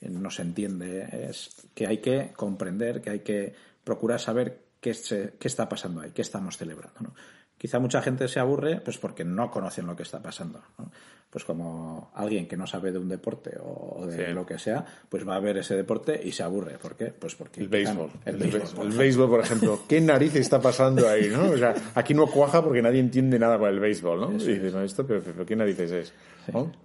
no 0.00 0.32
se 0.32 0.42
entiende 0.42 1.28
es 1.30 1.68
que 1.76 1.86
hay 1.86 1.98
que 1.98 2.32
comprender, 2.34 3.00
que 3.00 3.10
hay 3.10 3.20
que 3.20 3.54
procurar 3.84 4.18
saber 4.18 4.62
qué, 4.80 4.94
se, 4.94 5.34
qué 5.38 5.46
está 5.46 5.68
pasando 5.68 6.00
ahí, 6.00 6.10
qué 6.10 6.22
estamos 6.22 6.56
celebrando. 6.56 7.02
¿no? 7.02 7.14
Quizá 7.58 7.78
mucha 7.78 8.02
gente 8.02 8.28
se 8.28 8.38
aburre 8.38 8.80
pues 8.80 8.98
porque 8.98 9.24
no 9.24 9.50
conocen 9.50 9.86
lo 9.86 9.96
que 9.96 10.02
está 10.02 10.20
pasando. 10.20 10.60
¿no? 10.78 10.90
Pues 11.30 11.44
como 11.44 12.12
alguien 12.14 12.46
que 12.46 12.56
no 12.56 12.66
sabe 12.66 12.92
de 12.92 12.98
un 12.98 13.08
deporte 13.08 13.58
o 13.62 14.06
de 14.06 14.28
sí. 14.28 14.32
lo 14.32 14.46
que 14.46 14.58
sea, 14.58 14.84
pues 15.08 15.26
va 15.26 15.36
a 15.36 15.40
ver 15.40 15.58
ese 15.58 15.74
deporte 15.74 16.18
y 16.22 16.32
se 16.32 16.42
aburre. 16.42 16.78
¿Por 16.78 16.96
qué? 16.96 17.06
Pues 17.06 17.34
porque... 17.34 17.60
El 17.60 17.68
béisbol. 17.68 18.10
El, 18.24 18.42
el, 18.42 18.50
béisbol, 18.50 18.86
el 18.86 18.96
béisbol, 18.96 19.28
por 19.28 19.40
ejemplo. 19.40 19.80
¿Qué 19.88 20.00
narices 20.00 20.42
está 20.42 20.60
pasando 20.60 21.08
ahí, 21.08 21.28
no? 21.28 21.50
O 21.50 21.58
sea, 21.58 21.74
aquí 21.94 22.14
no 22.14 22.26
cuaja 22.26 22.62
porque 22.62 22.80
nadie 22.80 23.00
entiende 23.00 23.38
nada 23.38 23.58
con 23.58 23.68
el 23.68 23.80
béisbol, 23.80 24.20
¿no? 24.20 24.30
Eso 24.36 24.50
y 24.50 24.54
dices, 24.54 24.72
no, 24.72 24.82
esto, 24.82 25.06
pero, 25.06 25.20
pero, 25.20 25.44
¿qué 25.44 25.56
narices 25.56 25.90
es? 25.90 26.12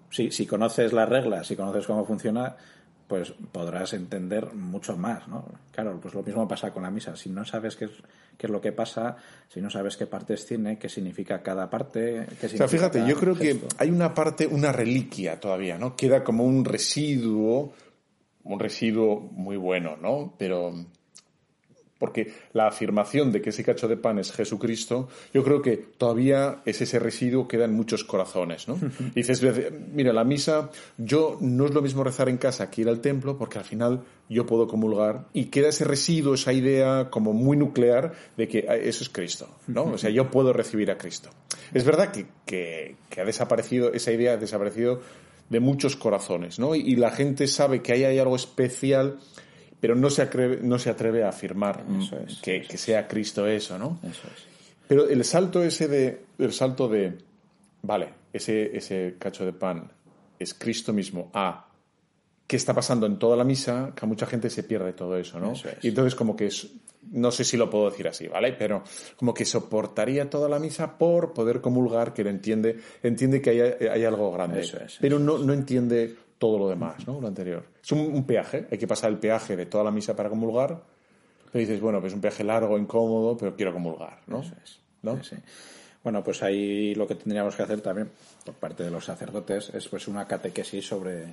sí, 0.10 0.32
si 0.32 0.48
conoces 0.48 0.92
las 0.92 1.08
reglas, 1.08 1.48
si 1.48 1.56
conoces 1.56 1.86
cómo 1.86 2.04
funciona, 2.04 2.56
pues 3.12 3.34
podrás 3.52 3.94
entender 3.94 4.54
mucho 4.54 4.96
más, 4.96 5.28
¿no? 5.28 5.46
Claro, 5.72 6.00
pues 6.02 6.14
lo 6.14 6.24
mismo 6.24 6.48
pasa 6.48 6.72
con 6.72 6.84
la 6.84 6.90
misa. 6.90 7.16
Si 7.16 7.30
no 7.30 7.44
sabes 7.46 7.76
qué 7.76 7.86
es, 7.86 7.92
qué 8.42 8.48
es 8.48 8.52
lo 8.52 8.60
que 8.60 8.72
pasa, 8.72 9.18
si 9.50 9.62
no 9.62 9.70
sabes 9.70 9.98
qué 9.98 10.08
partes 10.08 10.48
tiene, 10.48 10.80
qué 10.80 10.90
significa 10.90 11.44
cada 11.44 11.70
parte, 11.70 12.26
qué 12.40 12.50
significa 12.50 12.66
O 12.66 12.68
sea, 12.68 12.68
fíjate, 12.68 13.08
yo 13.08 13.16
creo 13.16 13.36
gesto. 13.36 13.68
que 13.68 13.76
hay 13.78 13.92
una 13.92 14.16
parte, 14.16 14.48
una 14.48 14.72
reliquia 14.72 15.40
todavía, 15.40 15.78
¿no? 15.78 15.96
Queda 15.96 16.24
como 16.24 16.44
un 16.44 16.66
residuo, 16.66 17.72
un 18.44 18.60
residuo 18.60 19.20
muy 19.20 19.58
bueno, 19.58 19.96
¿no? 19.96 20.34
Pero 20.40 20.74
porque 22.02 22.34
la 22.54 22.66
afirmación 22.66 23.32
de 23.32 23.44
que 23.44 23.52
ese 23.52 23.64
cacho 23.64 23.88
de 23.88 23.96
pan 23.96 24.18
es 24.18 24.32
Jesucristo, 24.32 25.08
yo 25.32 25.44
creo 25.44 25.62
que 25.62 25.78
todavía 25.78 26.64
es 26.66 26.82
ese 26.82 26.98
residuo 26.98 27.48
que 27.48 27.58
queda 27.58 27.66
en 27.66 27.76
muchos 27.76 28.04
corazones, 28.04 28.68
¿no? 28.68 28.80
Dices, 29.14 29.40
mira, 29.94 30.12
la 30.12 30.24
misa, 30.24 30.72
yo 30.98 31.38
no 31.42 31.68
es 31.68 31.76
lo 31.76 31.84
mismo 31.84 32.04
rezar 32.04 32.28
en 32.28 32.38
casa 32.38 32.72
que 32.72 32.82
ir 32.82 32.90
al 32.90 33.02
templo, 33.02 33.38
porque 33.38 33.60
al 33.60 33.66
final 33.66 34.02
yo 34.30 34.48
puedo 34.48 34.68
comulgar 34.68 35.28
y 35.32 35.46
queda 35.46 35.70
ese 35.70 35.86
residuo, 35.86 36.34
esa 36.34 36.54
idea 36.54 37.12
como 37.12 37.34
muy 37.34 37.56
nuclear 37.56 38.14
de 38.36 38.48
que 38.48 38.66
ah, 38.68 38.78
eso 38.78 39.04
es 39.04 39.10
Cristo, 39.10 39.48
¿no? 39.68 39.84
O 39.84 39.98
sea, 40.00 40.10
yo 40.10 40.32
puedo 40.32 40.54
recibir 40.54 40.90
a 40.90 40.98
Cristo. 40.98 41.30
Es 41.72 41.86
verdad 41.86 42.12
que, 42.12 42.26
que, 42.48 42.96
que 43.12 43.22
ha 43.22 43.26
desaparecido, 43.26 43.94
esa 43.94 44.12
idea 44.12 44.34
ha 44.34 44.38
desaparecido 44.38 45.02
de 45.52 45.60
muchos 45.60 45.96
corazones, 45.96 46.58
¿no? 46.58 46.74
Y, 46.74 46.80
y 46.80 46.96
la 46.96 47.12
gente 47.12 47.46
sabe 47.46 47.84
que 47.84 47.94
ahí 47.94 48.06
hay 48.06 48.18
algo 48.18 48.36
especial 48.36 49.20
pero 49.82 49.96
no 49.96 50.10
se 50.10 50.22
atreve, 50.22 50.60
no 50.62 50.80
se 50.80 50.92
atreve 50.92 51.24
a 51.24 51.30
afirmar 51.30 51.84
eso 52.00 52.16
es, 52.26 52.38
que, 52.38 52.58
eso 52.58 52.70
que, 52.70 52.78
sea 52.78 53.08
Cristo 53.08 53.48
eso, 53.48 53.78
¿no? 53.78 54.00
Eso 54.04 54.28
es. 54.28 54.46
Pero 54.88 55.10
el 55.10 55.26
salto 55.26 55.64
ese 55.64 55.88
de, 55.88 56.22
el 56.38 56.54
salto 56.54 56.88
de, 56.88 57.18
vale, 57.82 58.10
ese, 58.32 58.78
ese 58.78 59.16
cacho 59.18 59.44
de 59.44 59.54
pan 59.54 59.92
es 60.38 60.54
Cristo 60.54 60.94
mismo, 60.94 61.32
a 61.34 61.68
qué 62.46 62.58
está 62.58 62.74
pasando 62.74 63.06
en 63.08 63.18
toda 63.18 63.36
la 63.36 63.44
misa, 63.44 63.94
que 63.96 64.06
a 64.06 64.08
mucha 64.08 64.26
gente 64.26 64.50
se 64.50 64.64
pierde 64.64 64.94
todo 64.94 65.18
eso, 65.18 65.40
¿no? 65.40 65.54
Eso 65.54 65.70
es. 65.70 65.84
Y 65.84 65.88
entonces 65.88 66.14
como 66.14 66.36
que 66.36 66.48
es, 66.48 66.68
no 67.12 67.32
sé 67.32 67.44
si 67.44 67.58
lo 67.58 67.70
puedo 67.70 67.90
decir 67.90 68.08
así, 68.08 68.28
¿vale? 68.28 68.54
Pero 68.54 68.84
como 69.16 69.34
que 69.34 69.46
soportaría 69.46 70.30
toda 70.30 70.48
la 70.48 70.60
misa 70.60 70.98
por 70.98 71.34
poder 71.34 71.62
comulgar, 71.62 72.14
que 72.14 72.24
lo 72.24 72.30
entiende, 72.30 72.78
entiende 73.02 73.42
que 73.42 73.50
hay, 73.50 73.88
hay 73.88 74.06
algo 74.06 74.32
grande, 74.32 74.62
eso 74.62 74.78
es, 74.78 74.98
pero 75.00 75.18
no, 75.18 75.40
no 75.40 75.54
entiende 75.54 76.16
todo 76.42 76.58
lo 76.58 76.68
demás, 76.68 77.08
¿no? 77.08 77.22
Lo 77.22 77.28
anterior. 77.28 77.64
Es 77.84 77.92
un, 77.92 78.00
un, 78.00 78.24
peaje, 78.24 78.68
hay 78.72 78.80
que 78.80 78.88
pasar 78.88 79.12
el 79.12 79.20
peaje 79.20 79.56
de 79.56 79.68
toda 79.68 79.84
la 79.84 79.92
misa 79.92 80.16
para 80.16 80.28
comulgar. 80.28 80.82
Pero 81.52 81.60
dices, 81.60 81.80
bueno, 81.80 82.00
pues 82.00 82.14
es 82.14 82.16
un 82.16 82.22
peaje 82.22 82.44
largo, 82.44 82.80
incómodo, 82.80 83.38
pero 83.38 83.56
quiero 83.56 83.72
comulgar, 83.72 84.22
¿no? 84.26 84.40
Eso 84.40 84.56
es. 84.64 84.80
¿No? 85.04 85.18
Sí, 85.18 85.36
sí. 85.36 85.42
Bueno, 86.04 86.24
pues 86.24 86.42
ahí 86.42 86.96
lo 86.96 87.06
que 87.06 87.14
tendríamos 87.14 87.56
que 87.56 87.62
hacer 87.62 87.82
también, 87.82 88.10
por 88.44 88.56
parte 88.56 88.84
de 88.84 88.90
los 88.90 89.06
sacerdotes, 89.06 89.70
es 89.70 89.88
pues 89.88 90.08
una 90.08 90.26
catequesis 90.26 90.88
sobre, 90.88 91.28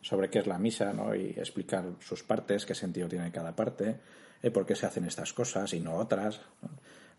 sobre 0.00 0.30
qué 0.30 0.38
es 0.38 0.46
la 0.46 0.58
misa, 0.58 0.92
¿no? 0.92 1.12
Y 1.12 1.30
explicar 1.30 1.84
sus 1.98 2.22
partes, 2.22 2.64
qué 2.64 2.76
sentido 2.76 3.08
tiene 3.08 3.32
cada 3.32 3.56
parte, 3.56 3.96
eh, 4.44 4.50
por 4.52 4.64
qué 4.64 4.76
se 4.76 4.86
hacen 4.86 5.06
estas 5.06 5.32
cosas 5.32 5.74
y 5.74 5.80
no 5.80 5.96
otras, 5.96 6.40
¿no? 6.62 6.68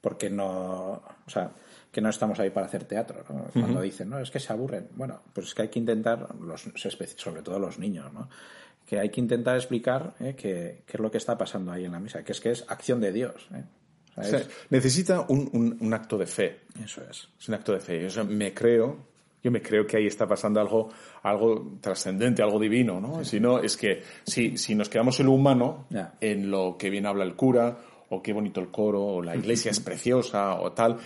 Porque 0.04 0.30
no, 0.30 1.02
o 1.26 1.30
sea, 1.30 1.50
que 1.90 2.02
no 2.02 2.10
estamos 2.10 2.38
ahí 2.38 2.50
para 2.50 2.66
hacer 2.66 2.84
teatro, 2.84 3.24
¿no? 3.30 3.46
Cuando 3.54 3.80
uh 3.80 3.82
-huh. 3.82 3.84
dicen, 3.84 4.10
no, 4.10 4.20
es 4.20 4.30
que 4.30 4.42
se 4.42 4.52
aburren. 4.52 4.90
Bueno, 4.96 5.22
pues 5.32 5.48
es 5.48 5.54
que 5.56 5.62
hay 5.62 5.68
que 5.70 5.80
intentar, 5.80 6.28
los, 6.42 6.68
sobre 7.16 7.42
todo 7.42 7.58
los 7.58 7.80
niños, 7.80 8.12
¿no? 8.12 8.28
Que 8.86 9.00
hay 9.00 9.10
que 9.10 9.22
intentar 9.22 9.56
explicar 9.56 10.14
¿eh? 10.20 10.36
qué, 10.36 10.84
es 10.86 11.00
lo 11.00 11.10
que 11.10 11.20
está 11.20 11.38
pasando 11.38 11.72
ahí 11.72 11.86
en 11.86 11.94
la 11.94 12.02
misa, 12.02 12.22
que 12.22 12.34
es 12.34 12.42
que 12.42 12.52
es 12.52 12.66
acción 12.68 13.00
de 13.00 13.14
Dios. 13.14 13.48
¿eh? 13.54 13.64
O 14.18 14.24
sea, 14.24 14.40
es... 14.40 14.50
necesita 14.70 15.22
un, 15.22 15.50
un, 15.54 15.78
un, 15.80 15.94
acto 15.94 16.18
de 16.18 16.26
fe. 16.26 16.60
Eso 16.84 17.02
es. 17.10 17.30
Es 17.40 17.48
un 17.48 17.54
acto 17.54 17.72
de 17.72 17.80
fe. 17.80 18.06
O 18.06 18.10
sea, 18.10 18.26
me 18.26 18.54
creo, 18.54 18.98
yo 19.42 19.52
me 19.52 19.62
creo 19.62 19.88
que 19.88 19.96
ahí 19.96 20.08
está 20.08 20.28
pasando 20.28 20.60
algo, 20.60 20.90
algo 21.22 21.78
trascendente, 21.80 22.44
algo 22.44 22.60
divino, 22.60 23.00
¿no? 23.00 23.24
Sí. 23.24 23.38
Si 23.38 23.40
no, 23.40 23.60
es 23.60 23.78
que 23.78 24.04
si, 24.26 24.58
si 24.58 24.76
nos 24.76 24.90
quedamos 24.90 25.18
en 25.22 25.28
lo 25.28 25.32
humano, 25.32 25.86
yeah. 25.90 26.16
en 26.20 26.52
lo 26.52 26.76
que 26.78 26.90
bien 26.90 27.06
habla 27.06 27.24
el 27.24 27.36
cura, 27.36 27.78
o 28.10 28.22
qué 28.22 28.34
bonito 28.34 28.60
el 28.60 28.70
coro, 28.70 29.04
o 29.04 29.22
la 29.22 29.36
iglesia 29.36 29.72
es 29.72 29.80
preciosa, 29.80 30.60
o 30.60 30.72
tal, 30.72 30.98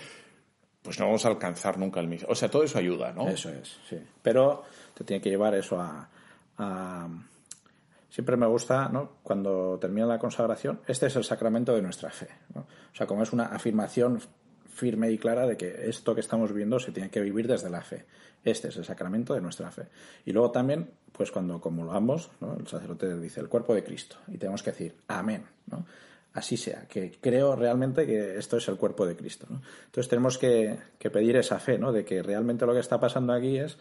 pues 0.82 1.00
no 1.00 1.06
vamos 1.06 1.26
a 1.26 1.30
alcanzar 1.30 1.78
nunca 1.78 2.00
el 2.00 2.08
mismo. 2.08 2.28
O 2.30 2.36
sea, 2.36 2.50
todo 2.50 2.64
eso 2.64 2.78
ayuda, 2.78 3.12
¿no? 3.12 3.28
Eso 3.28 3.50
es, 3.50 3.78
sí. 3.90 3.98
Pero 4.22 4.64
te 4.94 5.04
tiene 5.04 5.22
que 5.22 5.30
llevar 5.30 5.56
eso 5.56 5.80
a, 5.80 6.10
a 6.58 7.10
siempre 8.10 8.36
me 8.36 8.48
gusta, 8.48 8.90
¿no? 8.90 9.18
Cuando 9.22 9.78
termina 9.80 10.08
la 10.08 10.18
consagración, 10.18 10.82
este 10.88 11.08
es 11.08 11.16
el 11.16 11.24
sacramento 11.24 11.76
de 11.76 11.82
nuestra 11.82 12.10
fe. 12.10 12.28
¿no? 12.56 12.62
O 12.62 12.96
sea, 12.96 13.06
como 13.06 13.22
es 13.22 13.32
una 13.32 13.46
afirmación 13.46 14.20
firme 14.68 15.12
y 15.12 15.18
clara 15.18 15.46
de 15.46 15.58
que 15.58 15.90
esto 15.90 16.14
que 16.14 16.22
estamos 16.22 16.54
viendo 16.54 16.80
se 16.80 16.92
tiene 16.92 17.10
que 17.10 17.20
vivir 17.20 17.48
desde 17.48 17.70
la 17.70 17.82
fe. 17.82 18.06
Este 18.44 18.70
es 18.70 18.78
el 18.78 18.86
sacramento 18.86 19.34
de 19.34 19.42
nuestra 19.42 19.72
fe. 19.72 19.88
Y 20.26 20.32
luego 20.32 20.52
también, 20.52 20.92
pues 21.12 21.32
cuando 21.32 21.60
comulgamos, 21.60 22.32
¿no? 22.40 22.56
el 22.58 22.68
sacerdote 22.68 23.20
dice 23.20 23.40
el 23.40 23.50
cuerpo 23.50 23.74
de 23.74 23.84
Cristo 23.84 24.18
y 24.28 24.38
tenemos 24.38 24.64
que 24.64 24.72
decir 24.72 24.96
amén. 25.08 25.46
¿no? 25.68 25.86
Así 26.38 26.56
sea, 26.56 26.88
que 26.88 27.14
creo 27.20 27.56
realmente 27.56 28.06
que 28.06 28.38
esto 28.38 28.58
es 28.58 28.68
el 28.68 28.76
cuerpo 28.76 29.08
de 29.08 29.16
Cristo. 29.16 29.48
¿no? 29.50 29.60
Entonces 29.86 30.08
tenemos 30.08 30.38
que, 30.38 30.78
que 31.00 31.10
pedir 31.10 31.36
esa 31.36 31.58
fe, 31.58 31.80
¿no? 31.80 31.92
de 31.92 32.06
que 32.06 32.22
realmente 32.22 32.64
lo 32.68 32.76
que 32.76 32.80
está 32.80 33.00
pasando 33.00 33.34
aquí 33.34 33.58
es 33.58 33.80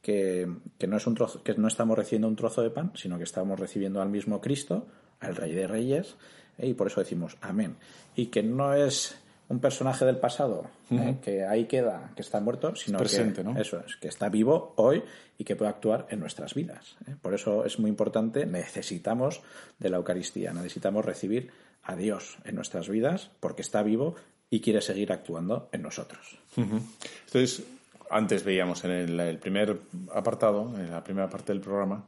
que, 0.00 0.50
que, 0.78 0.86
no 0.86 0.96
es 0.96 1.06
un 1.06 1.14
trozo, 1.14 1.42
que 1.42 1.52
no 1.56 1.68
estamos 1.68 1.98
recibiendo 1.98 2.26
un 2.26 2.34
trozo 2.34 2.62
de 2.62 2.70
pan, 2.70 2.92
sino 2.94 3.18
que 3.18 3.24
estamos 3.24 3.60
recibiendo 3.60 4.00
al 4.00 4.08
mismo 4.08 4.40
Cristo, 4.40 4.86
al 5.20 5.36
Rey 5.36 5.52
de 5.52 5.66
Reyes, 5.66 6.16
¿eh? 6.56 6.68
y 6.68 6.72
por 6.72 6.86
eso 6.86 7.00
decimos 7.00 7.36
amén. 7.42 7.76
Y 8.16 8.28
que 8.28 8.42
no 8.42 8.72
es 8.72 9.14
un 9.48 9.60
personaje 9.60 10.04
del 10.04 10.18
pasado 10.18 10.66
¿eh? 10.90 11.16
que 11.22 11.44
ahí 11.44 11.64
queda, 11.64 12.12
que 12.14 12.22
está 12.22 12.40
muerto, 12.40 12.76
sino 12.76 12.98
Presente, 12.98 13.42
que 13.42 13.44
¿no? 13.44 13.58
eso 13.58 13.82
es, 13.86 13.96
que 13.96 14.08
está 14.08 14.28
vivo 14.28 14.74
hoy 14.76 15.02
y 15.38 15.44
que 15.44 15.56
puede 15.56 15.70
actuar 15.70 16.06
en 16.10 16.20
nuestras 16.20 16.54
vidas. 16.54 16.96
¿eh? 17.06 17.16
Por 17.20 17.34
eso 17.34 17.64
es 17.64 17.78
muy 17.78 17.88
importante, 17.88 18.44
necesitamos 18.44 19.40
de 19.78 19.88
la 19.88 19.96
Eucaristía, 19.96 20.52
necesitamos 20.52 21.04
recibir 21.04 21.50
a 21.88 21.96
Dios 21.96 22.38
en 22.44 22.54
nuestras 22.54 22.88
vidas 22.88 23.30
porque 23.40 23.62
está 23.62 23.82
vivo 23.82 24.14
y 24.50 24.60
quiere 24.60 24.80
seguir 24.80 25.10
actuando 25.10 25.68
en 25.72 25.82
nosotros. 25.82 26.38
Entonces, 26.56 27.64
antes 28.10 28.44
veíamos 28.44 28.84
en 28.84 28.90
el, 28.90 29.38
primer 29.38 29.80
apartado, 30.14 30.72
en 30.76 30.90
la 30.90 31.02
primera 31.02 31.28
parte 31.28 31.52
del 31.52 31.60
programa, 31.60 32.06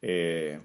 eh, 0.00 0.58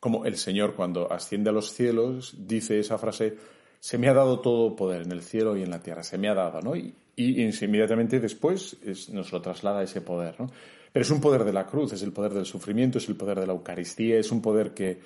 como 0.00 0.24
el 0.24 0.36
Señor 0.36 0.74
cuando 0.74 1.12
asciende 1.12 1.50
a 1.50 1.52
los 1.52 1.72
cielos 1.72 2.34
dice 2.38 2.78
esa 2.78 2.98
frase, 2.98 3.36
se 3.80 3.98
me 3.98 4.08
ha 4.08 4.14
dado 4.14 4.40
todo 4.40 4.74
poder 4.74 5.02
en 5.02 5.12
el 5.12 5.22
cielo 5.22 5.56
y 5.56 5.62
en 5.62 5.70
la 5.70 5.80
tierra, 5.80 6.02
se 6.02 6.18
me 6.18 6.28
ha 6.28 6.34
dado, 6.34 6.60
¿no? 6.62 6.74
Y, 6.74 6.94
inmediatamente 7.18 8.20
después 8.20 8.76
es, 8.84 9.08
nos 9.08 9.32
lo 9.32 9.40
traslada 9.40 9.82
ese 9.82 10.02
poder, 10.02 10.38
¿no? 10.38 10.50
Pero 10.92 11.02
es 11.02 11.10
un 11.10 11.20
poder 11.20 11.44
de 11.44 11.52
la 11.52 11.66
cruz, 11.66 11.92
es 11.92 12.02
el 12.02 12.12
poder 12.12 12.32
del 12.32 12.46
sufrimiento, 12.46 12.98
es 12.98 13.08
el 13.08 13.16
poder 13.16 13.40
de 13.40 13.46
la 13.46 13.52
Eucaristía, 13.52 14.18
es 14.18 14.30
un 14.30 14.40
poder 14.40 14.72
que, 14.72 14.98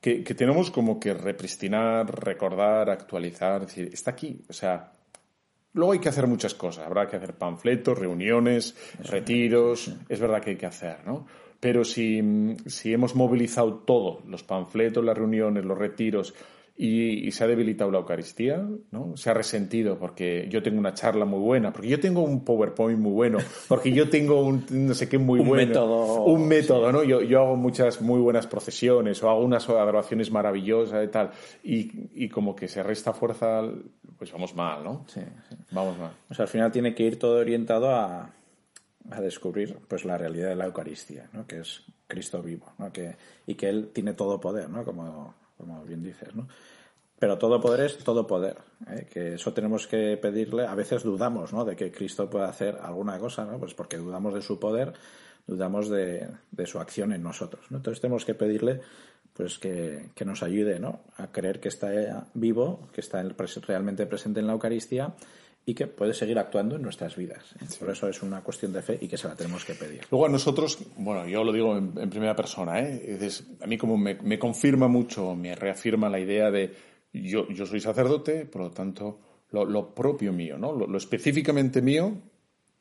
que, 0.00 0.22
que 0.22 0.34
tenemos 0.34 0.70
como 0.70 0.98
que 1.00 1.14
repristinar, 1.14 2.24
recordar, 2.24 2.90
actualizar, 2.90 3.62
es 3.62 3.68
decir, 3.68 3.90
está 3.92 4.12
aquí, 4.12 4.42
o 4.48 4.52
sea, 4.52 4.92
Luego 5.74 5.92
hay 5.92 5.98
que 6.00 6.08
hacer 6.08 6.26
muchas 6.26 6.54
cosas. 6.54 6.86
Habrá 6.86 7.06
que 7.06 7.16
hacer 7.16 7.34
panfletos, 7.34 7.96
reuniones, 7.96 8.74
retiros. 9.04 9.94
Es 10.08 10.18
verdad 10.18 10.42
que 10.42 10.50
hay 10.50 10.56
que 10.56 10.66
hacer, 10.66 11.06
¿no? 11.06 11.26
Pero 11.60 11.84
si, 11.84 12.20
si 12.66 12.92
hemos 12.92 13.14
movilizado 13.14 13.74
todo, 13.74 14.22
los 14.26 14.42
panfletos, 14.42 15.04
las 15.04 15.16
reuniones, 15.16 15.64
los 15.64 15.76
retiros, 15.76 16.34
y, 16.80 17.26
y, 17.26 17.32
se 17.32 17.42
ha 17.42 17.48
debilitado 17.48 17.90
la 17.90 17.98
Eucaristía, 17.98 18.64
¿no? 18.92 19.16
Se 19.16 19.30
ha 19.30 19.34
resentido 19.34 19.98
porque 19.98 20.46
yo 20.48 20.62
tengo 20.62 20.78
una 20.78 20.94
charla 20.94 21.24
muy 21.24 21.40
buena, 21.40 21.72
porque 21.72 21.88
yo 21.88 21.98
tengo 21.98 22.22
un 22.22 22.44
PowerPoint 22.44 23.00
muy 23.00 23.10
bueno, 23.10 23.38
porque 23.68 23.90
yo 23.90 24.08
tengo 24.08 24.42
un 24.42 24.64
no 24.70 24.94
sé 24.94 25.08
qué 25.08 25.18
muy 25.18 25.40
un 25.40 25.48
bueno. 25.48 25.66
Método, 25.66 26.22
un 26.22 26.46
método, 26.46 26.92
¿no? 26.92 27.02
Yo, 27.02 27.20
yo 27.22 27.40
hago 27.40 27.56
muchas 27.56 28.00
muy 28.00 28.20
buenas 28.20 28.46
procesiones 28.46 29.20
o 29.24 29.28
hago 29.28 29.40
unas 29.40 29.68
adoraciones 29.68 30.30
maravillosas 30.30 31.04
y 31.04 31.08
tal. 31.08 31.32
Y, 31.64 32.24
y 32.24 32.28
como 32.28 32.54
que 32.54 32.68
se 32.68 32.80
resta 32.84 33.12
fuerza, 33.12 33.60
pues 34.16 34.30
vamos 34.30 34.54
mal, 34.54 34.84
¿no? 34.84 35.04
Sí, 35.08 35.20
sí. 35.48 35.56
Vamos 35.72 35.98
mal. 35.98 36.12
O 36.30 36.34
sea, 36.34 36.44
al 36.44 36.48
final 36.48 36.70
tiene 36.70 36.94
que 36.94 37.02
ir 37.02 37.18
todo 37.18 37.40
orientado 37.40 37.90
a, 37.90 38.30
a 39.10 39.20
descubrir 39.20 39.78
pues 39.88 40.04
la 40.04 40.16
realidad 40.16 40.50
de 40.50 40.56
la 40.56 40.66
Eucaristía, 40.66 41.28
¿no? 41.32 41.44
Que 41.44 41.58
es 41.58 41.82
Cristo 42.06 42.40
vivo, 42.40 42.72
¿no? 42.78 42.92
Que, 42.92 43.16
y 43.46 43.56
que 43.56 43.68
Él 43.68 43.90
tiene 43.92 44.12
todo 44.14 44.38
poder, 44.38 44.70
¿no? 44.70 44.84
Como 44.84 45.34
como 45.58 45.84
bien 45.84 46.02
dices, 46.02 46.34
¿no? 46.34 46.48
Pero 47.18 47.36
todo 47.36 47.60
poder 47.60 47.80
es 47.80 47.98
todo 47.98 48.26
poder, 48.26 48.58
¿eh? 48.88 49.06
que 49.12 49.34
eso 49.34 49.52
tenemos 49.52 49.88
que 49.88 50.16
pedirle. 50.16 50.66
A 50.66 50.74
veces 50.76 51.02
dudamos, 51.02 51.52
¿no? 51.52 51.64
De 51.64 51.74
que 51.74 51.90
Cristo 51.90 52.30
pueda 52.30 52.48
hacer 52.48 52.78
alguna 52.80 53.18
cosa, 53.18 53.44
¿no? 53.44 53.58
Pues 53.58 53.74
porque 53.74 53.96
dudamos 53.96 54.34
de 54.34 54.42
su 54.42 54.60
poder, 54.60 54.92
dudamos 55.44 55.88
de, 55.88 56.28
de 56.52 56.66
su 56.66 56.78
acción 56.78 57.12
en 57.12 57.24
nosotros, 57.24 57.64
¿no? 57.70 57.78
Entonces 57.78 58.00
tenemos 58.00 58.24
que 58.24 58.34
pedirle, 58.34 58.80
pues 59.34 59.58
que, 59.58 60.10
que 60.14 60.24
nos 60.24 60.44
ayude, 60.44 60.78
¿no? 60.78 61.00
A 61.16 61.32
creer 61.32 61.58
que 61.58 61.68
está 61.68 62.28
vivo, 62.34 62.88
que 62.92 63.00
está 63.00 63.20
realmente 63.66 64.06
presente 64.06 64.38
en 64.38 64.46
la 64.46 64.52
Eucaristía 64.52 65.14
y 65.68 65.74
que 65.74 65.86
puede 65.86 66.14
seguir 66.14 66.38
actuando 66.38 66.76
en 66.76 66.82
nuestras 66.82 67.14
vidas. 67.14 67.54
Sí. 67.68 67.78
Por 67.78 67.90
eso 67.90 68.08
es 68.08 68.22
una 68.22 68.40
cuestión 68.40 68.72
de 68.72 68.80
fe 68.80 68.96
y 69.02 69.06
que 69.06 69.18
se 69.18 69.28
la 69.28 69.36
tenemos 69.36 69.66
que 69.66 69.74
pedir. 69.74 70.00
Luego 70.10 70.24
a 70.24 70.30
nosotros, 70.30 70.78
bueno, 70.96 71.28
yo 71.28 71.44
lo 71.44 71.52
digo 71.52 71.76
en, 71.76 71.92
en 71.94 72.08
primera 72.08 72.34
persona, 72.34 72.80
¿eh? 72.80 73.28
A 73.60 73.66
mí 73.66 73.76
como 73.76 73.98
me, 73.98 74.14
me, 74.14 74.38
confirma 74.38 74.88
mucho, 74.88 75.34
me 75.34 75.54
reafirma 75.54 76.08
la 76.08 76.20
idea 76.20 76.50
de 76.50 76.74
yo, 77.12 77.46
yo 77.50 77.66
soy 77.66 77.80
sacerdote, 77.80 78.46
por 78.46 78.62
lo 78.62 78.70
tanto, 78.70 79.20
lo, 79.50 79.66
lo 79.66 79.94
propio 79.94 80.32
mío, 80.32 80.56
¿no? 80.56 80.72
Lo, 80.72 80.86
lo 80.86 80.96
específicamente 80.96 81.82
mío, 81.82 82.14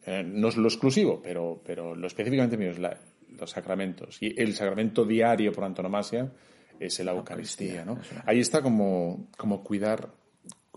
eh, 0.05 0.23
no 0.25 0.47
es 0.47 0.55
lo 0.55 0.69
exclusivo, 0.69 1.21
pero, 1.21 1.61
pero 1.65 1.93
lo 1.93 2.07
específicamente 2.07 2.55
mío 2.55 2.71
es 2.71 2.79
la, 2.79 2.97
los 3.38 3.51
sacramentos. 3.51 4.17
Y 4.21 4.33
el 4.41 4.53
sacramento 4.53 5.03
diario 5.03 5.51
por 5.51 5.65
antonomasia 5.65 6.31
es 6.79 6.97
la 7.01 7.11
Eucaristía, 7.11 7.83
¿no? 7.83 7.99
Ahí 8.25 8.39
está 8.39 8.61
como, 8.61 9.27
como 9.35 9.61
cuidar 9.61 10.07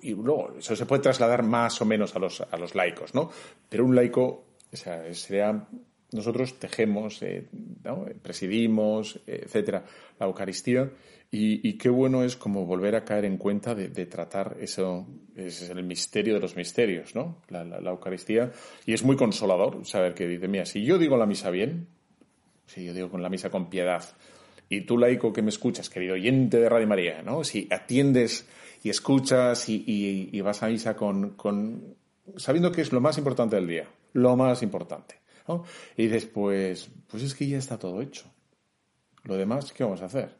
y 0.02 0.14
luego 0.14 0.54
eso 0.58 0.76
se 0.76 0.86
puede 0.86 1.02
trasladar 1.02 1.42
más 1.42 1.80
o 1.80 1.84
menos 1.84 2.14
a 2.16 2.18
los, 2.18 2.40
a 2.40 2.56
los 2.56 2.74
laicos, 2.74 3.14
¿no? 3.14 3.30
Pero 3.68 3.84
un 3.84 3.94
laico, 3.94 4.44
o 4.72 4.76
sea, 4.76 5.12
sería, 5.14 5.66
nosotros 6.12 6.58
tejemos, 6.58 7.22
eh, 7.22 7.46
presidimos, 8.22 9.20
etcétera, 9.26 9.84
la 10.18 10.26
Eucaristía, 10.26 10.90
y, 11.32 11.74
qué 11.74 11.88
bueno 11.88 12.24
es 12.24 12.34
como 12.34 12.66
volver 12.66 12.96
a 12.96 13.04
caer 13.04 13.24
en 13.24 13.36
cuenta 13.36 13.72
de, 13.76 14.06
tratar 14.06 14.56
eso, 14.60 15.06
ese 15.36 15.64
es 15.64 15.70
el 15.70 15.84
misterio 15.84 16.34
de 16.34 16.40
los 16.40 16.56
misterios, 16.56 17.14
¿no? 17.14 17.36
La, 17.48 17.62
la, 17.62 17.80
la, 17.80 17.90
Eucaristía, 17.90 18.50
y 18.84 18.94
es 18.94 19.04
muy 19.04 19.14
consolador 19.14 19.86
saber 19.86 20.14
que 20.14 20.26
dice, 20.26 20.48
mira, 20.48 20.66
si 20.66 20.84
yo 20.84 20.98
digo 20.98 21.16
la 21.16 21.26
misa 21.26 21.50
bien, 21.50 21.86
si 22.66 22.84
yo 22.84 22.92
digo 22.92 23.10
con 23.10 23.22
la 23.22 23.28
misa 23.28 23.48
con 23.48 23.70
piedad, 23.70 24.02
y 24.68 24.82
tú 24.82 24.96
laico 24.96 25.32
que 25.32 25.42
me 25.42 25.50
escuchas, 25.50 25.90
querido 25.90 26.14
oyente 26.14 26.58
de 26.58 26.68
Radio 26.68 26.86
María, 26.86 27.22
¿no? 27.22 27.42
Si 27.44 27.68
atiendes 27.70 28.48
y 28.82 28.90
escuchas 28.90 29.68
y, 29.68 29.84
y, 29.86 30.30
y 30.32 30.40
vas 30.40 30.62
a 30.62 30.68
misa 30.68 30.96
con, 30.96 31.30
con, 31.30 31.96
sabiendo 32.36 32.72
que 32.72 32.80
es 32.80 32.92
lo 32.92 33.00
más 33.00 33.18
importante 33.18 33.56
del 33.56 33.66
día, 33.66 33.88
lo 34.12 34.36
más 34.36 34.62
importante. 34.62 35.16
¿no? 35.48 35.64
Y 35.96 36.06
después, 36.06 36.90
pues 37.08 37.22
es 37.22 37.34
que 37.34 37.46
ya 37.46 37.58
está 37.58 37.78
todo 37.78 38.00
hecho. 38.00 38.24
Lo 39.24 39.36
demás, 39.36 39.72
¿qué 39.72 39.84
vamos 39.84 40.02
a 40.02 40.06
hacer? 40.06 40.34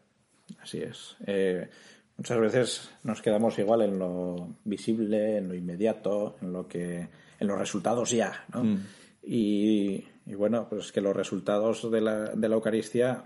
Así 0.63 0.79
es. 0.79 1.17
Eh, 1.27 1.69
muchas 2.17 2.41
veces 2.41 2.91
nos 3.05 3.21
quedamos 3.21 3.59
igual 3.59 3.83
en 3.83 3.99
lo 3.99 4.57
visible, 4.65 5.37
en 5.37 5.49
lo 5.49 5.55
inmediato, 5.55 6.37
en 6.41 6.53
lo 6.53 6.67
que, 6.67 7.09
en 7.39 7.47
los 7.47 7.59
resultados 7.59 8.11
ya, 8.11 8.45
¿no? 8.53 8.65
Mm. 8.65 8.87
Y, 9.23 10.07
y, 10.25 10.35
bueno, 10.35 10.67
pues 10.69 10.87
es 10.87 10.93
que 10.93 11.03
los 11.03 11.15
resultados 11.15 11.91
de 11.91 12.01
la, 12.01 12.31
de 12.31 12.49
la 12.49 12.55
Eucaristía, 12.55 13.23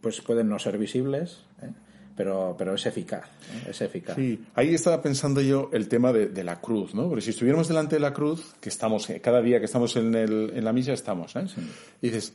pues 0.00 0.22
pueden 0.22 0.48
no 0.48 0.58
ser 0.58 0.78
visibles. 0.78 1.44
¿eh? 1.60 1.70
Pero, 2.16 2.54
pero 2.56 2.74
es 2.74 2.86
eficaz, 2.86 3.26
¿eh? 3.26 3.70
es 3.70 3.80
eficaz. 3.82 4.16
Sí, 4.16 4.42
ahí 4.54 4.74
estaba 4.74 5.02
pensando 5.02 5.40
yo 5.40 5.68
el 5.72 5.88
tema 5.88 6.12
de, 6.12 6.28
de, 6.28 6.42
la 6.42 6.60
cruz, 6.60 6.94
¿no? 6.94 7.08
Porque 7.08 7.20
si 7.20 7.30
estuviéramos 7.30 7.68
delante 7.68 7.96
de 7.96 8.00
la 8.00 8.12
cruz, 8.12 8.54
que 8.60 8.70
estamos, 8.70 9.06
cada 9.22 9.42
día 9.42 9.58
que 9.58 9.66
estamos 9.66 9.94
en, 9.96 10.14
el, 10.14 10.52
en 10.54 10.64
la 10.64 10.72
misa 10.72 10.92
estamos, 10.92 11.36
¿eh? 11.36 11.46
Sí. 11.46 11.60
Y 12.00 12.08
dices, 12.08 12.34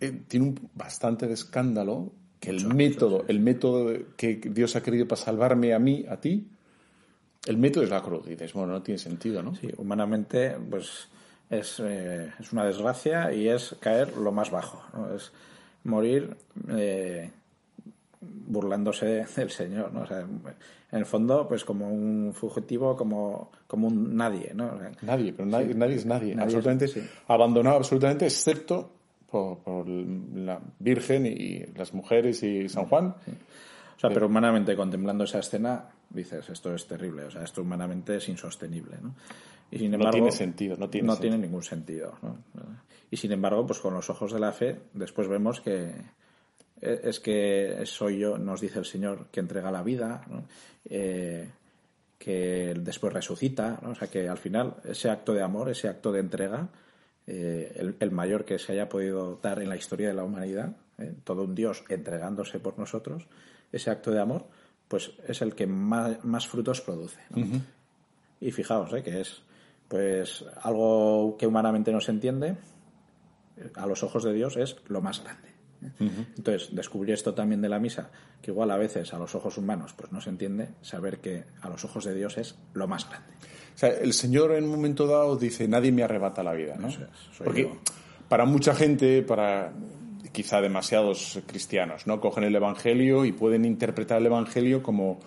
eh, 0.00 0.22
tiene 0.28 0.46
un 0.46 0.70
bastante 0.74 1.26
de 1.26 1.34
escándalo 1.34 2.12
que 2.38 2.50
el 2.50 2.62
Mucho, 2.62 2.74
método, 2.74 3.18
sí. 3.20 3.24
el 3.28 3.40
método 3.40 3.92
que 4.16 4.36
Dios 4.36 4.76
ha 4.76 4.82
querido 4.82 5.08
para 5.08 5.20
salvarme 5.20 5.74
a 5.74 5.78
mí, 5.78 6.04
a 6.08 6.20
ti, 6.20 6.46
el 7.46 7.56
método 7.58 7.84
es 7.84 7.90
la 7.90 8.02
cruz. 8.02 8.26
Y 8.26 8.30
dices, 8.30 8.52
bueno, 8.52 8.72
no 8.72 8.82
tiene 8.82 8.98
sentido, 8.98 9.42
¿no? 9.42 9.54
Sí, 9.56 9.68
humanamente, 9.78 10.56
pues 10.70 11.08
es, 11.50 11.80
eh, 11.80 12.30
es 12.38 12.52
una 12.52 12.64
desgracia 12.64 13.32
y 13.32 13.48
es 13.48 13.74
caer 13.80 14.16
lo 14.16 14.32
más 14.32 14.50
bajo, 14.50 14.82
¿no? 14.92 15.14
Es 15.14 15.32
morir 15.84 16.36
eh, 16.68 17.30
burlándose 18.46 19.24
del 19.36 19.50
Señor, 19.50 19.92
¿no? 19.92 20.02
O 20.02 20.06
sea, 20.06 20.20
en 20.20 20.98
el 20.98 21.06
fondo, 21.06 21.46
pues 21.48 21.64
como 21.64 21.88
un 21.88 22.32
fugitivo, 22.34 22.96
como, 22.96 23.50
como 23.66 23.88
un 23.88 24.16
nadie, 24.16 24.52
¿no? 24.54 24.74
O 24.74 24.78
sea, 24.78 24.92
nadie, 25.02 25.32
pero 25.32 25.46
nadie, 25.46 25.72
sí. 25.72 25.78
nadie 25.78 25.94
es 25.96 26.06
nadie, 26.06 26.34
nadie 26.34 26.44
absolutamente, 26.44 26.84
es, 26.86 26.92
sí. 26.92 27.02
abandonado 27.28 27.76
absolutamente, 27.76 28.26
excepto 28.26 28.90
por, 29.30 29.58
por, 29.58 29.88
la 29.88 30.60
Virgen 30.78 31.26
y 31.26 31.66
las 31.76 31.92
mujeres 31.92 32.42
y 32.42 32.68
San 32.68 32.86
Juan. 32.86 33.14
Sí. 33.24 33.32
O 33.96 33.98
sea, 34.00 34.10
pero 34.10 34.26
humanamente 34.26 34.76
contemplando 34.76 35.24
esa 35.24 35.38
escena, 35.38 35.86
dices, 36.10 36.48
esto 36.50 36.74
es 36.74 36.86
terrible, 36.86 37.24
o 37.24 37.30
sea, 37.30 37.42
esto 37.42 37.62
humanamente 37.62 38.16
es 38.16 38.28
insostenible, 38.28 38.96
¿no? 39.02 39.14
Y 39.70 39.78
sin 39.78 39.94
embargo, 39.94 40.06
no 40.06 40.12
tiene 40.12 40.32
sentido, 40.32 40.76
no 40.76 40.88
tiene, 40.88 41.06
no 41.06 41.12
sentido. 41.14 41.30
tiene 41.30 41.46
ningún 41.46 41.62
sentido, 41.62 42.14
¿no? 42.22 42.36
Y 43.10 43.16
sin 43.16 43.32
embargo, 43.32 43.66
pues 43.66 43.80
con 43.80 43.94
los 43.94 44.08
ojos 44.10 44.32
de 44.32 44.38
la 44.38 44.52
fe, 44.52 44.80
después 44.92 45.28
vemos 45.28 45.60
que, 45.60 45.92
es 46.80 47.20
que 47.20 47.82
soy 47.84 48.18
yo, 48.18 48.38
nos 48.38 48.60
dice 48.60 48.78
el 48.78 48.84
Señor, 48.84 49.26
que 49.30 49.40
entrega 49.40 49.70
la 49.70 49.82
vida, 49.82 50.22
¿no? 50.28 50.44
eh, 50.88 51.48
que 52.18 52.74
después 52.78 53.12
resucita, 53.12 53.78
¿no? 53.82 53.90
o 53.90 53.94
sea 53.94 54.08
que 54.08 54.28
al 54.28 54.38
final 54.38 54.76
ese 54.84 55.10
acto 55.10 55.32
de 55.32 55.42
amor, 55.42 55.70
ese 55.70 55.88
acto 55.88 56.12
de 56.12 56.20
entrega, 56.20 56.68
eh, 57.26 57.72
el, 57.76 57.96
el, 57.98 58.10
mayor 58.10 58.44
que 58.44 58.58
se 58.58 58.72
haya 58.72 58.88
podido 58.88 59.38
dar 59.42 59.60
en 59.60 59.68
la 59.68 59.76
historia 59.76 60.08
de 60.08 60.14
la 60.14 60.24
humanidad, 60.24 60.76
¿eh? 60.98 61.14
todo 61.24 61.44
un 61.44 61.54
Dios 61.54 61.84
entregándose 61.88 62.58
por 62.58 62.78
nosotros, 62.78 63.26
ese 63.72 63.90
acto 63.90 64.10
de 64.10 64.20
amor, 64.20 64.46
pues 64.88 65.12
es 65.26 65.42
el 65.42 65.54
que 65.54 65.66
más, 65.66 66.24
más 66.24 66.46
frutos 66.46 66.80
produce. 66.80 67.20
¿no? 67.30 67.44
Y 68.40 68.52
fijaos, 68.52 68.92
¿eh? 68.92 69.02
que 69.02 69.20
es 69.20 69.42
pues 69.88 70.44
algo 70.62 71.36
que 71.38 71.46
humanamente 71.46 71.92
no 71.92 72.00
se 72.00 72.12
entiende, 72.12 72.56
a 73.74 73.86
los 73.86 74.02
ojos 74.02 74.24
de 74.24 74.32
Dios 74.32 74.56
es 74.56 74.76
lo 74.88 75.00
más 75.00 75.22
grande. 75.22 75.55
Entonces, 75.98 76.74
descubrir 76.74 77.14
esto 77.14 77.34
también 77.34 77.60
de 77.60 77.68
la 77.68 77.78
misa, 77.78 78.10
que 78.42 78.50
igual 78.50 78.70
a 78.70 78.76
veces 78.76 79.12
a 79.14 79.18
los 79.18 79.34
ojos 79.34 79.58
humanos 79.58 79.94
pues 79.96 80.12
no 80.12 80.20
se 80.20 80.30
entiende, 80.30 80.68
saber 80.82 81.18
que 81.18 81.44
a 81.60 81.68
los 81.68 81.84
ojos 81.84 82.04
de 82.04 82.14
Dios 82.14 82.38
es 82.38 82.56
lo 82.74 82.86
más 82.88 83.08
grande. 83.08 83.32
O 83.74 83.78
sea, 83.78 83.90
el 83.90 84.12
Señor 84.12 84.52
en 84.52 84.64
un 84.64 84.70
momento 84.70 85.06
dado 85.06 85.36
dice, 85.36 85.68
nadie 85.68 85.92
me 85.92 86.02
arrebata 86.02 86.42
la 86.42 86.52
vida, 86.52 86.76
¿no? 86.78 86.88
Es, 86.88 86.94
soy 87.36 87.44
Porque 87.44 87.62
yo. 87.62 87.76
para 88.28 88.44
mucha 88.44 88.74
gente, 88.74 89.22
para 89.22 89.72
quizá 90.32 90.60
demasiados 90.60 91.40
cristianos, 91.46 92.06
¿no? 92.06 92.20
Cogen 92.20 92.44
el 92.44 92.54
Evangelio 92.54 93.24
y 93.24 93.32
pueden 93.32 93.64
interpretar 93.64 94.18
el 94.18 94.26
Evangelio 94.26 94.82
como, 94.82 95.18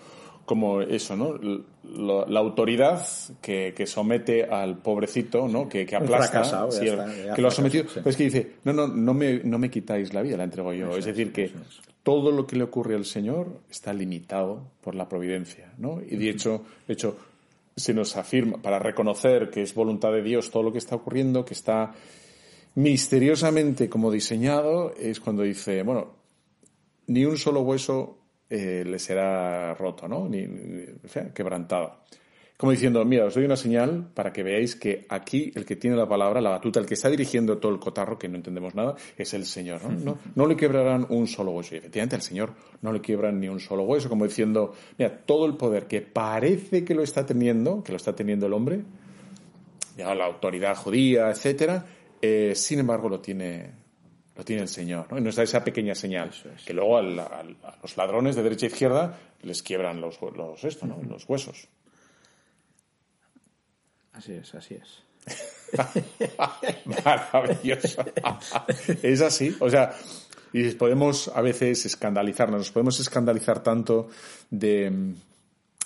como 0.50 0.80
eso, 0.80 1.14
¿no? 1.14 1.38
La 2.26 2.40
autoridad 2.40 3.06
que, 3.40 3.72
que 3.72 3.86
somete 3.86 4.42
al 4.42 4.78
pobrecito, 4.78 5.46
¿no? 5.46 5.68
Que, 5.68 5.86
que 5.86 5.94
aplasta. 5.94 6.68
sí, 6.72 6.88
está, 6.88 7.36
que 7.36 7.40
lo 7.40 7.46
ha 7.46 7.50
sometido. 7.52 7.84
sí. 7.88 8.00
Que 8.02 8.24
dice, 8.24 8.52
no, 8.64 8.72
no, 8.72 8.88
no 8.88 9.14
me, 9.14 9.44
no 9.44 9.60
me 9.60 9.70
quitáis 9.70 10.12
la 10.12 10.22
vida, 10.22 10.36
la 10.36 10.42
entrego 10.42 10.72
yo. 10.72 10.96
es 10.96 11.04
decir, 11.04 11.32
que 11.32 11.52
todo 12.02 12.32
lo 12.32 12.48
que 12.48 12.56
le 12.56 12.64
ocurre 12.64 12.96
al 12.96 13.04
Señor 13.04 13.60
está 13.70 13.92
limitado 13.92 14.72
por 14.80 14.96
la 14.96 15.08
providencia, 15.08 15.72
¿no? 15.78 16.00
Y 16.04 16.16
de 16.16 16.30
hecho, 16.30 16.64
de 16.88 16.94
hecho, 16.94 17.16
se 17.76 17.94
nos 17.94 18.16
afirma, 18.16 18.60
para 18.60 18.80
reconocer 18.80 19.50
que 19.50 19.62
es 19.62 19.72
voluntad 19.72 20.10
de 20.10 20.22
Dios 20.22 20.50
todo 20.50 20.64
lo 20.64 20.72
que 20.72 20.78
está 20.78 20.96
ocurriendo, 20.96 21.44
que 21.44 21.54
está 21.54 21.94
misteriosamente 22.74 23.88
como 23.88 24.10
diseñado, 24.10 24.94
es 24.98 25.20
cuando 25.20 25.44
dice, 25.44 25.84
bueno, 25.84 26.08
ni 27.06 27.24
un 27.24 27.36
solo 27.36 27.60
hueso 27.60 28.19
eh, 28.50 28.84
le 28.86 28.98
será 28.98 29.72
roto, 29.74 30.06
¿no? 30.08 30.28
Ni, 30.28 30.46
ni- 30.46 30.84
o 31.04 31.08
sea, 31.08 31.32
quebrantado. 31.32 32.00
Como 32.56 32.72
diciendo, 32.72 33.02
mira, 33.06 33.24
os 33.24 33.34
doy 33.34 33.46
una 33.46 33.56
señal 33.56 34.10
para 34.12 34.34
que 34.34 34.42
veáis 34.42 34.76
que 34.76 35.06
aquí 35.08 35.50
el 35.54 35.64
que 35.64 35.76
tiene 35.76 35.96
la 35.96 36.06
palabra, 36.06 36.42
la 36.42 36.50
batuta, 36.50 36.78
el 36.78 36.84
que 36.84 36.92
está 36.92 37.08
dirigiendo 37.08 37.56
todo 37.56 37.72
el 37.72 37.78
cotarro, 37.78 38.18
que 38.18 38.28
no 38.28 38.36
entendemos 38.36 38.74
nada, 38.74 38.96
es 39.16 39.32
el 39.32 39.46
Señor. 39.46 39.82
¿no? 39.82 39.90
No, 39.98 40.18
no 40.34 40.46
le 40.46 40.56
quebrarán 40.56 41.06
un 41.08 41.26
solo 41.26 41.52
hueso. 41.52 41.74
Y 41.74 41.78
efectivamente 41.78 42.16
al 42.16 42.22
Señor 42.22 42.52
no 42.82 42.92
le 42.92 43.00
quiebran 43.00 43.40
ni 43.40 43.48
un 43.48 43.60
solo 43.60 43.84
hueso, 43.84 44.10
como 44.10 44.26
diciendo, 44.26 44.74
mira, 44.98 45.22
todo 45.24 45.46
el 45.46 45.56
poder 45.56 45.86
que 45.86 46.02
parece 46.02 46.84
que 46.84 46.94
lo 46.94 47.02
está 47.02 47.24
teniendo, 47.24 47.82
que 47.82 47.92
lo 47.92 47.96
está 47.96 48.14
teniendo 48.14 48.44
el 48.46 48.52
hombre, 48.52 48.82
ya 49.96 50.14
la 50.14 50.26
autoridad 50.26 50.76
judía, 50.76 51.30
etcétera, 51.30 51.86
eh, 52.20 52.52
sin 52.54 52.80
embargo 52.80 53.08
lo 53.08 53.20
tiene 53.20 53.70
lo 54.40 54.44
tiene 54.46 54.62
el 54.62 54.68
Señor, 54.68 55.06
¿no? 55.12 55.18
Y 55.18 55.20
nos 55.20 55.36
da 55.36 55.42
esa 55.42 55.62
pequeña 55.62 55.94
señal 55.94 56.30
que 56.64 56.72
luego 56.72 56.96
al- 56.96 57.18
al- 57.18 57.56
a 57.62 57.76
los 57.82 57.94
ladrones 57.98 58.36
de 58.36 58.42
derecha 58.42 58.64
e 58.66 58.70
izquierda 58.70 59.18
les 59.42 59.62
quiebran 59.62 60.00
los, 60.00 60.18
los 60.22 60.64
esto, 60.64 60.86
¿no? 60.86 60.98
Los 61.06 61.28
huesos. 61.28 61.68
Así 64.14 64.32
es, 64.32 64.54
así 64.54 64.74
es. 64.80 65.02
Maravilloso. 67.04 68.04
es 69.02 69.20
así. 69.20 69.54
O 69.60 69.68
sea, 69.68 69.94
y 70.52 70.68
podemos 70.70 71.28
a 71.28 71.42
veces 71.42 71.84
escandalizarnos, 71.86 72.58
nos 72.60 72.70
podemos 72.72 72.98
escandalizar 72.98 73.62
tanto 73.62 74.08
de, 74.50 75.12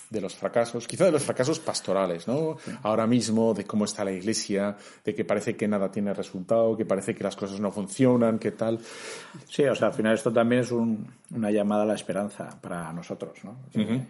de 0.09 0.21
los 0.21 0.35
fracasos, 0.35 0.87
quizá 0.87 1.05
de 1.05 1.11
los 1.11 1.23
fracasos 1.23 1.59
pastorales, 1.59 2.27
¿no? 2.27 2.57
Ahora 2.83 3.07
mismo, 3.07 3.53
de 3.53 3.65
cómo 3.65 3.85
está 3.85 4.03
la 4.05 4.11
iglesia, 4.11 4.75
de 5.03 5.15
que 5.15 5.25
parece 5.25 5.55
que 5.55 5.67
nada 5.67 5.91
tiene 5.91 6.13
resultado, 6.13 6.77
que 6.77 6.85
parece 6.85 7.15
que 7.15 7.23
las 7.23 7.35
cosas 7.35 7.59
no 7.59 7.71
funcionan, 7.71 8.37
que 8.39 8.51
tal. 8.51 8.79
Sí, 9.47 9.63
o 9.63 9.75
sea, 9.75 9.87
al 9.87 9.93
final 9.93 10.13
esto 10.13 10.31
también 10.31 10.61
es 10.61 10.71
un- 10.71 11.07
una 11.31 11.51
llamada 11.51 11.83
a 11.83 11.85
la 11.87 11.95
esperanza 11.95 12.49
para 12.61 12.91
nosotros, 12.93 13.43
¿no? 13.43 13.57
Que, 13.73 14.01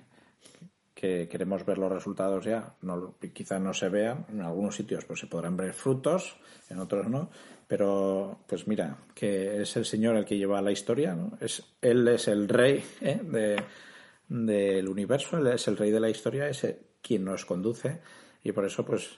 que 0.94 1.28
queremos 1.28 1.66
ver 1.66 1.78
los 1.78 1.92
resultados 1.92 2.46
ya. 2.46 2.74
No, 2.82 3.16
quizá 3.34 3.60
no 3.60 3.74
se 3.74 3.90
vean, 3.90 4.26
en 4.32 4.42
algunos 4.42 4.76
sitios 4.76 5.06
pues 5.06 5.20
se 5.20 5.28
podrán 5.28 5.58
ver 5.58 5.74
frutos, 5.74 6.36
en 6.70 6.80
otros 6.80 7.08
no. 7.08 7.30
Pero, 7.68 8.40
pues 8.48 8.68
mira, 8.68 8.96
que 9.16 9.62
es 9.64 9.76
el 9.76 9.86
Señor 9.86 10.16
el 10.18 10.26
que 10.26 10.38
lleva 10.38 10.62
la 10.62 10.72
historia, 10.72 11.16
¿no? 11.16 11.32
Es, 11.42 11.64
él 11.82 12.08
es 12.08 12.28
el 12.28 12.48
rey 12.48 12.84
¿eh? 13.02 13.20
de, 13.24 13.56
del 14.28 14.88
universo, 14.88 15.38
él 15.38 15.48
es 15.48 15.68
el 15.68 15.78
rey 15.78 15.92
de 15.92 16.00
la 16.00 16.10
historia, 16.10 16.48
es 16.50 16.66
quien 17.02 17.24
nos 17.26 17.46
conduce 17.46 18.00
y 18.44 18.52
por 18.52 18.66
eso, 18.66 18.86
pues, 18.86 19.10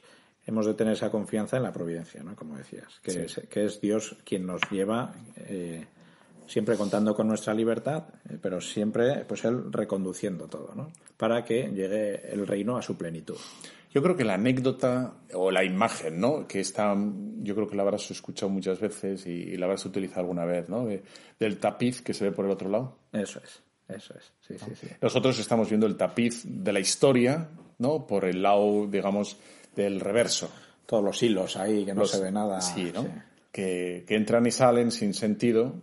hemos 0.46 0.66
de 0.66 0.74
tener 0.74 0.94
esa 0.94 1.10
confianza 1.12 1.58
en 1.58 1.64
la 1.64 1.74
providencia, 1.74 2.24
¿no? 2.24 2.36
Como 2.36 2.58
decías, 2.58 3.00
que, 3.02 3.26
es, 3.26 3.42
que 3.50 3.66
es 3.66 3.82
Dios 3.82 4.16
quien 4.26 4.46
nos 4.46 4.62
lleva, 4.72 5.14
eh, 5.36 5.86
siempre 6.46 6.78
contando 6.78 7.14
con 7.14 7.28
nuestra 7.28 7.54
libertad, 7.54 8.06
eh, 8.30 8.38
pero 8.42 8.62
siempre, 8.62 9.26
pues, 9.28 9.44
Él 9.46 9.72
reconduciendo 9.74 10.48
todo, 10.48 10.74
¿no? 10.76 10.92
Para 11.18 11.44
que 11.44 11.64
llegue 11.74 12.32
el 12.32 12.48
reino 12.48 12.78
a 12.78 12.82
su 12.82 12.98
plenitud. 12.98 13.36
Yo 13.94 14.04
creo 14.04 14.16
que 14.16 14.26
la 14.26 14.36
anécdota 14.36 15.16
o 15.34 15.50
la 15.50 15.64
imagen, 15.64 16.20
¿no? 16.20 16.48
Que 16.48 16.60
está, 16.60 16.96
yo 17.42 17.56
creo 17.56 17.68
que 17.68 17.76
la 17.76 17.84
habrás 17.84 18.12
escuchado 18.12 18.50
muchas 18.50 18.80
veces 18.80 19.26
y, 19.26 19.32
y 19.32 19.58
la 19.58 19.66
habrás 19.66 19.86
utilizado 19.86 20.22
alguna 20.22 20.46
vez, 20.46 20.70
¿no? 20.70 20.86
De- 20.86 21.04
del 21.40 21.58
tapiz 21.58 22.02
que 22.02 22.14
se 22.14 22.26
ve 22.26 22.32
por 22.32 22.46
el 22.46 22.52
otro 22.52 22.70
lado. 22.70 22.98
Eso 23.12 23.40
es, 23.44 23.64
eso 23.90 24.14
es, 24.18 24.32
sí, 24.42 24.56
sí, 24.58 24.72
sí. 24.80 24.88
Nosotros 25.02 25.38
estamos 25.40 25.70
viendo 25.70 25.88
el 25.88 25.96
tapiz 25.98 26.44
de 26.46 26.74
la 26.74 26.80
historia, 26.80 27.50
¿no? 27.80 28.06
Por 28.08 28.26
el 28.26 28.42
lado, 28.42 28.88
digamos, 28.88 29.38
del 29.76 30.00
reverso. 30.00 30.50
Todos 30.86 31.04
los 31.04 31.22
hilos 31.24 31.58
ahí, 31.58 31.86
que 31.86 31.94
no 31.94 32.02
Los- 32.02 32.12
se 32.12 32.22
ve 32.22 32.32
nada. 32.32 32.62
Sí, 32.62 32.92
¿no? 32.94 33.04
sí. 33.04 33.10
Que, 33.52 34.04
que 34.08 34.16
entran 34.16 34.46
y 34.46 34.52
salen 34.52 34.92
sin 34.92 35.14
sentido. 35.14 35.74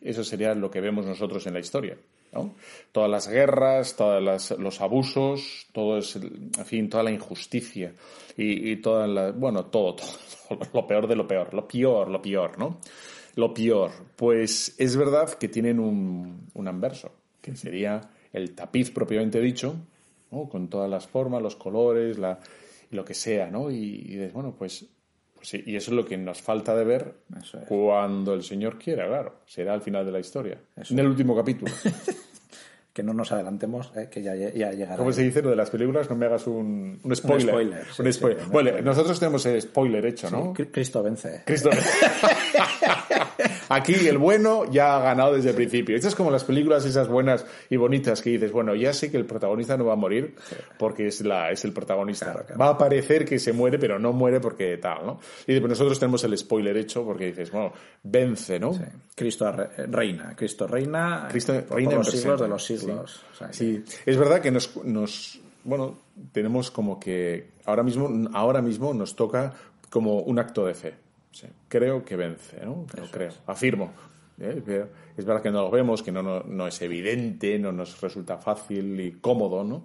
Eso 0.00 0.24
sería 0.24 0.54
lo 0.54 0.70
que 0.70 0.80
vemos 0.80 1.06
nosotros 1.06 1.46
en 1.46 1.54
la 1.54 1.60
historia, 1.60 1.96
¿no? 2.32 2.54
Todas 2.90 3.08
las 3.08 3.28
guerras, 3.28 3.94
todos 3.96 4.50
los 4.58 4.80
abusos, 4.80 5.66
todo 5.72 5.98
es, 5.98 6.16
en 6.16 6.66
fin, 6.66 6.88
toda 6.90 7.04
la 7.04 7.12
injusticia 7.12 7.94
y, 8.36 8.72
y 8.72 8.76
toda 8.82 9.06
la, 9.06 9.30
bueno, 9.30 9.66
todo, 9.66 9.94
todo, 10.48 10.58
lo 10.74 10.86
peor 10.86 11.06
de 11.06 11.14
lo 11.16 11.26
peor, 11.28 11.54
lo 11.54 11.68
peor, 11.68 12.08
lo 12.08 12.20
peor, 12.20 12.58
¿no? 12.58 12.80
Lo 13.36 13.54
peor. 13.54 13.92
Pues 14.16 14.74
es 14.78 14.96
verdad 14.96 15.32
que 15.34 15.48
tienen 15.48 15.78
un, 15.78 16.48
un 16.52 16.68
anverso, 16.68 17.12
que 17.42 17.54
sería 17.56 18.00
el 18.32 18.52
tapiz 18.54 18.90
propiamente 18.90 19.38
dicho, 19.40 19.76
¿no? 20.30 20.48
Con 20.48 20.68
todas 20.68 20.88
las 20.88 21.06
formas, 21.06 21.42
los 21.42 21.56
colores, 21.56 22.18
la, 22.18 22.38
lo 22.92 23.04
que 23.04 23.12
sea, 23.12 23.50
¿no? 23.50 23.70
Y, 23.70 23.76
y 23.76 24.16
dices, 24.16 24.32
bueno, 24.32 24.54
pues 24.58 24.86
pues 25.34 25.48
sí, 25.48 25.62
y 25.66 25.74
eso 25.74 25.90
es 25.90 25.96
lo 25.96 26.04
que 26.06 26.16
nos 26.16 26.40
falta 26.40 26.74
de 26.76 26.84
ver 26.84 27.14
es. 27.42 27.50
cuando 27.68 28.32
el 28.32 28.44
Señor 28.44 28.78
quiera, 28.78 29.08
claro. 29.08 29.40
Será 29.44 29.74
al 29.74 29.82
final 29.82 30.06
de 30.06 30.12
la 30.12 30.20
historia. 30.20 30.56
Eso 30.76 30.94
en 30.94 31.00
el 31.00 31.08
último 31.08 31.36
capítulo. 31.36 31.70
Que 32.92 33.02
no 33.02 33.14
nos 33.14 33.32
adelantemos, 33.32 33.90
eh, 33.96 34.08
que 34.10 34.20
ya, 34.22 34.34
ya 34.36 34.70
llegará. 34.70 34.98
¿Cómo 34.98 35.12
se 35.12 35.22
dice 35.22 35.40
lo 35.40 35.48
de 35.48 35.56
las 35.56 35.70
películas? 35.70 36.10
No 36.10 36.16
me 36.16 36.26
hagas 36.26 36.46
un, 36.46 37.00
un 37.02 37.16
spoiler. 37.16 37.48
spoiler, 37.48 37.84
sí, 37.86 38.02
Un 38.02 38.06
sí, 38.06 38.12
spoiler. 38.12 38.42
un 38.44 38.50
bueno, 38.52 38.68
spoiler. 38.68 38.84
nosotros 38.84 39.18
tenemos 39.18 39.46
el 39.46 39.62
spoiler 39.62 40.04
hecho, 40.04 40.28
Sí, 40.28 40.34
¿no? 40.34 40.52
Cri- 40.52 40.70
Cristo 40.70 41.02
vence. 41.02 41.40
Cristo. 41.46 41.70
Aquí 43.68 43.94
el 44.06 44.18
bueno 44.18 44.70
ya 44.70 44.96
ha 44.96 45.00
ganado 45.02 45.34
desde 45.34 45.50
el 45.50 45.56
principio. 45.56 45.96
Estas 45.96 46.12
es 46.12 46.16
como 46.16 46.30
las 46.30 46.44
películas 46.44 46.84
esas 46.84 47.08
buenas 47.08 47.46
y 47.70 47.76
bonitas 47.76 48.20
que 48.20 48.30
dices, 48.30 48.52
bueno, 48.52 48.74
ya 48.74 48.92
sé 48.92 49.10
que 49.10 49.16
el 49.16 49.24
protagonista 49.26 49.76
no 49.76 49.86
va 49.86 49.94
a 49.94 49.96
morir 49.96 50.34
porque 50.78 51.06
es 51.06 51.20
la 51.22 51.50
es 51.50 51.64
el 51.64 51.72
protagonista. 51.72 52.26
Claro, 52.26 52.44
claro. 52.46 52.58
Va 52.60 52.68
a 52.70 52.78
parecer 52.78 53.24
que 53.24 53.38
se 53.38 53.52
muere, 53.52 53.78
pero 53.78 53.98
no 53.98 54.12
muere 54.12 54.40
porque 54.40 54.76
tal, 54.78 55.06
¿no? 55.06 55.20
Y 55.46 55.58
pues 55.58 55.70
nosotros 55.70 55.98
tenemos 55.98 56.22
el 56.24 56.36
spoiler 56.36 56.76
hecho 56.76 57.04
porque 57.04 57.26
dices, 57.26 57.50
bueno, 57.50 57.72
vence, 58.02 58.58
¿no? 58.58 58.74
Sí. 58.74 58.80
Cristo 59.14 59.50
re- 59.52 59.86
reina, 59.86 60.34
Cristo 60.36 60.66
reina, 60.66 61.26
Cristo 61.30 61.52
por, 61.54 61.64
por 61.64 61.76
reina 61.76 61.92
en 61.92 61.98
los 61.98 62.10
siglos 62.10 62.40
de 62.40 62.48
los 62.48 62.64
siglos. 62.64 63.20
O 63.32 63.36
sea, 63.36 63.46
que- 63.48 63.52
Sí, 63.54 63.84
es 64.06 64.16
verdad 64.16 64.40
que 64.40 64.50
nos, 64.50 64.76
nos, 64.84 65.40
bueno, 65.64 65.98
tenemos 66.32 66.70
como 66.70 66.98
que 67.00 67.50
ahora 67.64 67.82
mismo, 67.82 68.10
ahora 68.34 68.60
mismo 68.60 68.92
nos 68.92 69.14
toca 69.16 69.52
como 69.90 70.20
un 70.20 70.38
acto 70.38 70.66
de 70.66 70.74
fe. 70.74 70.94
Sí, 71.32 71.46
creo 71.68 72.04
que 72.04 72.14
vence, 72.16 72.64
¿no? 72.64 72.86
Lo 72.96 73.10
creo, 73.10 73.32
afirmo. 73.46 73.92
¿eh? 74.38 74.86
Es 75.16 75.24
verdad 75.24 75.42
que 75.42 75.50
no 75.50 75.62
lo 75.62 75.70
vemos, 75.70 76.02
que 76.02 76.12
no, 76.12 76.22
no, 76.22 76.40
no 76.42 76.66
es 76.66 76.80
evidente, 76.82 77.58
no 77.58 77.72
nos 77.72 78.00
resulta 78.00 78.38
fácil 78.38 79.00
y 79.00 79.12
cómodo, 79.12 79.64
¿no? 79.64 79.84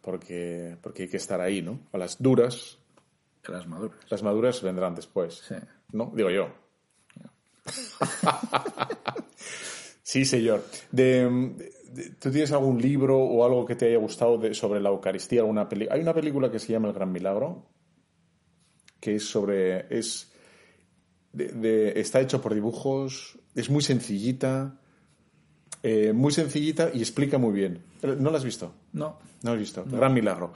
Porque, 0.00 0.76
porque 0.82 1.02
hay 1.04 1.08
que 1.08 1.18
estar 1.18 1.40
ahí, 1.40 1.60
¿no? 1.62 1.80
A 1.92 1.98
las 1.98 2.20
duras, 2.22 2.78
que 3.42 3.52
las 3.52 3.66
maduras. 3.66 3.98
las 4.10 4.22
maduras 4.22 4.62
vendrán 4.62 4.94
después. 4.94 5.42
Sí. 5.46 5.54
¿No? 5.92 6.10
Digo 6.14 6.30
yo. 6.30 6.48
sí, 10.02 10.24
señor. 10.24 10.64
De, 10.90 11.28
de- 11.92 12.10
¿Tú 12.18 12.30
tienes 12.30 12.52
algún 12.52 12.80
libro 12.80 13.18
o 13.18 13.44
algo 13.44 13.64
que 13.66 13.74
te 13.74 13.86
haya 13.86 13.98
gustado 13.98 14.38
de- 14.38 14.54
sobre 14.54 14.80
la 14.80 14.88
Eucaristía? 14.90 15.40
Alguna 15.40 15.68
peli- 15.68 15.88
Hay 15.90 16.00
una 16.00 16.14
película 16.14 16.50
que 16.50 16.58
se 16.58 16.72
llama 16.72 16.88
El 16.88 16.94
Gran 16.94 17.12
Milagro, 17.12 17.66
que 19.00 19.16
es 19.16 19.24
sobre... 19.28 19.86
Es, 19.96 20.27
de- 21.32 21.48
de- 21.48 22.00
está 22.00 22.20
hecho 22.20 22.40
por 22.40 22.54
dibujos, 22.54 23.38
es 23.54 23.70
muy 23.70 23.82
sencillita, 23.82 24.78
Eh, 25.84 26.12
muy 26.12 26.32
sencillita 26.32 26.90
y 26.92 26.98
explica 26.98 27.38
muy 27.38 27.52
bien. 27.52 27.78
¿No 28.02 28.30
la 28.32 28.38
has 28.38 28.44
visto? 28.44 28.72
No. 28.94 29.16
No 29.44 29.52
has 29.52 29.58
visto. 29.58 29.84
Gran 29.86 30.12
milagro. 30.12 30.52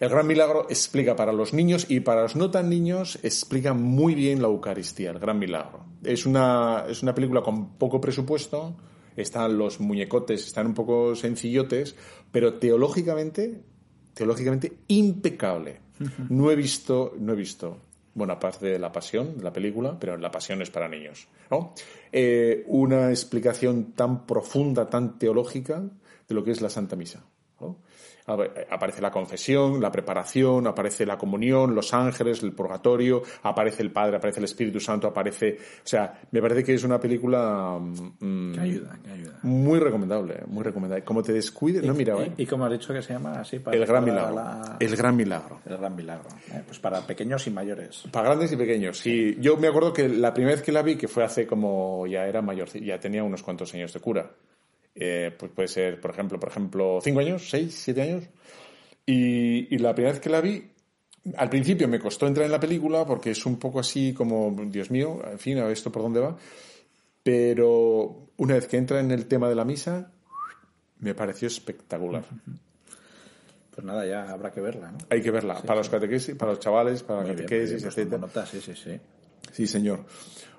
El 0.00 0.08
gran 0.08 0.26
milagro 0.26 0.66
explica 0.70 1.14
para 1.14 1.32
los 1.34 1.52
niños 1.52 1.84
y 1.90 2.00
para 2.00 2.22
los 2.22 2.34
no 2.34 2.50
tan 2.50 2.70
niños 2.70 3.18
explica 3.22 3.74
muy 3.74 4.14
bien 4.14 4.40
la 4.40 4.48
Eucaristía, 4.48 5.10
el 5.10 5.18
gran 5.18 5.38
milagro. 5.38 5.84
Es 6.02 6.24
una, 6.24 6.86
es 6.88 7.02
una 7.02 7.14
película 7.14 7.42
con 7.42 7.74
poco 7.76 8.00
presupuesto, 8.00 8.74
están 9.16 9.58
los 9.58 9.80
muñecotes, 9.80 10.46
están 10.46 10.68
un 10.68 10.74
poco 10.74 11.14
sencillotes, 11.14 11.94
pero 12.32 12.54
teológicamente, 12.54 13.60
teológicamente 14.14 14.72
impecable. 14.88 15.80
No 16.30 16.50
he 16.50 16.56
visto, 16.56 17.14
no 17.20 17.34
he 17.34 17.36
visto, 17.36 17.76
bueno, 18.14 18.34
aparte 18.34 18.66
de 18.66 18.78
la 18.78 18.92
pasión 18.92 19.36
de 19.36 19.44
la 19.44 19.52
película, 19.52 19.96
pero 19.98 20.16
la 20.16 20.30
pasión 20.30 20.62
es 20.62 20.70
para 20.70 20.88
niños, 20.88 21.26
¿no? 21.50 21.74
Eh, 22.12 22.64
una 22.68 23.10
explicación 23.10 23.92
tan 23.92 24.26
profunda, 24.26 24.88
tan 24.88 25.18
teológica 25.18 25.82
de 26.28 26.34
lo 26.34 26.44
que 26.44 26.52
es 26.52 26.60
la 26.60 26.70
Santa 26.70 26.96
Misa. 26.96 27.24
¿no? 27.60 27.78
Aparece 28.26 29.02
la 29.02 29.10
confesión, 29.10 29.80
la 29.80 29.92
preparación, 29.92 30.66
aparece 30.66 31.04
la 31.04 31.18
comunión, 31.18 31.74
los 31.74 31.92
ángeles, 31.92 32.42
el 32.42 32.52
purgatorio, 32.52 33.22
aparece 33.42 33.82
el 33.82 33.90
Padre, 33.90 34.16
aparece 34.16 34.40
el 34.40 34.44
Espíritu 34.44 34.80
Santo, 34.80 35.06
aparece, 35.08 35.58
o 35.60 35.86
sea, 35.86 36.20
me 36.30 36.40
parece 36.40 36.64
que 36.64 36.74
es 36.74 36.84
una 36.84 36.98
película 36.98 37.78
mm, 37.80 38.52
Que 38.54 38.60
ayuda, 38.60 38.98
que 39.04 39.10
ayuda. 39.10 39.38
muy 39.42 39.78
recomendable, 39.78 40.42
muy 40.46 40.62
recomendable. 40.62 41.04
Como 41.04 41.22
te 41.22 41.32
descuides, 41.32 41.84
no 41.84 41.94
mira, 41.94 42.16
¿eh? 42.22 42.32
¿Y, 42.38 42.42
y 42.42 42.46
cómo 42.46 42.64
has 42.64 42.72
dicho 42.72 42.92
que 42.94 43.02
se 43.02 43.12
llama 43.12 43.40
así? 43.40 43.58
Para 43.58 43.76
el 43.76 43.84
gran 43.86 44.04
para 44.04 44.14
milagro, 44.14 44.34
la- 44.36 44.76
el 44.80 44.96
gran 44.96 45.16
milagro. 45.16 45.60
El 45.66 45.76
gran 45.76 45.94
milagro. 45.96 46.28
Eh, 46.52 46.62
Pues 46.66 46.78
para 46.78 47.00
pequeños 47.02 47.46
y 47.46 47.50
mayores. 47.50 48.04
Para 48.10 48.28
grandes 48.30 48.52
y 48.52 48.56
pequeños, 48.56 48.98
sí. 48.98 49.36
Yo 49.40 49.56
me 49.56 49.68
acuerdo 49.68 49.92
que 49.92 50.08
la 50.08 50.32
primera 50.32 50.54
vez 50.56 50.64
que 50.64 50.72
la 50.72 50.82
vi, 50.82 50.96
que 50.96 51.08
fue 51.08 51.24
hace 51.24 51.46
como 51.46 52.06
ya 52.06 52.26
era 52.26 52.40
mayor, 52.42 52.68
ya 52.72 52.98
tenía 52.98 53.22
unos 53.22 53.42
cuantos 53.42 53.72
años 53.74 53.92
de 53.92 54.00
cura. 54.00 54.30
Eh, 54.94 55.34
pues 55.36 55.50
puede 55.52 55.68
ser, 55.68 56.00
por 56.00 56.12
ejemplo, 56.12 56.38
por 56.38 56.48
ejemplo, 56.48 57.00
cinco 57.02 57.20
años, 57.20 57.48
seis, 57.48 57.74
siete 57.74 58.02
años. 58.02 58.24
Y, 59.06 59.74
y 59.74 59.78
la 59.78 59.94
primera 59.94 60.12
vez 60.12 60.20
que 60.20 60.30
la 60.30 60.40
vi, 60.40 60.70
al 61.36 61.48
principio 61.50 61.88
me 61.88 61.98
costó 61.98 62.26
entrar 62.26 62.46
en 62.46 62.52
la 62.52 62.60
película 62.60 63.04
porque 63.04 63.30
es 63.30 63.46
un 63.46 63.58
poco 63.58 63.80
así 63.80 64.12
como, 64.12 64.54
Dios 64.66 64.90
mío, 64.90 65.20
en 65.30 65.38
fin, 65.38 65.58
a 65.58 65.64
ver 65.64 65.72
esto 65.72 65.90
por 65.90 66.02
dónde 66.02 66.20
va. 66.20 66.36
Pero 67.22 68.28
una 68.36 68.54
vez 68.54 68.66
que 68.66 68.76
entra 68.76 69.00
en 69.00 69.10
el 69.10 69.26
tema 69.26 69.48
de 69.48 69.54
la 69.54 69.64
misa, 69.64 70.12
me 70.98 71.14
pareció 71.14 71.48
espectacular. 71.48 72.24
Pues 73.74 73.84
nada, 73.84 74.06
ya 74.06 74.30
habrá 74.30 74.52
que 74.52 74.60
verla, 74.60 74.92
¿no? 74.92 74.98
Hay 75.10 75.20
que 75.20 75.30
verla 75.30 75.60
para 75.62 75.78
los 75.78 75.88
catequesis, 75.88 76.36
para 76.36 76.52
los 76.52 76.60
chavales, 76.60 77.02
para 77.02 77.22
la 77.22 77.28
catequesis, 77.30 77.82
bien, 77.96 78.20
pues 78.20 78.48
sí, 78.50 78.60
sí, 78.60 78.74
sí. 78.76 79.00
Sí, 79.50 79.66
señor. 79.66 80.04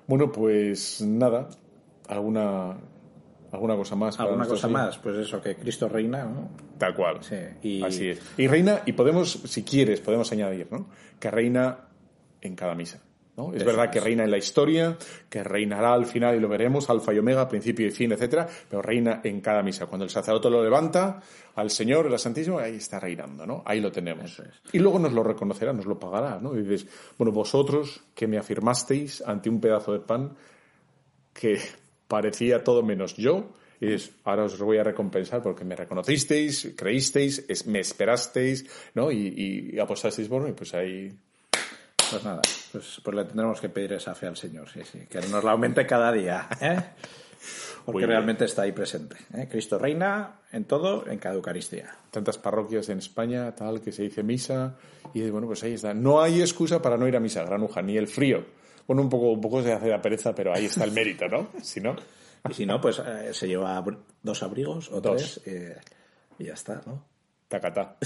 Bueno, 0.06 0.30
pues 0.30 1.00
nada, 1.00 1.48
alguna 2.08 2.76
alguna 3.56 3.74
cosa 3.76 3.96
más. 3.96 4.18
¿Alguna 4.20 4.46
cosa 4.46 4.68
más? 4.68 4.98
Pues 4.98 5.16
eso, 5.16 5.40
que 5.40 5.56
Cristo 5.56 5.88
reina, 5.88 6.24
¿no? 6.24 6.50
Tal 6.78 6.94
cual. 6.94 7.18
Sí, 7.22 7.36
y- 7.62 7.82
Así 7.82 8.08
es. 8.10 8.20
Y 8.36 8.46
reina, 8.46 8.82
y 8.86 8.92
podemos, 8.92 9.32
si 9.44 9.62
quieres, 9.64 10.00
podemos 10.00 10.30
añadir, 10.32 10.68
¿no? 10.70 10.88
Que 11.18 11.30
reina 11.30 11.78
en 12.40 12.54
cada 12.54 12.74
misa. 12.74 13.00
¿no? 13.36 13.50
Es 13.50 13.56
Eso 13.56 13.66
verdad 13.66 13.90
que 13.90 14.00
reina 14.00 14.24
en 14.24 14.30
la 14.30 14.38
historia, 14.38 14.96
que 15.28 15.44
reinará 15.44 15.92
al 15.92 16.06
final 16.06 16.34
y 16.36 16.40
lo 16.40 16.48
veremos, 16.48 16.88
alfa 16.88 17.12
y 17.12 17.18
omega, 17.18 17.46
principio 17.46 17.86
y 17.86 17.90
fin, 17.90 18.10
etcétera, 18.12 18.48
pero 18.70 18.80
reina 18.80 19.20
en 19.24 19.42
cada 19.42 19.62
misa. 19.62 19.84
Cuando 19.84 20.04
el 20.04 20.10
sacerdote 20.10 20.48
lo 20.48 20.64
levanta 20.64 21.20
al 21.54 21.68
Señor, 21.70 22.06
el 22.06 22.18
Santísimo, 22.18 22.58
ahí 22.58 22.76
está 22.76 22.98
reinando, 22.98 23.44
¿no? 23.46 23.62
Ahí 23.66 23.80
lo 23.82 23.92
tenemos. 23.92 24.38
Es. 24.38 24.48
Y 24.72 24.78
luego 24.78 24.98
nos 24.98 25.12
lo 25.12 25.22
reconocerá, 25.22 25.74
nos 25.74 25.84
lo 25.84 25.98
pagará, 25.98 26.38
¿no? 26.40 26.54
Y 26.56 26.62
dices, 26.62 26.86
bueno, 27.18 27.30
vosotros 27.30 28.02
que 28.14 28.26
me 28.26 28.38
afirmasteis 28.38 29.20
ante 29.20 29.50
un 29.50 29.60
pedazo 29.60 29.92
de 29.92 30.00
pan 30.00 30.34
que 31.34 31.60
parecía 32.08 32.62
todo 32.64 32.82
menos 32.82 33.16
yo, 33.16 33.52
y 33.80 33.86
dices, 33.86 34.12
ahora 34.24 34.44
os 34.44 34.58
voy 34.58 34.78
a 34.78 34.84
recompensar 34.84 35.42
porque 35.42 35.64
me 35.64 35.76
reconocisteis, 35.76 36.72
creísteis, 36.76 37.44
es- 37.48 37.66
me 37.66 37.80
esperasteis, 37.80 38.64
¿no? 38.94 39.10
Y, 39.12 39.70
y 39.74 39.78
apostasteis 39.78 40.28
por 40.28 40.42
mí, 40.42 40.52
pues 40.52 40.72
ahí 40.74 41.12
Pues 42.10 42.24
nada, 42.24 42.40
pues, 42.72 43.00
pues 43.02 43.16
le 43.16 43.24
tendremos 43.24 43.60
que 43.60 43.68
pedir 43.68 43.92
esa 43.94 44.14
fe 44.14 44.26
al 44.28 44.36
Señor, 44.36 44.68
sí, 44.70 44.80
sí. 44.90 45.00
Que 45.10 45.18
nos 45.28 45.42
la 45.44 45.50
aumente 45.52 45.84
cada 45.86 46.12
día, 46.12 46.48
¿eh? 46.60 46.80
Porque 47.84 47.98
Muy 47.98 48.00
bien. 48.00 48.10
realmente 48.10 48.44
está 48.46 48.62
ahí 48.62 48.72
presente. 48.72 49.16
¿eh? 49.34 49.46
Cristo 49.50 49.78
reina 49.78 50.40
en 50.52 50.64
todo, 50.64 51.06
en 51.08 51.18
cada 51.18 51.34
Eucaristía. 51.36 51.94
tantas 52.10 52.38
parroquias 52.38 52.88
en 52.88 52.98
España, 52.98 53.54
tal, 53.54 53.80
que 53.80 53.92
se 53.92 54.02
dice 54.04 54.22
misa, 54.22 54.76
y 55.14 55.28
bueno, 55.30 55.46
pues 55.46 55.62
ahí 55.62 55.74
está. 55.74 55.92
No 55.94 56.20
hay 56.22 56.40
excusa 56.40 56.80
para 56.80 56.96
no 56.96 57.06
ir 57.06 57.14
a 57.16 57.20
misa, 57.20 57.44
granuja, 57.44 57.82
ni 57.82 57.96
el 57.96 58.08
frío. 58.08 58.44
Bueno, 58.86 59.02
un 59.02 59.08
poco, 59.08 59.30
un 59.32 59.40
poco 59.40 59.62
se 59.62 59.72
hace 59.72 59.88
la 59.88 60.00
pereza, 60.00 60.34
pero 60.34 60.54
ahí 60.54 60.66
está 60.66 60.84
el 60.84 60.92
mérito, 60.92 61.26
¿no? 61.28 61.48
Si 61.62 61.80
no, 61.80 61.96
Y 62.48 62.54
si 62.54 62.66
no, 62.66 62.80
pues 62.80 63.00
eh, 63.00 63.32
se 63.32 63.48
lleva 63.48 63.84
dos 64.22 64.42
abrigos 64.42 64.90
o 64.92 65.00
Dos. 65.00 65.16
tres 65.16 65.40
eh, 65.46 65.76
y 66.38 66.44
ya 66.44 66.54
está, 66.54 66.80
¿no? 66.86 67.04
tacatá. 67.48 67.96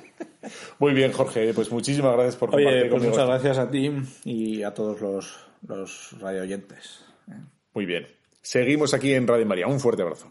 Muy 0.78 0.92
bien, 0.92 1.12
Jorge, 1.12 1.52
pues 1.54 1.70
muchísimas 1.70 2.12
gracias 2.14 2.36
por 2.36 2.54
Oye, 2.54 2.64
compartir 2.64 2.90
pues 2.90 2.92
conmigo 2.92 3.10
muchas 3.12 3.28
gracias 3.28 3.58
a 3.58 3.70
ti 3.70 3.92
y 4.24 4.62
a 4.62 4.74
todos 4.74 5.00
los, 5.00 5.46
los 5.66 6.20
radioyentes. 6.20 7.04
¿eh? 7.30 7.40
Muy 7.72 7.86
bien. 7.86 8.06
Seguimos 8.42 8.92
aquí 8.92 9.14
en 9.14 9.26
Radio 9.26 9.46
María. 9.46 9.66
Un 9.66 9.80
fuerte 9.80 10.02
abrazo. 10.02 10.30